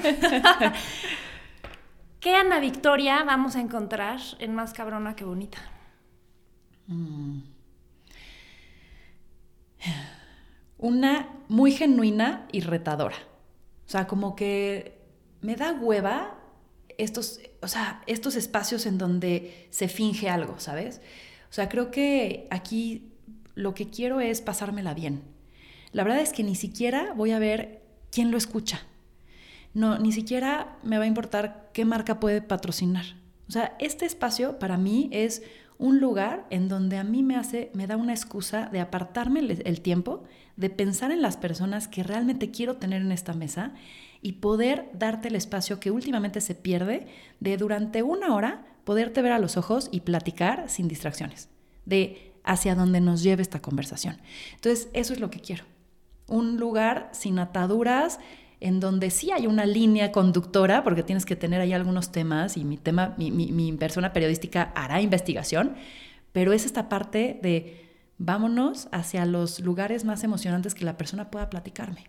¿Qué 2.22 2.36
Ana 2.36 2.60
Victoria 2.60 3.24
vamos 3.24 3.56
a 3.56 3.62
encontrar 3.62 4.20
en 4.38 4.54
Más 4.54 4.74
Cabrona 4.74 5.16
que 5.16 5.24
Bonita? 5.24 5.58
Mm. 6.86 7.40
Una 10.78 11.30
muy 11.48 11.72
genuina 11.72 12.48
y 12.52 12.62
retadora. 12.62 13.16
O 13.88 13.90
sea, 13.90 14.06
como 14.06 14.36
que 14.36 15.00
me 15.42 15.56
da 15.56 15.74
hueva 15.74 16.38
estos, 17.00 17.40
o 17.60 17.68
sea, 17.68 18.04
estos 18.06 18.36
espacios 18.36 18.86
en 18.86 19.00
donde 19.00 19.68
se 19.72 19.88
finge 19.88 20.30
algo, 20.30 20.60
¿sabes? 20.60 21.02
O 21.50 21.54
sea, 21.54 21.70
creo 21.70 21.90
que 21.90 22.48
aquí 22.52 23.14
lo 23.56 23.74
que 23.74 23.90
quiero 23.90 24.22
es 24.22 24.42
pasármela 24.42 24.94
bien. 24.94 25.24
La 25.92 26.04
verdad 26.04 26.22
es 26.22 26.34
que 26.34 26.44
ni 26.44 26.54
siquiera 26.54 27.14
voy 27.16 27.32
a 27.32 27.40
ver 27.40 27.82
quién 28.12 28.30
lo 28.30 28.38
escucha 28.38 28.86
no, 29.74 29.98
ni 30.00 30.12
siquiera 30.12 30.78
me 30.84 30.98
va 30.98 31.06
a 31.06 31.08
importar 31.08 31.70
qué 31.74 31.86
marca 31.86 32.20
puede 32.20 32.42
patrocinar. 32.42 33.06
O 33.48 33.52
sea, 33.52 33.76
este 33.80 34.06
espacio 34.06 34.60
para 34.60 34.78
mí 34.78 35.10
es 35.12 35.44
un 35.78 36.00
lugar 36.00 36.46
en 36.52 36.68
donde 36.68 36.98
a 36.98 37.04
mí 37.04 37.24
me 37.24 37.36
hace, 37.36 37.72
me 37.74 37.88
da 37.88 37.98
una 37.98 38.14
excusa 38.14 38.70
de 38.72 38.80
apartarme 38.80 39.40
el, 39.40 39.82
tiempo, 39.82 40.24
de 40.56 40.70
pensar 40.70 41.12
en 41.12 41.24
las 41.24 41.38
personas 41.38 41.88
que 41.88 42.04
realmente 42.04 42.52
quiero 42.52 42.78
tener 42.78 43.02
en 43.02 43.12
esta 43.12 43.34
mesa 43.34 43.74
y 44.22 44.34
poder 44.34 44.90
darte 44.94 45.30
el 45.30 45.36
espacio 45.36 45.80
que 45.80 45.90
últimamente 45.90 46.40
se 46.40 46.54
pierde 46.54 47.08
de 47.40 47.58
durante 47.58 48.04
una 48.04 48.36
hora 48.36 48.64
poderte 48.84 49.24
ver 49.24 49.32
a 49.32 49.40
los 49.40 49.58
ojos 49.58 49.90
y 49.92 50.02
platicar 50.02 50.70
sin 50.70 50.88
distracciones, 50.88 51.50
de 51.86 52.32
hacia 52.44 52.76
dónde 52.76 53.02
nos 53.02 53.24
lleve 53.24 53.42
esta 53.42 53.62
conversación. 53.62 54.18
Entonces, 54.54 54.88
eso 54.94 55.14
es 55.14 55.20
lo 55.20 55.32
que 55.32 55.40
quiero. 55.40 55.66
Un 56.28 56.58
lugar 56.58 57.10
sin 57.12 57.40
ataduras, 57.40 58.20
en 58.62 58.80
donde 58.80 59.10
sí 59.10 59.32
hay 59.32 59.48
una 59.48 59.66
línea 59.66 60.12
conductora, 60.12 60.84
porque 60.84 61.02
tienes 61.02 61.26
que 61.26 61.36
tener 61.36 61.60
ahí 61.60 61.74
algunos 61.74 62.12
temas 62.12 62.58
y 62.58 62.64
mi 62.64 62.78
tema, 62.78 63.16
mi, 63.18 63.74
persona 63.74 64.14
periodística 64.14 64.72
hará 64.76 65.02
investigación, 65.02 65.76
pero 66.32 66.54
es 66.54 66.66
esta 66.66 66.88
parte 66.88 67.40
de 67.42 67.90
vámonos 68.20 68.88
hacia 68.92 69.26
los 69.26 69.60
lugares 69.60 70.06
más 70.06 70.24
emocionantes 70.24 70.76
que 70.76 70.86
la 70.86 70.96
persona 70.96 71.32
pueda 71.32 71.50
platicarme. 71.50 72.06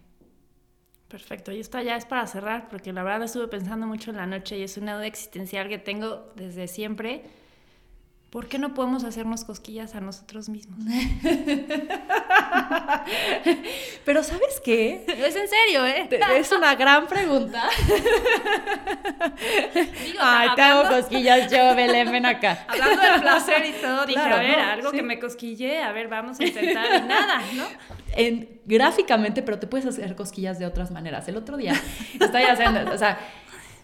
Perfecto, 1.08 1.52
y 1.52 1.60
esto 1.60 1.80
ya 1.80 1.96
es 1.96 2.04
para 2.04 2.26
cerrar, 2.26 2.68
porque 2.68 2.92
la 2.92 3.02
verdad 3.02 3.22
estuve 3.22 3.48
pensando 3.48 3.86
mucho 3.86 4.10
en 4.10 4.18
la 4.18 4.26
noche 4.26 4.58
y 4.58 4.62
es 4.62 4.76
una 4.76 4.94
duda 4.94 5.06
existencial 5.06 5.68
que 5.68 5.78
tengo 5.78 6.32
desde 6.36 6.68
siempre 6.68 7.24
¿por 8.32 8.48
qué 8.48 8.58
no 8.58 8.72
podemos 8.72 9.04
hacernos 9.04 9.44
cosquillas 9.44 9.94
a 9.94 10.00
nosotros 10.00 10.48
mismos? 10.48 10.78
Pero 14.06 14.22
¿sabes 14.22 14.58
qué? 14.64 15.04
Es 15.06 15.36
en 15.36 15.46
serio, 15.48 15.84
¿eh? 15.86 16.08
Es 16.34 16.50
una 16.50 16.74
gran 16.74 17.06
pregunta. 17.06 17.68
Ay, 20.18 20.48
te 20.56 20.62
hago 20.62 20.88
cosquillas 20.88 21.52
yo, 21.52 21.74
Belén, 21.76 22.10
ven 22.10 22.24
acá. 22.24 22.64
Hablando 22.68 23.02
del 23.02 23.20
placer 23.20 23.66
y 23.66 23.72
todo, 23.72 24.06
dije, 24.06 24.20
a 24.20 24.38
ver, 24.38 24.60
algo 24.60 24.92
que 24.92 25.02
me 25.02 25.18
cosquille, 25.20 25.82
a 25.82 25.92
ver, 25.92 26.08
vamos 26.08 26.40
a 26.40 26.44
intentar, 26.44 27.04
nada, 27.04 27.42
¿no? 27.52 27.64
En, 28.16 28.62
gráficamente, 28.64 29.42
pero 29.42 29.58
te 29.58 29.66
puedes 29.66 29.86
hacer 29.86 30.16
cosquillas 30.16 30.58
de 30.58 30.64
otras 30.64 30.90
maneras. 30.90 31.28
El 31.28 31.36
otro 31.36 31.58
día 31.58 31.74
estaba 32.18 32.50
haciendo, 32.50 32.92
o 32.92 32.96
sea, 32.96 33.18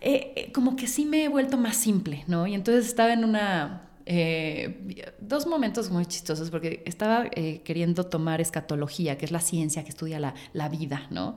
eh, 0.00 0.32
eh, 0.36 0.52
como 0.52 0.74
que 0.74 0.86
sí 0.86 1.04
me 1.04 1.24
he 1.24 1.28
vuelto 1.28 1.58
más 1.58 1.76
simple, 1.76 2.24
¿no? 2.28 2.46
Y 2.46 2.54
entonces 2.54 2.86
estaba 2.86 3.12
en 3.12 3.24
una 3.24 3.87
eh, 4.10 5.12
dos 5.20 5.46
momentos 5.46 5.90
muy 5.90 6.06
chistosos, 6.06 6.50
porque 6.50 6.82
estaba 6.86 7.26
eh, 7.32 7.60
queriendo 7.62 8.04
tomar 8.04 8.40
escatología, 8.40 9.18
que 9.18 9.26
es 9.26 9.32
la 9.32 9.40
ciencia 9.40 9.84
que 9.84 9.90
estudia 9.90 10.18
la, 10.18 10.34
la, 10.54 10.70
vida, 10.70 11.06
¿no? 11.10 11.36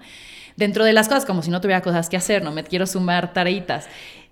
Dentro 0.56 0.86
de 0.86 0.94
las 0.94 1.10
cosas, 1.10 1.26
como 1.26 1.44
si 1.44 1.52
no 1.52 1.60
tuviera 1.60 1.82
cosas 1.82 2.08
que 2.08 2.16
hacer, 2.16 2.44
no 2.44 2.52
me 2.52 2.64
quiero 2.64 2.88
sumar 2.88 3.34
tareitas. 3.34 3.88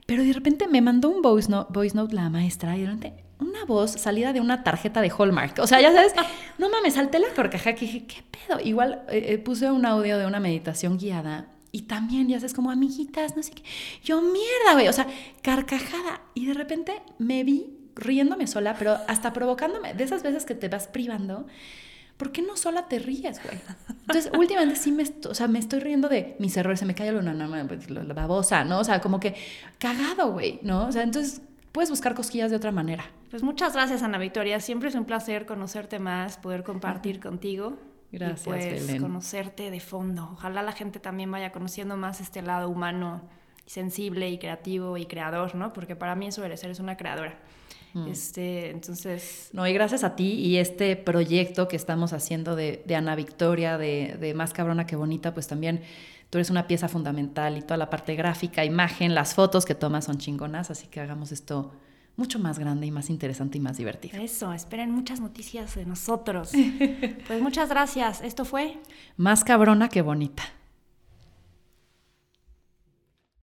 Pero 0.06 0.24
de 0.24 0.32
repente 0.32 0.68
me 0.68 0.82
mandó 0.82 1.10
un 1.10 1.22
voice 1.22 1.50
note, 1.50 1.74
voice 1.74 1.96
note 1.96 2.16
la 2.16 2.30
maestra 2.30 2.78
y 2.78 2.82
de 2.82 2.86
repente 2.88 3.24
una 3.40 3.66
voz 3.66 3.92
salida 3.92 4.32
de 4.32 4.40
una 4.40 4.64
tarjeta 4.64 5.02
de 5.02 5.12
Hallmark. 5.12 5.60
O 5.60 5.68
sea, 5.68 5.82
ya 5.82 5.92
sabes, 5.92 6.14
no 6.58 6.70
mames, 6.70 6.94
salté 6.94 7.20
la 7.20 7.28
carcajada 7.36 7.76
que 7.76 7.86
dije, 7.86 8.06
¿qué 8.06 8.24
pedo? 8.32 8.60
Igual 8.62 9.04
eh, 9.10 9.38
puse 9.38 9.70
un 9.70 9.86
audio 9.86 10.18
de 10.18 10.26
una 10.26 10.40
meditación 10.40 10.98
guiada 10.98 11.50
y 11.72 11.84
también, 11.84 12.28
ya 12.28 12.40
sabes, 12.40 12.54
como 12.54 12.72
amiguitas, 12.72 13.36
no 13.36 13.44
sé 13.44 13.52
qué. 13.52 13.64
Yo, 14.04 14.22
mierda, 14.22 14.74
güey. 14.74 14.88
O 14.88 14.94
sea, 14.94 15.08
carcajada. 15.42 16.22
Y 16.34 16.48
de 16.48 16.54
repente 16.54 17.02
me 17.20 17.44
vi 17.44 17.79
riéndome 18.00 18.48
sola, 18.48 18.76
pero 18.78 18.98
hasta 19.08 19.34
provocándome, 19.34 19.94
de 19.94 20.04
esas 20.04 20.24
veces 20.24 20.46
que 20.46 20.56
te 20.56 20.70
vas 20.70 20.88
privando, 20.88 21.46
¿por 22.18 22.32
qué 22.32 22.42
no 22.42 22.58
sola 22.58 22.88
te 22.88 23.00
ríes, 23.00 23.42
güey? 23.44 23.58
Entonces, 24.02 24.32
últimamente 24.38 24.80
sí 24.80 24.92
me, 24.92 25.04
o 25.30 25.34
sea, 25.34 25.48
me 25.48 25.60
estoy 25.60 25.80
riendo 25.80 26.10
de 26.10 26.36
mis 26.40 26.56
errores, 26.58 26.80
se 26.80 26.86
me 26.86 26.96
cae 26.96 27.12
la, 27.12 27.22
no, 27.22 27.68
pues, 27.68 27.90
la 27.90 28.14
babosa, 28.14 28.64
¿no? 28.66 28.80
O 28.80 28.84
sea, 28.84 29.00
como 29.00 29.20
que 29.20 29.36
cagado, 29.78 30.34
güey, 30.34 30.60
¿no? 30.64 30.88
O 30.88 30.92
sea, 30.92 31.04
entonces 31.04 31.42
puedes 31.72 31.90
buscar 31.90 32.16
cosquillas 32.16 32.52
de 32.52 32.58
otra 32.58 32.72
manera. 32.72 33.06
Pues 33.30 33.44
muchas 33.44 33.74
gracias, 33.74 34.04
Ana 34.04 34.18
Victoria. 34.18 34.60
Siempre 34.60 34.90
es 34.90 34.96
un 34.96 35.06
placer 35.06 35.46
conocerte 35.46 36.00
más, 36.00 36.38
poder 36.38 36.64
compartir 36.64 37.20
contigo. 37.20 37.78
Gracias, 38.12 38.48
y 38.48 38.50
pues, 38.50 39.02
conocerte 39.02 39.70
de 39.70 39.80
fondo. 39.80 40.32
Ojalá 40.34 40.64
la 40.64 40.72
gente 40.72 41.00
también 41.00 41.32
vaya 41.32 41.52
conociendo 41.52 41.96
más 41.96 42.22
este 42.22 42.42
lado 42.42 42.68
humano, 42.68 43.22
sensible 43.68 44.30
y 44.30 44.40
creativo 44.40 44.98
y 44.98 45.06
creador, 45.06 45.54
¿no? 45.54 45.74
Porque 45.74 45.96
para 45.96 46.16
mí 46.16 46.28
eso 46.28 46.44
eres, 46.44 46.64
eres 46.64 46.80
una 46.80 46.98
creadora. 46.98 47.38
Mm. 47.94 48.08
Este, 48.08 48.70
entonces... 48.70 49.50
No, 49.54 49.68
y 49.68 49.74
gracias 49.74 50.04
a 50.04 50.16
ti 50.16 50.34
y 50.34 50.58
este 50.58 50.96
proyecto 50.96 51.68
que 51.68 51.76
estamos 51.76 52.14
haciendo 52.14 52.56
de, 52.56 52.84
Ana 52.96 53.16
Victoria, 53.16 53.78
de, 53.78 54.18
de, 54.20 54.34
Más 54.34 54.54
Cabrona 54.54 54.86
que 54.86 54.96
Bonita, 54.96 55.34
pues 55.34 55.48
también 55.48 55.82
tú 56.30 56.38
eres 56.38 56.50
una 56.50 56.68
pieza 56.68 56.88
fundamental 56.88 57.58
y 57.58 57.62
toda 57.62 57.78
la 57.78 57.90
parte 57.90 58.16
gráfica, 58.16 58.64
imagen, 58.66 59.16
las 59.16 59.34
fotos 59.34 59.66
que 59.66 59.76
tomas 59.76 60.06
son 60.06 60.18
chingonas, 60.18 60.70
así 60.72 60.88
que 60.88 61.00
hagamos 61.00 61.32
esto 61.32 61.72
mucho 62.20 62.38
más 62.38 62.60
grande 62.60 62.86
y 62.86 62.92
más 62.92 63.10
interesante 63.10 63.58
y 63.58 63.62
más 63.62 63.78
divertido. 63.78 64.22
Eso, 64.22 64.54
esperen 64.54 64.92
muchas 64.92 65.22
noticias 65.22 65.76
de 65.76 65.86
nosotros. 65.86 66.52
pues 67.28 67.42
muchas 67.42 67.70
gracias. 67.70 68.22
Esto 68.22 68.46
fue... 68.46 68.78
Más 69.16 69.44
cabrona 69.44 69.88
que 69.88 70.02
bonita. 70.02 70.44